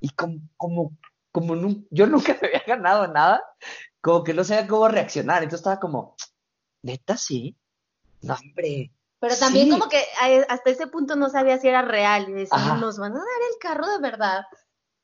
Y 0.00 0.10
como, 0.10 0.42
como, 0.58 0.98
como 1.32 1.54
yo 1.88 2.06
nunca 2.06 2.36
me 2.38 2.48
había 2.48 2.64
ganado 2.66 3.08
nada, 3.08 3.42
como 4.02 4.22
que 4.22 4.34
no 4.34 4.44
sabía 4.44 4.68
cómo 4.68 4.86
reaccionar. 4.88 5.42
Entonces 5.42 5.60
estaba 5.60 5.80
como, 5.80 6.14
neta, 6.82 7.16
sí. 7.16 7.56
No, 8.20 8.34
hombre. 8.34 8.92
Pero 9.18 9.34
también 9.38 9.70
como 9.70 9.88
que 9.88 10.02
hasta 10.46 10.68
ese 10.68 10.88
punto 10.88 11.16
no 11.16 11.30
sabía 11.30 11.56
si 11.56 11.68
era 11.68 11.80
real. 11.80 12.28
Y 12.28 12.32
decía, 12.32 12.74
nos 12.74 12.98
van 12.98 13.12
a 13.12 13.20
dar 13.20 13.42
el 13.50 13.58
carro 13.58 13.88
de 13.88 13.98
verdad. 13.98 14.44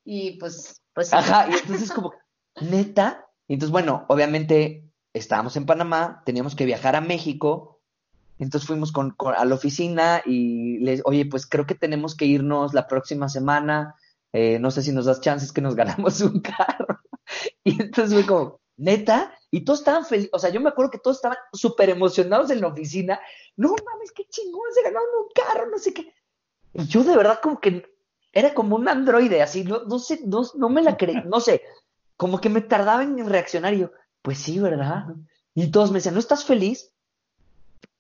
Y 0.07 0.39
pues, 0.39 0.81
pues. 0.95 1.13
Ajá, 1.13 1.49
y 1.51 1.55
entonces 1.55 1.91
como, 1.91 2.15
neta. 2.61 3.27
Y 3.49 3.55
entonces, 3.55 3.73
bueno, 3.73 4.07
obviamente 4.09 4.89
estábamos 5.13 5.57
en 5.57 5.67
Panamá, 5.67 6.23
teníamos 6.25 6.55
que 6.55 6.65
viajar 6.65 6.95
a 6.95 7.01
México. 7.01 7.83
Entonces 8.39 8.67
fuimos 8.67 8.93
con, 8.93 9.17
a 9.37 9.45
la 9.45 9.55
oficina 9.55 10.23
y 10.25 10.79
les, 10.79 11.03
oye, 11.05 11.27
pues 11.27 11.47
creo 11.47 11.67
que 11.67 11.75
tenemos 11.75 12.15
que 12.15 12.27
irnos 12.27 12.73
la 12.73 12.87
próxima 12.87 13.29
semana. 13.29 13.97
Eh, 14.33 14.59
no 14.61 14.71
sé 14.71 14.83
si 14.83 14.93
nos 14.93 15.07
das 15.07 15.21
chances 15.21 15.53
que 15.53 15.61
nos 15.61 15.75
ganamos 15.75 16.21
un 16.23 16.41
carro. 16.41 17.01
Y 17.65 17.83
entonces 17.83 18.15
fue 18.15 18.27
como, 18.27 18.61
neta, 18.77 19.37
y 19.51 19.65
todos 19.65 19.81
estaban 19.81 20.05
felices, 20.05 20.31
o 20.33 20.39
sea, 20.39 20.51
yo 20.51 20.61
me 20.61 20.69
acuerdo 20.69 20.93
que 20.93 20.99
todos 20.99 21.17
estaban 21.17 21.39
súper 21.53 21.91
emocionados 21.91 22.51
en 22.51 22.61
la 22.61 22.69
oficina. 22.69 23.19
No 23.57 23.71
mames, 23.71 24.13
qué 24.13 24.25
chingón, 24.29 24.73
se 24.73 24.83
ganaron 24.83 25.09
un 25.21 25.29
carro, 25.35 25.69
no 25.69 25.79
sé 25.79 25.93
qué. 25.93 26.13
Y 26.75 26.87
yo 26.87 27.03
de 27.03 27.17
verdad 27.17 27.41
como 27.43 27.59
que 27.59 27.96
era 28.37 28.53
como 28.53 28.77
un 28.77 28.87
androide, 28.87 29.41
así, 29.41 29.65
no, 29.65 29.85
no 29.85 29.99
sé, 29.99 30.21
no, 30.27 30.43
no 30.57 30.69
me 30.69 30.83
la 30.83 30.99
creí, 30.99 31.17
no 31.27 31.41
sé, 31.41 31.63
como 32.19 32.39
que 32.39 32.51
me 32.51 32.61
tardaba 32.61 33.03
en 33.03 33.27
reaccionar 33.27 33.73
y 33.73 33.79
yo, 33.79 33.93
pues 34.21 34.39
sí, 34.39 34.59
¿verdad? 34.59 35.07
Y 35.55 35.71
todos 35.71 35.91
me 35.91 35.99
decían, 35.99 36.15
¿no 36.15 36.21
estás 36.21 36.45
feliz? 36.45 36.93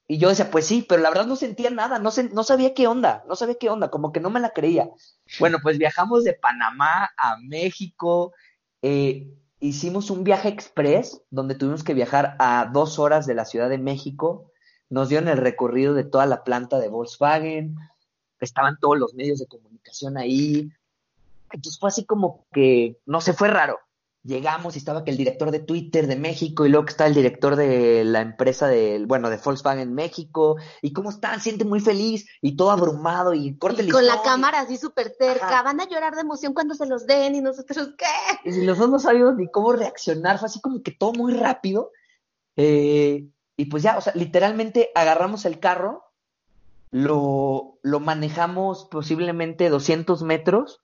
Y 0.06 0.18
yo 0.18 0.28
decía, 0.28 0.50
pues 0.50 0.66
sí, 0.66 0.84
pero 0.86 1.00
la 1.00 1.08
verdad 1.08 1.26
no 1.26 1.36
sentía 1.36 1.70
nada, 1.70 1.98
no, 1.98 2.10
no 2.32 2.44
sabía 2.44 2.74
qué 2.74 2.86
onda, 2.86 3.24
no 3.26 3.34
sabía 3.34 3.56
qué 3.58 3.70
onda, 3.70 3.90
como 3.90 4.12
que 4.12 4.20
no 4.20 4.28
me 4.28 4.40
la 4.40 4.50
creía. 4.50 4.90
Bueno, 5.40 5.58
pues 5.62 5.78
viajamos 5.78 6.22
de 6.22 6.34
Panamá 6.34 7.10
a 7.16 7.38
México, 7.38 8.34
eh, 8.82 9.26
hicimos 9.58 10.10
un 10.10 10.22
viaje 10.22 10.50
express 10.50 11.22
donde 11.30 11.54
tuvimos 11.54 11.82
que 11.82 11.94
viajar 11.94 12.36
a 12.38 12.70
dos 12.70 12.98
horas 12.98 13.26
de 13.26 13.34
la 13.34 13.46
Ciudad 13.46 13.70
de 13.70 13.78
México, 13.78 14.52
nos 14.90 15.08
dieron 15.08 15.28
el 15.28 15.38
recorrido 15.38 15.94
de 15.94 16.04
toda 16.04 16.26
la 16.26 16.44
planta 16.44 16.78
de 16.78 16.88
Volkswagen, 16.88 17.76
estaban 18.44 18.78
todos 18.80 18.98
los 18.98 19.14
medios 19.14 19.38
de 19.38 19.46
comunicación 19.46 20.16
ahí. 20.16 20.70
Entonces 21.52 21.78
fue 21.78 21.88
así 21.88 22.04
como 22.04 22.46
que, 22.52 22.98
no 23.06 23.20
sé, 23.20 23.32
fue 23.32 23.48
raro. 23.48 23.78
Llegamos 24.22 24.74
y 24.74 24.78
estaba 24.78 25.04
que 25.04 25.12
el 25.12 25.16
director 25.16 25.52
de 25.52 25.60
Twitter 25.60 26.08
de 26.08 26.16
México 26.16 26.66
y 26.66 26.68
luego 26.68 26.86
que 26.86 26.90
está 26.90 27.06
el 27.06 27.14
director 27.14 27.54
de 27.54 28.02
la 28.04 28.20
empresa 28.22 28.66
del, 28.66 29.06
bueno, 29.06 29.30
de 29.30 29.36
Volkswagen 29.36 29.94
México 29.94 30.56
y 30.82 30.92
cómo 30.92 31.10
están, 31.10 31.40
siente 31.40 31.64
muy 31.64 31.78
feliz 31.78 32.26
y 32.42 32.56
todo 32.56 32.72
abrumado 32.72 33.34
y 33.34 33.56
corte 33.56 33.84
y 33.84 33.88
con 33.88 34.04
la 34.04 34.22
cámara 34.22 34.60
así 34.60 34.78
súper 34.78 35.14
cerca, 35.16 35.62
van 35.62 35.80
a 35.80 35.88
llorar 35.88 36.16
de 36.16 36.22
emoción 36.22 36.54
cuando 36.54 36.74
se 36.74 36.86
los 36.86 37.06
den 37.06 37.36
y 37.36 37.40
nosotros, 37.40 37.90
¿qué? 37.96 38.50
Y 38.50 38.66
nosotros 38.66 38.90
no 38.90 38.98
sabíamos 38.98 39.36
ni 39.36 39.48
cómo 39.48 39.72
reaccionar, 39.72 40.40
fue 40.40 40.46
así 40.46 40.60
como 40.60 40.82
que 40.82 40.90
todo 40.90 41.12
muy 41.12 41.32
rápido. 41.32 41.92
Eh, 42.56 43.28
y 43.56 43.66
pues 43.66 43.82
ya, 43.82 43.96
o 43.96 44.00
sea, 44.00 44.12
literalmente 44.16 44.90
agarramos 44.94 45.44
el 45.44 45.60
carro, 45.60 46.02
lo, 46.90 47.78
lo 47.82 48.00
manejamos 48.00 48.88
posiblemente 48.90 49.68
200 49.68 50.22
metros, 50.22 50.82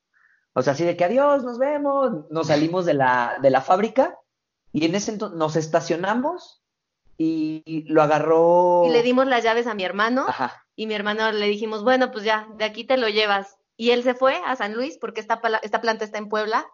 o 0.55 0.62
sea, 0.62 0.75
así 0.75 0.85
de 0.85 0.97
que 0.97 1.05
adiós, 1.05 1.45
nos 1.45 1.59
vemos, 1.59 2.27
nos 2.31 2.49
salimos 2.49 2.85
de 2.85 2.95
la, 2.95 3.38
de 3.41 3.51
la 3.51 3.62
fábrica 3.62 4.19
y 4.73 4.85
en 4.85 4.95
ese 4.95 5.12
entonces 5.12 5.38
nos 5.38 5.57
estacionamos 5.57 6.62
y 7.17 7.85
lo 7.88 8.03
agarró. 8.03 8.85
Y 8.87 8.91
le 8.91 9.03
dimos 9.03 9.27
las 9.27 9.45
llaves 9.45 9.67
a 9.67 9.75
mi 9.75 9.85
hermano 9.85 10.27
y 10.75 10.87
mi 10.87 10.95
hermano 10.95 11.31
le 11.33 11.47
dijimos, 11.47 11.85
bueno, 11.85 12.11
pues 12.11 12.25
ya, 12.25 12.49
de 12.57 12.65
aquí 12.65 12.85
te 12.85 12.97
lo 12.97 13.09
llevas. 13.09 13.57
Y 13.77 13.91
él 13.91 14.03
se 14.03 14.15
fue 14.15 14.37
a 14.45 14.57
San 14.57 14.75
Luis 14.75 14.99
porque 15.01 15.21
esta, 15.21 15.41
esta 15.62 15.81
planta 15.81 16.05
está 16.05 16.19
en 16.19 16.29
Puebla 16.29 16.67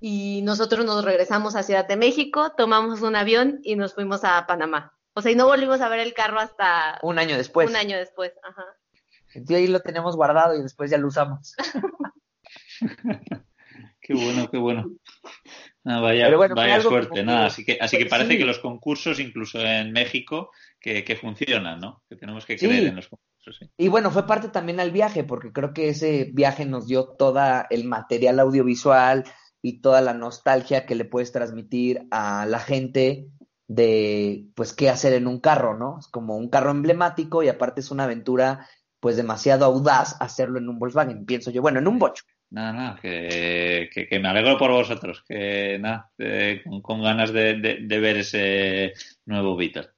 y 0.00 0.40
nosotros 0.42 0.84
nos 0.86 1.04
regresamos 1.04 1.54
a 1.56 1.62
Ciudad 1.62 1.86
de 1.86 1.96
México, 1.96 2.52
tomamos 2.56 3.02
un 3.02 3.16
avión 3.16 3.60
y 3.62 3.76
nos 3.76 3.94
fuimos 3.94 4.24
a 4.24 4.46
Panamá. 4.46 4.94
O 5.14 5.22
sea, 5.22 5.32
y 5.32 5.34
no 5.34 5.46
volvimos 5.46 5.80
a 5.80 5.88
ver 5.88 6.00
el 6.00 6.14
carro 6.14 6.38
hasta... 6.38 6.98
Un 7.02 7.18
año 7.18 7.36
después. 7.36 7.68
Un 7.68 7.76
año 7.76 7.98
después, 7.98 8.32
ajá. 8.42 8.64
Entonces 9.34 9.56
ahí 9.56 9.66
lo 9.66 9.80
tenemos 9.80 10.16
guardado 10.16 10.56
y 10.56 10.62
después 10.62 10.90
ya 10.90 10.98
lo 10.98 11.08
usamos. 11.08 11.54
qué 14.00 14.14
bueno, 14.14 14.50
qué 14.50 14.58
bueno. 14.58 14.90
Ah, 15.84 16.00
vaya, 16.00 16.28
vaya 16.36 16.80
suerte, 16.80 17.22
nada. 17.22 17.46
Así 17.46 17.64
que, 17.64 17.78
así 17.80 17.96
que 17.96 18.06
parece 18.06 18.36
que 18.36 18.44
los 18.44 18.58
concursos, 18.58 19.18
incluso 19.20 19.60
en 19.60 19.92
México, 19.92 20.50
que, 20.78 21.04
que 21.04 21.16
funcionan, 21.16 21.80
¿no? 21.80 22.02
Que 22.08 22.16
tenemos 22.16 22.44
que 22.44 22.56
creer 22.56 22.88
en 22.88 22.96
los 22.96 23.08
concursos. 23.08 23.56
Sí. 23.58 23.70
Y 23.78 23.88
bueno, 23.88 24.10
fue 24.10 24.26
parte 24.26 24.48
también 24.48 24.80
al 24.80 24.90
viaje, 24.90 25.24
porque 25.24 25.52
creo 25.52 25.72
que 25.72 25.88
ese 25.88 26.30
viaje 26.32 26.66
nos 26.66 26.86
dio 26.86 27.08
todo 27.08 27.40
el 27.70 27.84
material 27.84 28.40
audiovisual 28.40 29.24
y 29.62 29.80
toda 29.80 30.00
la 30.00 30.12
nostalgia 30.12 30.86
que 30.86 30.94
le 30.94 31.04
puedes 31.04 31.32
transmitir 31.32 32.06
a 32.10 32.46
la 32.46 32.58
gente 32.58 33.28
de, 33.70 34.46
pues, 34.56 34.72
qué 34.72 34.90
hacer 34.90 35.12
en 35.12 35.28
un 35.28 35.38
carro, 35.38 35.78
¿no? 35.78 36.00
Es 36.00 36.08
como 36.08 36.36
un 36.36 36.50
carro 36.50 36.72
emblemático 36.72 37.44
y 37.44 37.48
aparte 37.48 37.80
es 37.80 37.92
una 37.92 38.02
aventura, 38.02 38.66
pues, 38.98 39.16
demasiado 39.16 39.64
audaz 39.64 40.16
hacerlo 40.18 40.58
en 40.58 40.68
un 40.68 40.80
Volkswagen, 40.80 41.24
pienso 41.24 41.52
yo. 41.52 41.62
Bueno, 41.62 41.78
en 41.78 41.86
un 41.86 42.00
bocho. 42.00 42.24
Nada, 42.50 42.72
nada, 42.72 42.98
que, 43.00 43.88
que, 43.92 44.18
me 44.18 44.28
alegro 44.28 44.58
por 44.58 44.72
vosotros, 44.72 45.22
que 45.28 45.78
nada, 45.78 46.10
con, 46.82 47.00
ganas 47.00 47.32
de, 47.32 47.78
de, 47.80 48.00
ver 48.00 48.16
ese 48.16 48.92
nuevo 49.24 49.54
Beetle. 49.54 49.90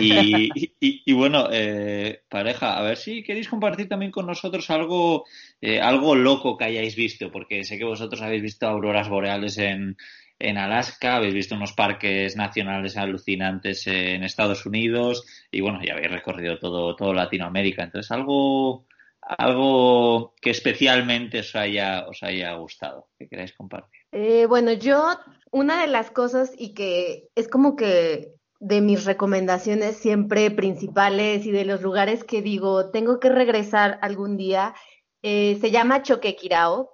Y, 0.00 0.50
y, 0.80 1.12
bueno, 1.12 1.46
eh, 1.52 2.22
pareja, 2.28 2.78
a 2.78 2.82
ver 2.82 2.96
si 2.96 3.22
queréis 3.22 3.48
compartir 3.48 3.88
también 3.88 4.10
con 4.10 4.26
nosotros 4.26 4.68
algo, 4.70 5.24
eh, 5.60 5.80
algo 5.80 6.16
loco 6.16 6.56
que 6.56 6.64
hayáis 6.64 6.96
visto, 6.96 7.30
porque 7.30 7.62
sé 7.62 7.78
que 7.78 7.84
vosotros 7.84 8.22
habéis 8.22 8.42
visto 8.42 8.66
auroras 8.66 9.08
boreales 9.08 9.56
en, 9.58 9.96
en 10.38 10.56
Alaska, 10.56 11.16
habéis 11.16 11.34
visto 11.34 11.54
unos 11.54 11.72
parques 11.72 12.36
nacionales 12.36 12.96
alucinantes 12.96 13.86
en 13.86 14.22
Estados 14.22 14.64
Unidos 14.66 15.26
y 15.50 15.60
bueno, 15.60 15.80
ya 15.84 15.94
habéis 15.94 16.10
recorrido 16.10 16.58
todo, 16.58 16.94
todo 16.94 17.12
Latinoamérica. 17.12 17.82
Entonces, 17.82 18.10
algo, 18.12 18.86
algo 19.20 20.34
que 20.40 20.50
especialmente 20.50 21.40
os 21.40 21.56
haya, 21.56 22.06
os 22.08 22.22
haya 22.22 22.52
gustado, 22.54 23.08
que 23.18 23.28
queráis 23.28 23.52
compartir. 23.52 24.00
Eh, 24.12 24.46
bueno, 24.46 24.72
yo, 24.72 25.16
una 25.50 25.82
de 25.82 25.88
las 25.88 26.10
cosas 26.10 26.52
y 26.56 26.72
que 26.74 27.28
es 27.34 27.48
como 27.48 27.74
que 27.74 28.34
de 28.60 28.80
mis 28.80 29.04
recomendaciones 29.04 29.96
siempre 29.96 30.50
principales 30.50 31.46
y 31.46 31.52
de 31.52 31.64
los 31.64 31.82
lugares 31.82 32.24
que 32.24 32.42
digo, 32.42 32.90
tengo 32.90 33.20
que 33.20 33.28
regresar 33.28 33.98
algún 34.02 34.36
día, 34.36 34.74
eh, 35.22 35.58
se 35.60 35.70
llama 35.70 36.02
Choquequirao, 36.02 36.90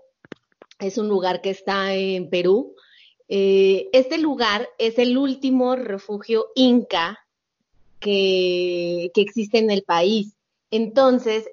es 0.79 0.99
un 0.99 1.09
lugar 1.09 1.41
que 1.41 1.51
está 1.51 1.95
en 1.95 2.29
Perú. 2.31 2.75
Eh, 3.29 3.89
este 3.93 4.19
lugar 4.19 4.69
es 4.79 4.99
el 4.99 5.17
último 5.17 5.77
refugio 5.77 6.47
inca 6.55 7.19
que, 8.01 9.11
que 9.15 9.21
existe 9.21 9.59
en 9.59 9.71
el 9.71 9.83
país. 9.83 10.35
Entonces, 10.71 11.49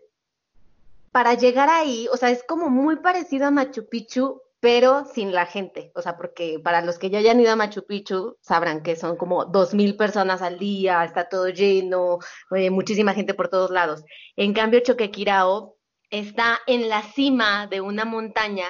para 1.12 1.34
llegar 1.34 1.70
ahí, 1.70 2.08
o 2.12 2.18
sea, 2.18 2.30
es 2.30 2.44
como 2.44 2.70
muy 2.70 2.98
parecido 2.98 3.48
a 3.48 3.52
Machu 3.52 3.88
Picchu, 3.88 4.42
pero 4.62 5.06
sin 5.06 5.34
la 5.34 5.46
gente. 5.46 5.92
O 5.96 6.02
sea, 6.02 6.16
porque 6.18 6.60
para 6.64 6.82
los 6.82 6.98
que 7.00 7.10
ya 7.10 7.20
hayan 7.20 7.42
ido 7.42 7.52
a 7.52 7.56
Machu 7.56 7.86
Picchu, 7.86 8.38
sabrán 8.42 8.84
que 8.84 8.96
son 8.96 9.18
como 9.18 9.46
dos 9.46 9.74
mil 9.74 9.98
personas 9.98 10.42
al 10.42 10.60
día, 10.60 11.04
está 11.04 11.28
todo 11.28 11.50
lleno, 11.50 12.20
eh, 12.56 12.70
muchísima 12.70 13.14
gente 13.14 13.34
por 13.34 13.50
todos 13.50 13.72
lados. 13.72 14.04
En 14.36 14.54
cambio, 14.54 14.80
Choquequirao 14.82 15.76
está 16.12 16.60
en 16.68 16.90
la 16.90 17.02
cima 17.02 17.68
de 17.68 17.82
una 17.82 18.06
montaña, 18.06 18.66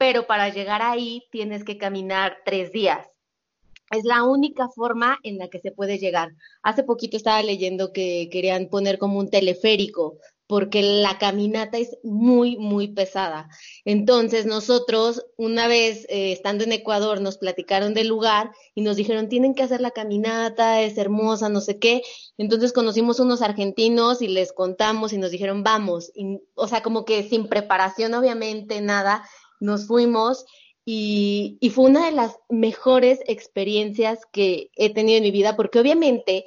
pero 0.00 0.26
para 0.26 0.48
llegar 0.48 0.80
ahí 0.80 1.28
tienes 1.30 1.62
que 1.62 1.76
caminar 1.76 2.38
tres 2.46 2.72
días. 2.72 3.06
Es 3.90 4.04
la 4.04 4.22
única 4.24 4.70
forma 4.70 5.18
en 5.22 5.36
la 5.36 5.48
que 5.48 5.60
se 5.60 5.72
puede 5.72 5.98
llegar. 5.98 6.30
Hace 6.62 6.84
poquito 6.84 7.18
estaba 7.18 7.42
leyendo 7.42 7.92
que 7.92 8.30
querían 8.32 8.70
poner 8.70 8.98
como 8.98 9.18
un 9.18 9.28
teleférico 9.28 10.16
porque 10.50 10.82
la 10.82 11.16
caminata 11.18 11.78
es 11.78 11.96
muy, 12.02 12.56
muy 12.56 12.88
pesada. 12.88 13.48
Entonces 13.84 14.46
nosotros, 14.46 15.24
una 15.36 15.68
vez 15.68 16.06
eh, 16.08 16.32
estando 16.32 16.64
en 16.64 16.72
Ecuador, 16.72 17.20
nos 17.20 17.38
platicaron 17.38 17.94
del 17.94 18.08
lugar 18.08 18.50
y 18.74 18.80
nos 18.80 18.96
dijeron, 18.96 19.28
tienen 19.28 19.54
que 19.54 19.62
hacer 19.62 19.80
la 19.80 19.92
caminata, 19.92 20.80
es 20.80 20.98
hermosa, 20.98 21.48
no 21.50 21.60
sé 21.60 21.78
qué. 21.78 22.02
Entonces 22.36 22.72
conocimos 22.72 23.20
unos 23.20 23.42
argentinos 23.42 24.22
y 24.22 24.28
les 24.28 24.52
contamos 24.52 25.12
y 25.12 25.18
nos 25.18 25.30
dijeron, 25.30 25.62
vamos. 25.62 26.10
o 26.54 26.66
sea, 26.66 26.82
como 26.82 27.04
que 27.04 27.22
sin 27.22 27.46
preparación, 27.46 28.14
obviamente, 28.14 28.80
nada, 28.80 29.22
nos 29.60 29.86
fuimos. 29.86 30.44
Y, 30.84 31.58
y 31.60 31.70
fue 31.70 31.84
una 31.84 32.06
de 32.06 32.12
las 32.12 32.38
mejores 32.48 33.20
experiencias 33.26 34.20
que 34.32 34.70
he 34.74 34.92
tenido 34.92 35.18
en 35.18 35.22
mi 35.22 35.30
vida, 35.30 35.54
porque 35.54 35.78
obviamente 35.78 36.46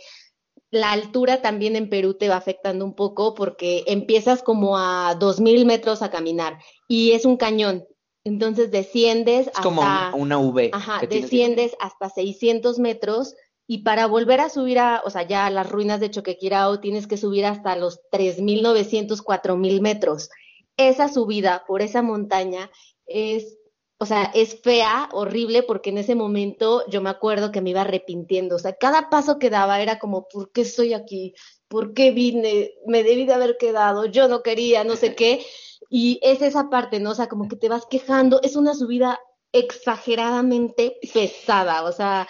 la 0.73 0.91
altura 0.91 1.43
también 1.43 1.75
en 1.75 1.87
Perú 1.87 2.15
te 2.15 2.29
va 2.29 2.35
afectando 2.35 2.83
un 2.83 2.95
poco 2.95 3.35
porque 3.35 3.83
empiezas 3.85 4.41
como 4.41 4.75
a 4.75 5.15
dos 5.19 5.39
mil 5.39 5.67
metros 5.67 6.01
a 6.01 6.09
caminar 6.09 6.57
y 6.87 7.11
es 7.11 7.25
un 7.25 7.37
cañón. 7.37 7.85
Entonces 8.23 8.71
desciendes 8.71 9.47
es 9.47 9.53
como 9.59 9.83
una 10.15 10.39
V. 10.39 10.71
Ajá, 10.73 11.05
desciendes 11.07 11.75
hasta 11.79 12.09
600 12.09 12.79
metros 12.79 13.35
y 13.67 13.83
para 13.83 14.07
volver 14.07 14.39
a 14.39 14.49
subir 14.49 14.79
a, 14.79 15.03
o 15.05 15.11
sea, 15.11 15.27
ya 15.27 15.45
a 15.45 15.51
las 15.51 15.69
ruinas 15.69 15.99
de 15.99 16.09
Choquequirao 16.09 16.79
tienes 16.79 17.05
que 17.05 17.17
subir 17.17 17.45
hasta 17.45 17.75
los 17.75 17.99
3.900, 18.11 19.23
4.000 19.23 19.79
metros. 19.79 20.29
Esa 20.75 21.07
subida 21.07 21.65
por 21.67 21.83
esa 21.83 22.01
montaña 22.01 22.71
es 23.05 23.57
o 24.03 24.05
sea, 24.05 24.31
es 24.33 24.59
fea, 24.61 25.07
horrible, 25.13 25.63
porque 25.63 25.89
en 25.89 25.97
ese 25.97 26.13
momento 26.13 26.83
yo 26.89 27.01
me 27.01 27.09
acuerdo 27.09 27.53
que 27.53 27.61
me 27.61 27.69
iba 27.69 27.81
arrepintiendo. 27.81 28.57
O 28.57 28.59
sea, 28.59 28.73
cada 28.73 29.09
paso 29.09 29.39
que 29.39 29.49
daba 29.49 29.81
era 29.81 29.97
como, 29.97 30.27
¿por 30.27 30.51
qué 30.51 30.61
estoy 30.61 30.93
aquí? 30.93 31.33
¿Por 31.69 31.93
qué 31.93 32.11
vine? 32.11 32.73
Me 32.85 33.03
debí 33.03 33.25
de 33.25 33.33
haber 33.33 33.55
quedado, 33.57 34.05
yo 34.05 34.27
no 34.27 34.43
quería, 34.43 34.83
no 34.83 34.97
sé 34.97 35.15
qué. 35.15 35.45
Y 35.89 36.19
es 36.21 36.41
esa 36.41 36.69
parte, 36.69 36.99
¿no? 36.99 37.11
O 37.11 37.15
sea, 37.15 37.29
como 37.29 37.47
que 37.47 37.55
te 37.55 37.69
vas 37.69 37.85
quejando. 37.85 38.41
Es 38.41 38.57
una 38.57 38.73
subida 38.73 39.21
exageradamente 39.53 40.97
pesada, 41.13 41.83
o 41.83 41.93
sea, 41.93 42.27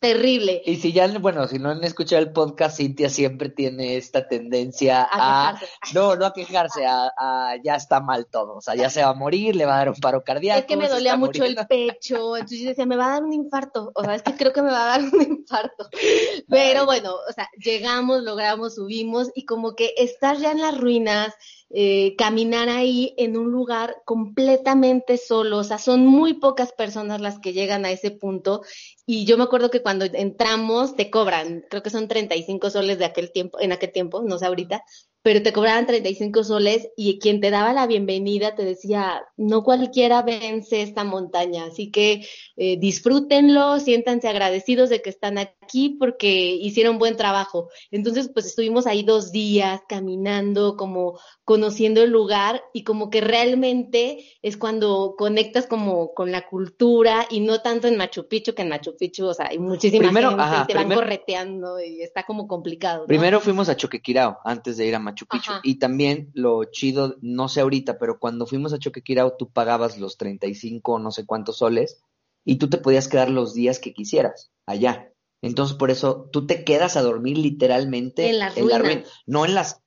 terrible. 0.00 0.62
Y 0.64 0.76
si 0.76 0.92
ya, 0.92 1.06
bueno, 1.18 1.46
si 1.48 1.58
no 1.58 1.70
han 1.70 1.84
escuchado 1.84 2.22
el 2.22 2.32
podcast, 2.32 2.76
Cintia 2.78 3.08
siempre 3.08 3.48
tiene 3.48 3.96
esta 3.96 4.26
tendencia 4.26 5.06
a, 5.10 5.58
no, 5.94 6.16
no 6.16 6.26
a 6.26 6.32
quejarse, 6.32 6.86
a, 6.86 7.56
ya 7.62 7.76
está 7.76 8.00
mal 8.00 8.26
todo, 8.26 8.56
o 8.56 8.60
sea, 8.60 8.74
ya 8.74 8.90
se 8.90 9.02
va 9.02 9.10
a 9.10 9.14
morir, 9.14 9.56
le 9.56 9.66
va 9.66 9.74
a 9.74 9.78
dar 9.78 9.88
un 9.90 9.96
paro 9.96 10.22
cardíaco. 10.24 10.60
Es 10.60 10.66
que 10.66 10.76
me 10.76 10.88
dolía 10.88 11.16
mucho 11.16 11.44
el 11.44 11.56
pecho, 11.68 12.36
entonces 12.36 12.60
yo 12.60 12.68
decía, 12.68 12.86
me 12.86 12.96
va 12.96 13.06
a 13.06 13.10
dar 13.12 13.24
un 13.24 13.32
infarto, 13.32 13.92
o 13.94 14.04
sea, 14.04 14.14
es 14.14 14.22
que 14.22 14.34
creo 14.34 14.52
que 14.52 14.62
me 14.62 14.70
va 14.70 14.94
a 14.94 14.98
dar 14.98 15.00
un 15.12 15.22
infarto. 15.22 15.88
Pero 16.48 16.86
bueno, 16.86 17.14
o 17.28 17.32
sea, 17.32 17.48
llegamos, 17.58 18.22
logramos, 18.22 18.74
subimos 18.76 19.30
y 19.34 19.44
como 19.44 19.74
que 19.74 19.94
estar 19.96 20.36
ya 20.36 20.52
en 20.52 20.60
las 20.60 20.78
ruinas, 20.78 21.34
eh, 21.74 22.14
caminar 22.16 22.68
ahí 22.68 23.14
en 23.16 23.36
un 23.36 23.50
lugar 23.50 24.02
completamente 24.04 25.16
solo, 25.16 25.58
o 25.58 25.64
sea, 25.64 25.78
son 25.78 26.06
muy 26.06 26.34
pocas 26.34 26.72
personas 26.72 27.20
las 27.20 27.38
que 27.38 27.52
llegan 27.52 27.84
a 27.84 27.90
ese 27.90 28.10
punto. 28.10 28.62
Y 29.06 29.24
yo 29.24 29.38
me 29.38 29.44
acuerdo 29.44 29.70
que 29.70 29.82
cuando 29.82 30.04
entramos 30.04 30.96
te 30.96 31.10
cobran, 31.10 31.64
creo 31.70 31.82
que 31.82 31.90
son 31.90 32.08
35 32.08 32.70
soles 32.70 32.98
de 32.98 33.06
aquel 33.06 33.32
tiempo, 33.32 33.58
en 33.60 33.72
aquel 33.72 33.90
tiempo, 33.92 34.22
no 34.22 34.38
sé 34.38 34.46
ahorita, 34.46 34.84
pero 35.22 35.40
te 35.42 35.52
cobraban 35.52 35.86
35 35.86 36.42
soles 36.42 36.88
y 36.96 37.20
quien 37.20 37.40
te 37.40 37.50
daba 37.50 37.72
la 37.72 37.86
bienvenida 37.86 38.56
te 38.56 38.64
decía, 38.64 39.22
no 39.36 39.62
cualquiera 39.62 40.22
vence 40.22 40.82
esta 40.82 41.04
montaña, 41.04 41.66
así 41.66 41.92
que 41.92 42.26
eh, 42.56 42.76
disfrútenlo, 42.78 43.78
siéntanse 43.78 44.28
agradecidos 44.28 44.90
de 44.90 45.00
que 45.00 45.10
están 45.10 45.38
aquí 45.38 45.90
porque 45.90 46.56
hicieron 46.56 46.98
buen 46.98 47.16
trabajo. 47.16 47.68
Entonces, 47.92 48.30
pues 48.32 48.46
estuvimos 48.46 48.86
ahí 48.88 49.04
dos 49.04 49.30
días 49.30 49.80
caminando, 49.88 50.76
como 50.76 51.20
conociendo 51.44 52.02
el 52.02 52.10
lugar 52.10 52.62
y 52.72 52.82
como 52.82 53.08
que 53.08 53.20
realmente 53.20 54.26
es 54.42 54.56
cuando 54.56 55.14
conectas 55.16 55.66
como 55.68 56.14
con 56.14 56.32
la 56.32 56.48
cultura 56.48 57.26
y 57.30 57.40
no 57.40 57.60
tanto 57.60 57.86
en 57.86 57.96
Machu 57.96 58.26
Picchu, 58.26 58.54
que 58.54 58.62
en 58.62 58.70
Machu 58.70 58.96
Picchu, 58.96 59.26
o 59.26 59.34
sea, 59.34 59.48
hay 59.50 59.58
muchísima 59.58 60.12
gente 60.12 60.62
y 60.62 60.66
te 60.66 60.74
van 60.74 60.92
correteando 60.92 61.80
y 61.80 62.02
está 62.02 62.24
como 62.24 62.48
complicado. 62.48 63.06
Primero 63.06 63.40
fuimos 63.40 63.68
a 63.68 63.76
Choquequirao 63.76 64.38
antes 64.44 64.76
de 64.76 64.86
ir 64.86 64.94
a 64.96 64.98
Machu 64.98 65.11
Picchu. 65.14 65.52
Y 65.62 65.78
también 65.78 66.30
lo 66.34 66.64
chido, 66.64 67.16
no 67.20 67.48
sé 67.48 67.60
ahorita, 67.60 67.98
pero 67.98 68.18
cuando 68.18 68.46
fuimos 68.46 68.72
a 68.72 68.78
Choquequirao 68.78 69.36
tú 69.36 69.50
pagabas 69.50 69.98
los 69.98 70.16
35 70.16 70.98
no 70.98 71.10
sé 71.10 71.26
cuántos 71.26 71.58
soles 71.58 72.00
y 72.44 72.56
tú 72.56 72.68
te 72.68 72.78
podías 72.78 73.08
quedar 73.08 73.30
los 73.30 73.54
días 73.54 73.78
que 73.78 73.94
quisieras 73.94 74.50
allá. 74.66 75.08
Entonces, 75.42 75.76
por 75.76 75.90
eso 75.90 76.28
tú 76.32 76.46
te 76.46 76.64
quedas 76.64 76.96
a 76.96 77.02
dormir 77.02 77.36
literalmente 77.38 78.28
En 78.30 78.38
las 78.38 78.56
la 78.56 78.62
ruinas. 78.62 78.80
ruina. 78.80 79.02
No 79.26 79.44
en 79.44 79.54
las, 79.54 79.80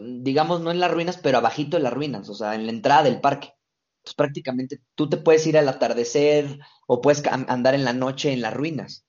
digamos, 0.00 0.60
no 0.60 0.70
en 0.70 0.80
las 0.80 0.90
ruinas, 0.90 1.16
pero 1.18 1.38
abajito 1.38 1.76
de 1.76 1.82
las 1.82 1.92
ruinas, 1.92 2.28
o 2.28 2.34
sea, 2.34 2.54
en 2.54 2.66
la 2.66 2.72
entrada 2.72 3.02
del 3.04 3.20
parque. 3.20 3.54
Entonces, 4.00 4.14
prácticamente 4.16 4.80
tú 4.94 5.08
te 5.08 5.16
puedes 5.16 5.46
ir 5.46 5.58
al 5.58 5.68
atardecer 5.68 6.58
o 6.86 7.00
puedes 7.00 7.22
andar 7.26 7.74
en 7.74 7.84
la 7.84 7.92
noche 7.92 8.32
en 8.32 8.40
las 8.42 8.54
ruinas. 8.54 9.04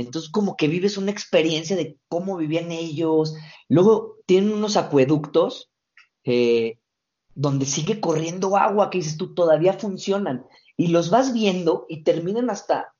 Entonces, 0.00 0.30
como 0.30 0.56
que 0.56 0.68
vives 0.68 0.96
una 0.98 1.10
experiencia 1.10 1.76
de 1.76 1.98
cómo 2.08 2.36
vivían 2.36 2.70
ellos. 2.72 3.34
Luego 3.68 4.16
tienen 4.26 4.52
unos 4.52 4.76
acueductos 4.76 5.70
eh, 6.24 6.78
donde 7.34 7.66
sigue 7.66 8.00
corriendo 8.00 8.56
agua, 8.56 8.90
que 8.90 8.98
dices 8.98 9.16
tú, 9.16 9.34
todavía 9.34 9.72
funcionan. 9.74 10.46
Y 10.76 10.88
los 10.88 11.10
vas 11.10 11.32
viendo 11.32 11.86
y 11.88 12.02
terminan 12.04 12.50
hasta 12.50 12.94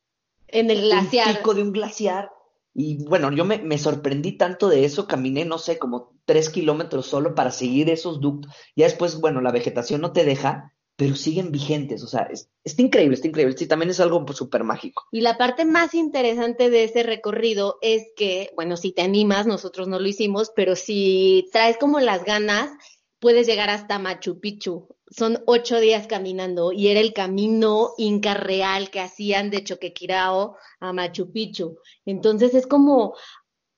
En 0.48 0.70
el 0.70 0.78
un 0.78 0.84
glaciar. 0.84 1.36
pico 1.38 1.54
de 1.54 1.62
un 1.62 1.72
glaciar. 1.72 2.30
Y 2.74 3.04
bueno, 3.04 3.32
yo 3.32 3.44
me, 3.44 3.58
me 3.58 3.78
sorprendí 3.78 4.32
tanto 4.32 4.68
de 4.68 4.84
eso, 4.84 5.06
caminé, 5.06 5.44
no 5.44 5.58
sé, 5.58 5.78
como 5.78 6.14
tres 6.24 6.48
kilómetros 6.50 7.06
solo 7.06 7.34
para 7.34 7.50
seguir 7.50 7.90
esos 7.90 8.20
ductos. 8.20 8.52
Ya 8.76 8.84
después, 8.84 9.20
bueno, 9.20 9.40
la 9.40 9.50
vegetación 9.50 10.00
no 10.00 10.12
te 10.12 10.24
deja, 10.24 10.74
pero 10.98 11.14
siguen 11.14 11.52
vigentes. 11.52 12.02
O 12.02 12.08
sea, 12.08 12.22
es- 12.24 12.50
está 12.64 12.82
increíble, 12.82 13.14
está 13.14 13.28
increíble. 13.28 13.56
Sí, 13.56 13.68
también 13.68 13.90
es 13.90 14.00
algo 14.00 14.26
súper 14.32 14.64
mágico. 14.64 15.04
Y 15.12 15.20
la 15.20 15.38
parte 15.38 15.64
más 15.64 15.94
interesante 15.94 16.70
de 16.70 16.82
ese 16.82 17.04
recorrido 17.04 17.78
es 17.82 18.02
que, 18.16 18.50
bueno, 18.56 18.76
si 18.76 18.90
te 18.90 19.02
animas, 19.02 19.46
nosotros 19.46 19.86
no 19.86 20.00
lo 20.00 20.08
hicimos, 20.08 20.50
pero 20.56 20.74
si 20.74 21.48
traes 21.52 21.76
como 21.78 22.00
las 22.00 22.24
ganas, 22.24 22.72
puedes 23.20 23.46
llegar 23.46 23.70
hasta 23.70 24.00
Machu 24.00 24.40
Picchu. 24.40 24.88
Son 25.08 25.40
ocho 25.46 25.78
días 25.78 26.08
caminando 26.08 26.72
y 26.72 26.88
era 26.88 26.98
el 26.98 27.12
camino 27.12 27.92
inca 27.96 28.34
real 28.34 28.90
que 28.90 28.98
hacían 29.00 29.50
de 29.50 29.62
Choquequirao 29.62 30.56
a 30.80 30.92
Machu 30.92 31.30
Picchu. 31.30 31.78
Entonces 32.06 32.54
es 32.54 32.66
como, 32.66 33.14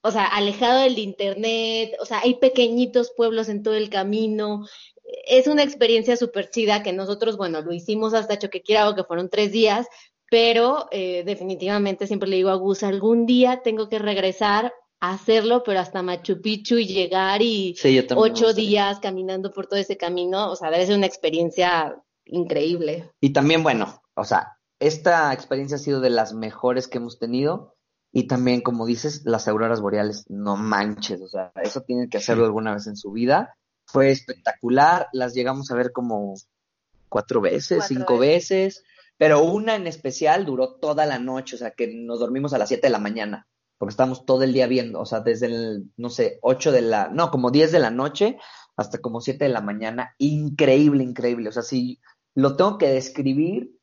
o 0.02 0.10
sea, 0.10 0.24
alejado 0.24 0.80
del 0.80 0.98
internet, 0.98 1.92
o 2.00 2.06
sea, 2.06 2.20
hay 2.20 2.36
pequeñitos 2.36 3.12
pueblos 3.14 3.48
en 3.50 3.62
todo 3.62 3.74
el 3.74 3.90
camino. 3.90 4.64
Es 5.26 5.46
una 5.46 5.62
experiencia 5.62 6.16
súper 6.16 6.50
chida 6.50 6.82
que 6.82 6.92
nosotros, 6.92 7.36
bueno, 7.36 7.62
lo 7.62 7.72
hicimos 7.72 8.14
hasta 8.14 8.38
Choquequirao, 8.38 8.94
que 8.94 9.04
fueron 9.04 9.28
tres 9.28 9.52
días, 9.52 9.86
pero 10.30 10.86
eh, 10.90 11.24
definitivamente 11.24 12.06
siempre 12.06 12.28
le 12.28 12.36
digo 12.36 12.50
a 12.50 12.54
Gus, 12.54 12.82
algún 12.82 13.26
día 13.26 13.62
tengo 13.62 13.88
que 13.88 13.98
regresar 13.98 14.72
a 15.00 15.14
hacerlo, 15.14 15.62
pero 15.64 15.80
hasta 15.80 16.02
Machu 16.02 16.40
Picchu 16.40 16.76
y 16.76 16.86
llegar 16.86 17.42
y 17.42 17.74
Sí, 17.76 18.06
ocho 18.14 18.52
días 18.52 19.00
caminando 19.00 19.50
por 19.52 19.66
todo 19.66 19.80
ese 19.80 19.96
camino, 19.96 20.50
o 20.50 20.56
sea, 20.56 20.70
debe 20.70 20.86
ser 20.86 20.96
una 20.96 21.06
experiencia 21.06 21.96
increíble. 22.26 23.11
Y 23.20 23.32
también, 23.32 23.62
bueno, 23.62 24.00
o 24.14 24.24
sea, 24.24 24.58
esta 24.78 25.32
experiencia 25.32 25.76
ha 25.76 25.80
sido 25.80 26.00
de 26.00 26.11
las 26.11 26.32
mejores 26.32 26.88
que 26.88 26.98
hemos 26.98 27.18
tenido. 27.18 27.74
Y 28.12 28.26
también, 28.26 28.61
como 28.61 28.86
dices, 28.86 29.22
las 29.24 29.46
auroras 29.46 29.80
boreales, 29.80 30.24
no 30.28 30.56
manches, 30.56 31.22
o 31.22 31.28
sea, 31.28 31.52
eso 31.62 31.82
tienen 31.82 32.11
que 32.11 32.18
hacerlo 32.18 32.44
alguna 32.44 32.74
vez 32.74 32.88
en 32.88 32.96
su 32.96 33.12
vida. 33.12 33.56
Fue 33.91 34.11
espectacular, 34.11 35.09
las 35.12 35.34
llegamos 35.34 35.70
a 35.70 35.74
ver 35.74 35.93
como 35.93 36.34
cuatro 37.09 37.41
veces, 37.41 37.78
Cuatro 37.78 37.97
cinco 37.97 38.18
veces, 38.18 38.84
pero 39.18 39.43
una 39.43 39.74
en 39.74 39.86
especial 39.86 40.47
duró 40.47 40.76
toda 40.76 41.05
la 41.05 41.18
noche, 41.18 41.57
o 41.57 41.59
sea, 41.59 41.72
que 41.72 41.93
nos 41.93 42.20
dormimos 42.20 42.55
a 42.55 42.59
las 42.59 42.68
siete 42.68 42.86
de 42.86 42.93
la 42.93 42.99
mañana, 42.99 43.47
porque 43.76 43.91
estábamos 43.91 44.24
todo 44.24 44.45
el 44.45 44.53
día 44.53 44.66
viendo, 44.66 45.01
o 45.01 45.05
sea, 45.05 45.20
desde 45.20 45.47
el, 45.47 45.91
no 45.97 46.09
sé, 46.09 46.38
ocho 46.41 46.72
de 46.72 46.82
la, 46.82 47.09
no, 47.09 47.30
como 47.30 47.51
diez 47.51 47.72
de 47.72 47.80
la 47.80 47.91
noche 47.91 48.38
hasta 48.76 48.99
como 48.99 49.20
siete 49.20 49.45
de 49.45 49.51
la 49.51 49.61
mañana, 49.61 50.14
increíble, 50.18 51.05
increíble, 51.05 51.51
o 51.51 51.53
sea, 51.53 51.62
si 51.62 52.01
lo 52.34 52.57
tengo 52.57 52.78
que 52.78 52.88
describir, 52.88 53.76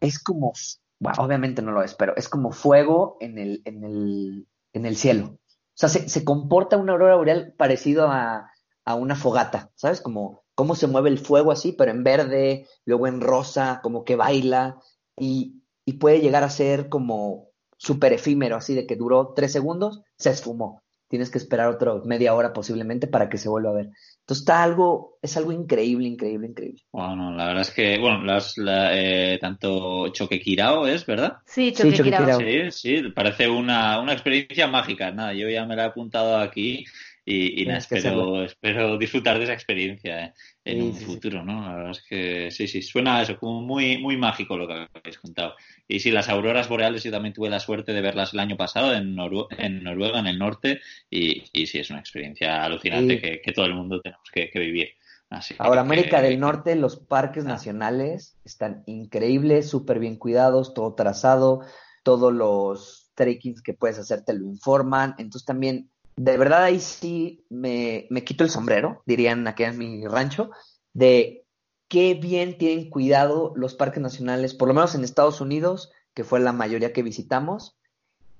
es 0.00 0.18
como, 0.18 0.52
bueno, 0.98 1.22
obviamente 1.22 1.62
no 1.62 1.72
lo 1.72 1.82
es, 1.82 1.94
pero 1.94 2.14
es 2.16 2.28
como 2.28 2.52
fuego 2.52 3.16
en 3.20 3.38
el, 3.38 3.62
en 3.64 3.84
el, 3.84 4.46
en 4.72 4.84
el 4.84 4.96
cielo. 4.96 5.26
O 5.26 5.38
sea, 5.80 5.88
se, 5.88 6.08
se 6.08 6.24
comporta 6.24 6.76
una 6.76 6.92
aurora 6.92 7.16
boreal 7.16 7.54
parecido 7.56 8.10
a, 8.10 8.50
a 8.88 8.94
una 8.94 9.16
fogata, 9.16 9.70
¿sabes? 9.74 10.00
Como 10.00 10.44
cómo 10.54 10.74
se 10.74 10.86
mueve 10.86 11.10
el 11.10 11.18
fuego 11.18 11.52
así, 11.52 11.72
pero 11.72 11.90
en 11.90 12.02
verde, 12.02 12.66
luego 12.86 13.06
en 13.06 13.20
rosa, 13.20 13.80
como 13.82 14.02
que 14.02 14.16
baila, 14.16 14.78
y, 15.14 15.62
y 15.84 15.92
puede 15.98 16.20
llegar 16.20 16.42
a 16.42 16.48
ser 16.48 16.88
como 16.88 17.48
súper 17.76 18.14
efímero, 18.14 18.56
así 18.56 18.74
de 18.74 18.86
que 18.86 18.96
duró 18.96 19.34
tres 19.36 19.52
segundos, 19.52 20.00
se 20.16 20.30
esfumó. 20.30 20.80
Tienes 21.06 21.30
que 21.30 21.36
esperar 21.36 21.68
otra 21.68 21.96
media 22.04 22.34
hora 22.34 22.54
posiblemente 22.54 23.06
para 23.06 23.28
que 23.28 23.36
se 23.36 23.50
vuelva 23.50 23.70
a 23.70 23.74
ver. 23.74 23.90
Entonces 24.20 24.40
está 24.40 24.62
algo, 24.62 25.18
es 25.20 25.36
algo 25.36 25.52
increíble, 25.52 26.08
increíble, 26.08 26.48
increíble. 26.48 26.82
Bueno, 26.90 27.32
la 27.32 27.46
verdad 27.46 27.62
es 27.62 27.70
que, 27.70 27.98
bueno, 27.98 28.24
las, 28.24 28.56
la, 28.56 28.90
eh, 28.98 29.38
tanto 29.38 30.08
Choquequirao 30.08 30.86
es, 30.86 31.04
¿verdad? 31.04 31.38
Sí. 31.44 31.72
Choquequirao. 31.72 32.40
Sí, 32.40 32.70
sí, 32.70 33.02
parece 33.14 33.48
una, 33.48 34.00
una 34.00 34.14
experiencia 34.14 34.66
mágica. 34.66 35.10
Nada, 35.10 35.34
yo 35.34 35.48
ya 35.48 35.66
me 35.66 35.76
la 35.76 35.84
he 35.84 35.86
apuntado 35.86 36.38
aquí 36.38 36.84
y, 37.30 37.62
y 37.62 37.66
nada, 37.66 37.78
espero, 37.78 38.44
espero 38.44 38.96
disfrutar 38.96 39.36
de 39.38 39.44
esa 39.44 39.52
experiencia 39.52 40.26
eh, 40.26 40.32
en 40.64 40.76
Sí, 40.78 40.82
un 40.82 40.92
sí, 40.94 40.98
sí. 41.00 41.04
futuro, 41.04 41.44
¿no? 41.44 41.60
La 41.62 41.74
verdad 41.76 41.90
es 41.90 42.02
que 42.08 42.50
sí, 42.50 42.66
sí, 42.68 42.80
suena 42.82 43.18
a 43.18 43.22
eso, 43.22 43.36
como 43.38 43.60
muy, 43.60 43.98
muy 43.98 44.16
mágico 44.16 44.56
lo 44.56 44.66
que 44.66 44.86
habéis 44.94 45.18
contado. 45.18 45.54
Y 45.86 46.00
sí, 46.00 46.10
las 46.10 46.28
auroras 46.28 46.68
boreales 46.68 47.02
yo 47.04 47.10
también 47.10 47.34
tuve 47.34 47.50
la 47.50 47.60
suerte 47.60 47.92
de 47.92 48.00
verlas 48.00 48.32
el 48.32 48.40
año 48.40 48.56
pasado 48.56 48.94
en, 48.94 49.14
Noru- 49.16 49.46
en 49.58 49.82
Noruega, 49.82 50.20
en 50.20 50.26
el 50.26 50.38
norte, 50.38 50.80
y, 51.10 51.44
y 51.52 51.66
sí, 51.66 51.78
es 51.78 51.90
una 51.90 52.00
experiencia 52.00 52.64
alucinante 52.64 53.16
Sí. 53.16 53.20
que, 53.20 53.40
que 53.42 53.52
todo 53.52 53.66
el 53.66 53.74
mundo 53.74 54.00
tenemos 54.00 54.28
que, 54.32 54.48
que 54.50 54.58
vivir. 54.58 54.88
Así 55.30 55.54
Ahora, 55.58 55.82
que- 55.82 55.86
América 55.86 56.22
del 56.22 56.40
Norte, 56.40 56.74
los 56.76 56.96
parques 56.96 57.44
Ah. 57.44 57.48
nacionales 57.48 58.38
están 58.44 58.82
increíbles, 58.86 59.68
súper 59.68 59.98
bien 59.98 60.16
cuidados, 60.16 60.72
todo 60.72 60.94
trazado, 60.94 61.60
todos 62.02 62.32
los 62.32 63.10
trekkings 63.14 63.60
que 63.60 63.74
puedes 63.74 63.98
hacer 63.98 64.24
te 64.24 64.32
lo 64.32 64.46
informan. 64.46 65.14
Entonces 65.18 65.44
también, 65.44 65.90
de 66.18 66.36
verdad 66.36 66.64
ahí 66.64 66.80
sí 66.80 67.46
me, 67.48 68.06
me 68.10 68.24
quito 68.24 68.44
el 68.44 68.50
sombrero, 68.50 69.02
dirían 69.06 69.46
aquí 69.46 69.64
en 69.64 69.78
mi 69.78 70.06
rancho, 70.06 70.50
de 70.92 71.46
qué 71.88 72.14
bien 72.14 72.58
tienen 72.58 72.90
cuidado 72.90 73.52
los 73.56 73.74
parques 73.74 74.02
nacionales, 74.02 74.54
por 74.54 74.68
lo 74.68 74.74
menos 74.74 74.94
en 74.94 75.04
Estados 75.04 75.40
Unidos, 75.40 75.90
que 76.14 76.24
fue 76.24 76.40
la 76.40 76.52
mayoría 76.52 76.92
que 76.92 77.02
visitamos, 77.02 77.78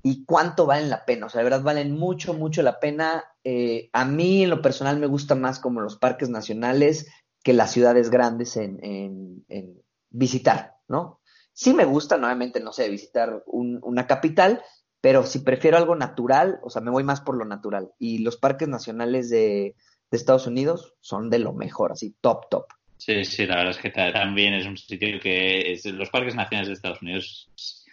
y 0.03 0.25
cuánto 0.25 0.67
valen 0.67 0.91
la 0.91 1.05
pena. 1.05 1.27
O 1.27 1.29
sea, 1.29 1.41
de 1.41 1.45
verdad 1.45 1.63
valen 1.63 1.93
mucho, 1.93 2.35
mucho 2.35 2.63
la 2.63 2.79
pena. 2.81 3.25
Eh, 3.45 3.91
a 3.93 4.05
mí, 4.05 4.45
en 4.45 4.51
lo 4.51 4.63
personal, 4.63 4.99
me 4.99 5.07
gusta 5.07 5.35
más 5.35 5.59
como 5.59 5.81
los 5.81 5.97
parques 5.97 6.29
nacionales 6.29 7.07
que 7.43 7.53
las 7.53 7.73
ciudades 7.73 8.11
grandes 8.11 8.57
en, 8.57 8.79
en- 8.83 9.83
visitar, 10.11 10.77
¿no? 10.89 11.21
Sí 11.53 11.75
me 11.75 11.85
gusta, 11.85 12.17
nuevamente, 12.17 12.61
no 12.61 12.73
sé, 12.73 12.89
visitar 12.89 13.43
un- 13.47 13.81
una 13.83 14.07
capital, 14.07 14.63
pero 15.01 15.25
si 15.25 15.41
prefiero 15.41 15.77
algo 15.77 15.95
natural, 15.97 16.59
o 16.63 16.71
sea, 16.71 16.83
me 16.83 16.91
voy 16.91 17.05
más 17.05 17.21
por 17.21 17.37
lo 17.37 17.45
natural. 17.45 17.91
Y 17.99 18.19
los 18.19 18.37
parques 18.37 18.69
nacionales 18.69 19.31
de, 19.31 19.75
de 20.11 20.17
Estados 20.17 20.47
Unidos 20.47 20.95
son 21.01 21.31
de 21.31 21.39
lo 21.39 21.53
mejor, 21.53 21.93
así, 21.93 22.15
top, 22.21 22.49
top. 22.51 22.65
Sí, 22.97 23.25
sí, 23.25 23.47
la 23.47 23.57
verdad 23.57 23.71
es 23.71 23.79
que 23.79 23.91
ta- 23.91 24.13
también 24.13 24.55
es 24.55 24.67
un 24.67 24.77
sitio 24.77 25.21
que 25.21 25.73
es, 25.73 25.85
los 25.87 26.11
parques 26.11 26.35
nacionales 26.35 26.69
de 26.69 26.75
Estados 26.75 27.01
Unidos 27.03 27.49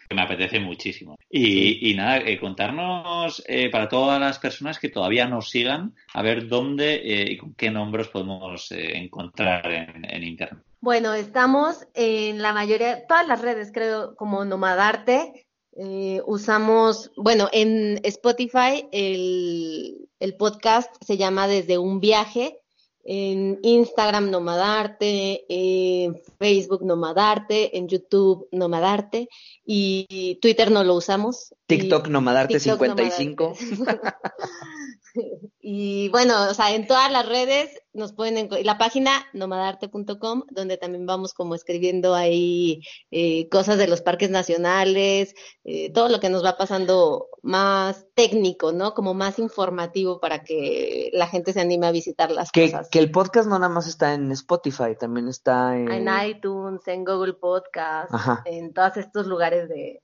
que 0.10 0.16
me 0.16 0.22
apetece 0.22 0.60
muchísimo. 0.60 1.16
Y, 1.30 1.92
y 1.92 1.94
nada, 1.96 2.18
eh, 2.18 2.40
contarnos 2.40 3.44
eh, 3.48 3.70
para 3.70 3.88
todas 3.90 4.20
las 4.20 4.40
personas 4.40 4.80
que 4.80 4.90
todavía 4.90 5.28
nos 5.28 5.50
sigan, 5.50 5.94
a 6.14 6.22
ver 6.22 6.48
dónde 6.48 6.96
eh, 6.96 7.32
y 7.32 7.38
con 7.38 7.54
qué 7.56 7.72
nombres 7.72 8.08
podemos 8.10 8.72
eh, 8.72 8.98
encontrar 8.98 9.72
en, 9.72 10.06
en 10.06 10.24
Internet. 10.24 10.64
Bueno, 10.82 11.14
estamos 11.14 11.88
en 11.96 12.42
la 12.42 12.54
mayoría, 12.54 13.06
todas 13.08 13.28
las 13.28 13.42
redes, 13.42 13.72
creo, 13.72 14.16
como 14.16 14.46
Nomadarte. 14.46 15.48
Eh, 15.76 16.22
usamos, 16.26 17.12
bueno, 17.18 17.50
en 17.52 18.00
Spotify 18.04 18.88
el, 18.92 20.08
el 20.20 20.36
podcast 20.38 20.96
se 21.06 21.18
llama 21.18 21.48
Desde 21.48 21.78
un 21.78 22.00
viaje. 22.00 22.60
En 23.08 23.60
Instagram 23.62 24.32
Nomadarte, 24.32 25.46
en 25.48 26.20
Facebook 26.40 26.84
Nomadarte, 26.84 27.78
en 27.78 27.88
YouTube 27.88 28.48
Nomadarte 28.52 29.30
y 29.64 30.40
Twitter 30.42 30.72
no 30.72 30.84
lo 30.84 30.96
usamos. 30.96 31.54
TikTok 31.68 32.08
Nomadarte 32.08 32.58
TikTok 32.60 32.80
55. 32.80 33.54
Nomadarte. 33.78 34.18
y 35.60 36.10
bueno, 36.10 36.50
o 36.50 36.54
sea, 36.54 36.74
en 36.76 36.88
todas 36.88 37.12
las 37.12 37.28
redes 37.28 37.70
nos 37.94 38.14
pueden 38.14 38.38
encontrar. 38.38 38.66
La 38.66 38.78
página 38.78 39.12
nomadarte.com, 39.34 40.44
donde 40.52 40.78
también 40.78 41.06
vamos 41.06 41.34
como 41.34 41.56
escribiendo 41.56 42.14
ahí 42.14 42.82
eh, 43.12 43.48
cosas 43.50 43.78
de 43.78 43.88
los 43.88 44.02
parques 44.02 44.30
nacionales, 44.30 45.34
eh, 45.64 45.92
todo 45.92 46.10
lo 46.10 46.20
que 46.20 46.30
nos 46.30 46.44
va 46.44 46.58
pasando 46.58 47.28
más 47.42 48.06
técnico, 48.16 48.72
¿no? 48.72 48.94
Como 48.94 49.14
más 49.14 49.40
informativo 49.40 50.20
para 50.20 50.44
que 50.44 51.10
la 51.14 51.28
gente 51.28 51.54
se 51.54 51.62
anime 51.62 51.88
a 51.88 51.92
visitar 51.92 52.32
las 52.32 52.52
Que, 52.52 52.72
cosas. 52.72 52.90
que 52.90 53.00
el 53.00 53.12
podcast 53.12 53.48
no 53.48 53.58
nada 53.60 53.74
más 53.74 53.88
está 53.88 54.14
en 54.14 54.32
Spotify, 54.32 54.96
también 55.00 55.28
está 55.28 55.78
en, 55.78 55.92
En 55.92 56.08
iTunes, 56.30 56.88
en 56.88 57.06
Google 57.06 57.34
Podcast, 57.34 58.14
Ajá. 58.14 58.42
en 58.46 58.74
todos 58.74 58.98
estos 58.98 59.28
lugares 59.28 59.70
de... 59.70 60.02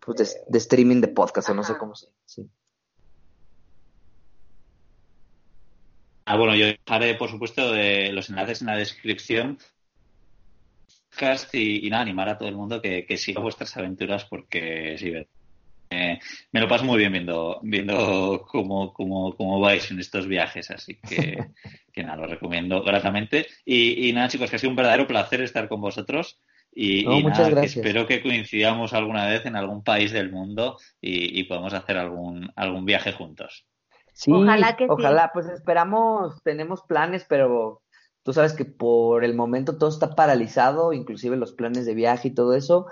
pues, 0.00 0.18
de, 0.18 0.40
de 0.48 0.58
streaming 0.58 1.00
de 1.00 1.08
podcast, 1.08 1.48
o 1.50 1.54
no 1.54 1.62
sé 1.64 1.76
cómo 1.78 1.94
se 1.94 2.08
sí. 2.26 2.50
Ah, 6.30 6.36
bueno, 6.36 6.54
yo 6.54 6.66
dejaré, 6.66 7.16
por 7.16 7.28
supuesto, 7.28 7.72
de 7.72 8.12
los 8.12 8.30
enlaces 8.30 8.60
en 8.60 8.68
la 8.68 8.76
descripción. 8.76 9.58
Y, 11.52 11.84
y 11.84 11.90
nada, 11.90 12.02
animar 12.02 12.28
a 12.28 12.38
todo 12.38 12.48
el 12.48 12.54
mundo 12.54 12.80
que, 12.80 13.04
que 13.04 13.16
siga 13.16 13.40
vuestras 13.40 13.76
aventuras 13.76 14.26
porque 14.26 14.94
sí, 14.96 15.12
me 15.90 16.60
lo 16.60 16.68
paso 16.68 16.84
muy 16.84 16.98
bien 16.98 17.10
viendo, 17.10 17.58
viendo 17.64 18.46
cómo, 18.46 18.92
cómo, 18.92 19.34
cómo 19.34 19.58
vais 19.58 19.90
en 19.90 19.98
estos 19.98 20.28
viajes, 20.28 20.70
así 20.70 21.00
que, 21.00 21.48
que 21.92 22.04
nada, 22.04 22.18
lo 22.18 22.26
recomiendo 22.28 22.80
gratamente. 22.84 23.48
Y, 23.64 24.08
y 24.08 24.12
nada, 24.12 24.28
chicos, 24.28 24.50
que 24.50 24.54
ha 24.54 24.58
sido 24.60 24.70
un 24.70 24.76
verdadero 24.76 25.08
placer 25.08 25.40
estar 25.40 25.68
con 25.68 25.80
vosotros. 25.80 26.38
Y, 26.72 27.02
nada, 27.24 27.64
espero 27.64 28.06
que 28.06 28.22
coincidamos 28.22 28.92
alguna 28.92 29.26
vez 29.26 29.46
en 29.46 29.56
algún 29.56 29.82
país 29.82 30.12
del 30.12 30.30
mundo 30.30 30.78
y, 31.00 31.40
y 31.40 31.42
podamos 31.42 31.74
hacer 31.74 31.96
algún, 31.96 32.52
algún 32.54 32.84
viaje 32.84 33.10
juntos. 33.10 33.66
Sí, 34.20 34.30
ojalá 34.32 34.76
que 34.76 34.86
ojalá, 34.86 35.30
pues 35.32 35.46
esperamos, 35.46 36.42
tenemos 36.42 36.82
planes, 36.82 37.24
pero 37.26 37.80
tú 38.22 38.34
sabes 38.34 38.52
que 38.52 38.66
por 38.66 39.24
el 39.24 39.34
momento 39.34 39.78
todo 39.78 39.88
está 39.88 40.14
paralizado, 40.14 40.92
inclusive 40.92 41.38
los 41.38 41.54
planes 41.54 41.86
de 41.86 41.94
viaje 41.94 42.28
y 42.28 42.34
todo 42.34 42.54
eso. 42.54 42.84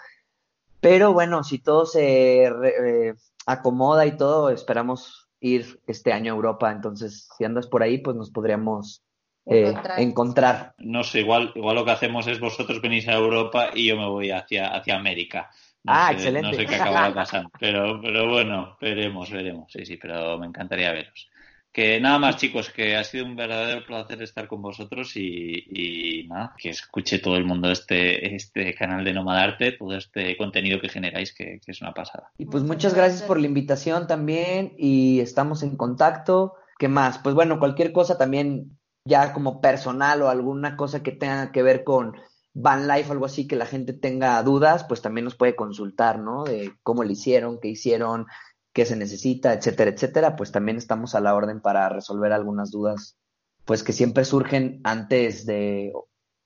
Pero 0.81 1.13
bueno, 1.13 1.45
si 1.45 1.59
todo 1.59 1.85
se 1.85 2.45
eh, 2.45 3.15
acomoda 3.45 4.07
y 4.07 4.17
todo, 4.17 4.49
esperamos 4.49 5.29
ir 5.39 5.79
este 5.87 6.15
año 6.15 6.33
a 6.33 6.37
Europa. 6.37 6.73
Entonces, 6.73 7.29
si 7.37 7.45
andas 7.45 7.67
por 7.67 7.83
ahí, 7.83 7.99
pues 7.99 8.17
nos 8.17 8.31
podríamos 8.31 9.03
eh, 9.45 9.75
encontrar. 9.99 10.73
No 10.79 11.05
sé, 11.05 11.21
igual, 11.21 11.53
igual 11.55 11.77
lo 11.77 11.85
que 11.85 11.91
hacemos 11.91 12.27
es 12.27 12.41
vosotros 12.41 12.81
venís 12.81 13.07
a 13.07 13.17
Europa 13.17 13.69
y 13.75 13.89
yo 13.89 13.99
me 13.99 14.09
voy 14.09 14.31
hacia, 14.31 14.69
hacia 14.69 14.97
América. 14.97 15.51
Ah, 15.89 16.13
excelente. 16.13 16.51
No 16.51 16.55
sé 16.55 16.67
qué 16.67 16.75
acabará 16.77 17.15
pasando, 17.15 17.51
pero, 17.59 18.01
pero 18.01 18.29
bueno, 18.29 18.77
veremos, 18.81 19.31
veremos. 19.31 19.73
Sí, 19.73 19.85
sí, 19.85 19.97
pero 19.97 20.39
me 20.39 20.47
encantaría 20.47 20.93
veros. 20.93 21.29
Que 21.73 22.01
nada 22.01 22.19
más, 22.19 22.37
chicos, 22.37 22.71
que 22.71 22.97
ha 22.97 23.05
sido 23.05 23.27
un 23.27 23.37
verdadero 23.37 23.85
placer 23.85 24.23
estar 24.23 24.49
con 24.49 24.63
vosotros 24.63 25.13
y, 25.17 26.27
nada, 26.29 26.55
que 26.59 26.71
escuche 26.71 27.19
todo 27.19 27.37
el 27.37 27.45
mundo 27.45 27.71
este, 27.71 28.35
este 28.35 28.75
canal 28.75 29.05
de 29.05 29.13
Nomadarte, 29.13 29.73
todo 29.73 29.97
este 29.97 30.37
contenido 30.37 30.81
que 30.81 30.89
generáis, 30.89 31.35
que, 31.35 31.61
que 31.65 31.71
es 31.71 31.81
una 31.81 31.93
pasada. 31.93 32.33
Y 32.39 32.47
pues 32.47 32.65
muchas 32.65 32.95
gracias 32.95 33.23
por 33.23 33.39
la 33.39 33.47
invitación 33.47 34.07
también 34.07 34.73
y 34.79 35.21
estamos 35.21 35.63
en 35.63 35.77
contacto. 35.77 36.55
¿Qué 36.79 36.89
más? 36.89 37.19
Pues 37.19 37.35
bueno, 37.35 37.59
cualquier 37.59 37.93
cosa 37.93 38.17
también 38.17 38.79
ya 39.05 39.33
como 39.33 39.61
personal 39.61 40.23
o 40.23 40.29
alguna 40.29 40.77
cosa 40.77 41.03
que 41.03 41.13
tenga 41.13 41.51
que 41.53 41.63
ver 41.63 41.85
con 41.85 42.15
Van 42.55 42.89
Life 42.89 43.09
o 43.09 43.13
algo 43.13 43.27
así 43.27 43.47
que 43.47 43.57
la 43.57 43.67
gente 43.67 43.93
tenga 43.93 44.43
dudas, 44.43 44.85
pues 44.85 45.03
también 45.03 45.25
nos 45.25 45.37
puede 45.37 45.55
consultar, 45.57 46.19
¿no? 46.19 46.45
De 46.45 46.73
cómo 46.83 47.05
lo 47.05 47.11
hicieron, 47.11 47.61
qué 47.61 47.69
hicieron, 47.69 48.27
qué 48.73 48.85
se 48.85 48.97
necesita, 48.97 49.53
etcétera, 49.53 49.91
etcétera, 49.91 50.37
pues 50.37 50.53
también 50.53 50.79
estamos 50.79 51.15
a 51.15 51.21
la 51.21 51.35
orden 51.35 51.61
para 51.61 51.89
resolver 51.89 52.33
algunas 52.33 52.71
dudas, 52.71 53.19
pues 53.65 53.83
que 53.83 53.93
siempre 53.93 54.25
surgen 54.25 54.81
antes 54.85 55.47
de 55.47 55.93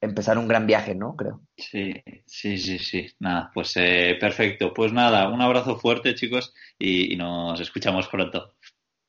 empezar 0.02 0.36
un 0.36 0.48
gran 0.48 0.66
viaje, 0.66 0.94
¿no? 0.94 1.16
Creo. 1.16 1.40
Sí, 1.56 1.94
sí, 2.26 2.58
sí, 2.58 2.78
sí. 2.78 3.06
Nada, 3.20 3.50
pues 3.54 3.72
eh, 3.76 4.16
perfecto. 4.20 4.74
Pues 4.74 4.92
nada, 4.92 5.28
un 5.28 5.40
abrazo 5.40 5.76
fuerte, 5.76 6.14
chicos, 6.14 6.52
y, 6.78 7.16
nos 7.16 7.60
escuchamos 7.60 8.08
pronto. 8.08 8.54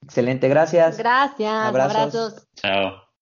Excelente, 0.03 0.47
gracias. 0.47 0.97
Gracias, 0.97 1.51
abrazos. 1.51 2.47
Chao. 2.55 3.12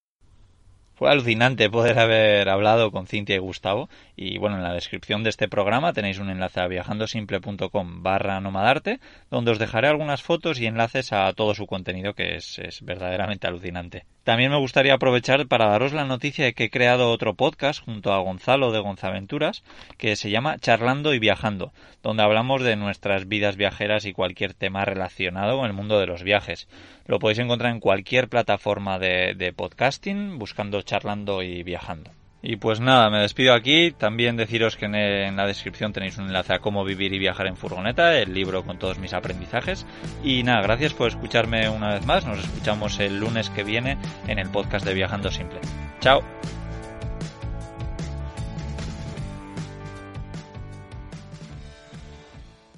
Fue 1.02 1.10
alucinante 1.10 1.68
poder 1.68 1.97
haber 1.97 2.47
hablado 2.47 2.91
con 2.91 3.08
Cintia 3.08 3.36
y 3.36 3.39
Gustavo. 3.39 3.89
Y 4.16 4.38
bueno, 4.38 4.58
en 4.58 4.62
la 4.62 4.76
descripción 4.76 5.24
de 5.24 5.32
este 5.32 5.47
programa 5.47 5.93
tenéis 5.93 6.20
un 6.20 6.30
enlace 6.30 6.60
a 6.60 6.68
viajandosimple.com 6.68 8.04
barra 8.04 8.39
nomadarte, 8.39 8.99
donde 9.32 9.49
os 9.49 9.58
dejaré 9.58 9.88
algunas 9.88 10.22
fotos 10.22 10.60
y 10.60 10.68
enlaces 10.68 11.12
a 11.12 11.34
todo 11.34 11.56
su 11.56 11.66
contenido 11.66 12.14
que 12.14 12.36
es, 12.36 12.60
es 12.60 12.84
verdaderamente 12.84 13.47
alucinante. 13.47 14.06
También 14.24 14.52
me 14.52 14.60
gustaría 14.60 14.93
aprovechar 14.93 15.47
para 15.47 15.70
daros 15.70 15.93
la 15.93 16.06
noticia 16.06 16.45
de 16.45 16.54
que 16.54 16.66
he 16.66 16.70
creado 16.70 17.10
otro 17.10 17.34
podcast 17.34 17.84
junto 17.84 18.14
a 18.14 18.20
Gonzalo 18.20 18.72
de 18.72 18.80
Gonzaventuras 18.80 19.64
que 19.97 20.16
se 20.16 20.30
llama 20.30 20.60
Charlando 20.60 21.16
y 21.16 21.20
Viajando, 21.20 21.74
donde 22.04 22.22
hablamos 22.22 22.62
de 22.62 22.76
nuestras 22.76 23.28
vidas 23.28 23.58
viajeras 23.58 24.06
y 24.06 24.14
cualquier 24.14 24.54
tema 24.54 24.86
relacionado 24.86 25.58
con 25.58 25.66
el 25.66 25.74
mundo 25.74 25.99
de 25.99 26.06
los 26.06 26.22
viajes. 26.22 26.68
Lo 27.08 27.18
podéis 27.18 27.39
encontrar 27.39 27.74
en 27.74 27.80
cualquier 27.80 28.30
plataforma 28.30 28.99
de, 28.99 29.34
de 29.34 29.54
podcasting 29.54 30.38
buscando 30.38 30.78
Charlando 30.92 31.42
y 31.42 31.64
Viajando. 31.64 32.12
Y 32.44 32.58
pues 32.58 32.82
nada, 32.82 33.10
me 33.10 33.20
despido 33.20 33.54
aquí. 33.54 33.92
También 33.92 34.36
deciros 34.36 34.76
que 34.76 34.88
en, 34.88 35.38
la 35.38 35.46
descripción 35.46 35.94
tenéis 35.94 36.18
un 36.18 36.26
enlace 36.26 36.54
a 36.54 36.60
cómo 36.60 36.84
vivir 36.84 37.14
y 37.14 37.20
viajar 37.20 37.48
en 37.48 37.56
furgoneta, 37.56 38.18
el 38.18 38.34
libro 38.34 38.66
con 38.66 38.78
todos 38.78 39.00
mis 39.00 39.14
aprendizajes. 39.14 39.86
Y 40.22 40.44
nada, 40.44 40.62
gracias 40.62 40.94
por 40.94 41.08
escucharme 41.08 41.70
una 41.70 41.94
vez 41.94 42.06
más. 42.06 42.26
Nos 42.26 42.39
escuchamos 42.39 43.00
el 43.00 43.22
lunes 43.22 43.50
que 43.52 43.64
viene 43.64 43.98
en 44.28 44.38
el 44.38 44.50
podcast 44.50 44.86
de 44.86 44.94
Viajando 44.94 45.32
Simple. 45.32 45.60
Chao. 46.02 46.24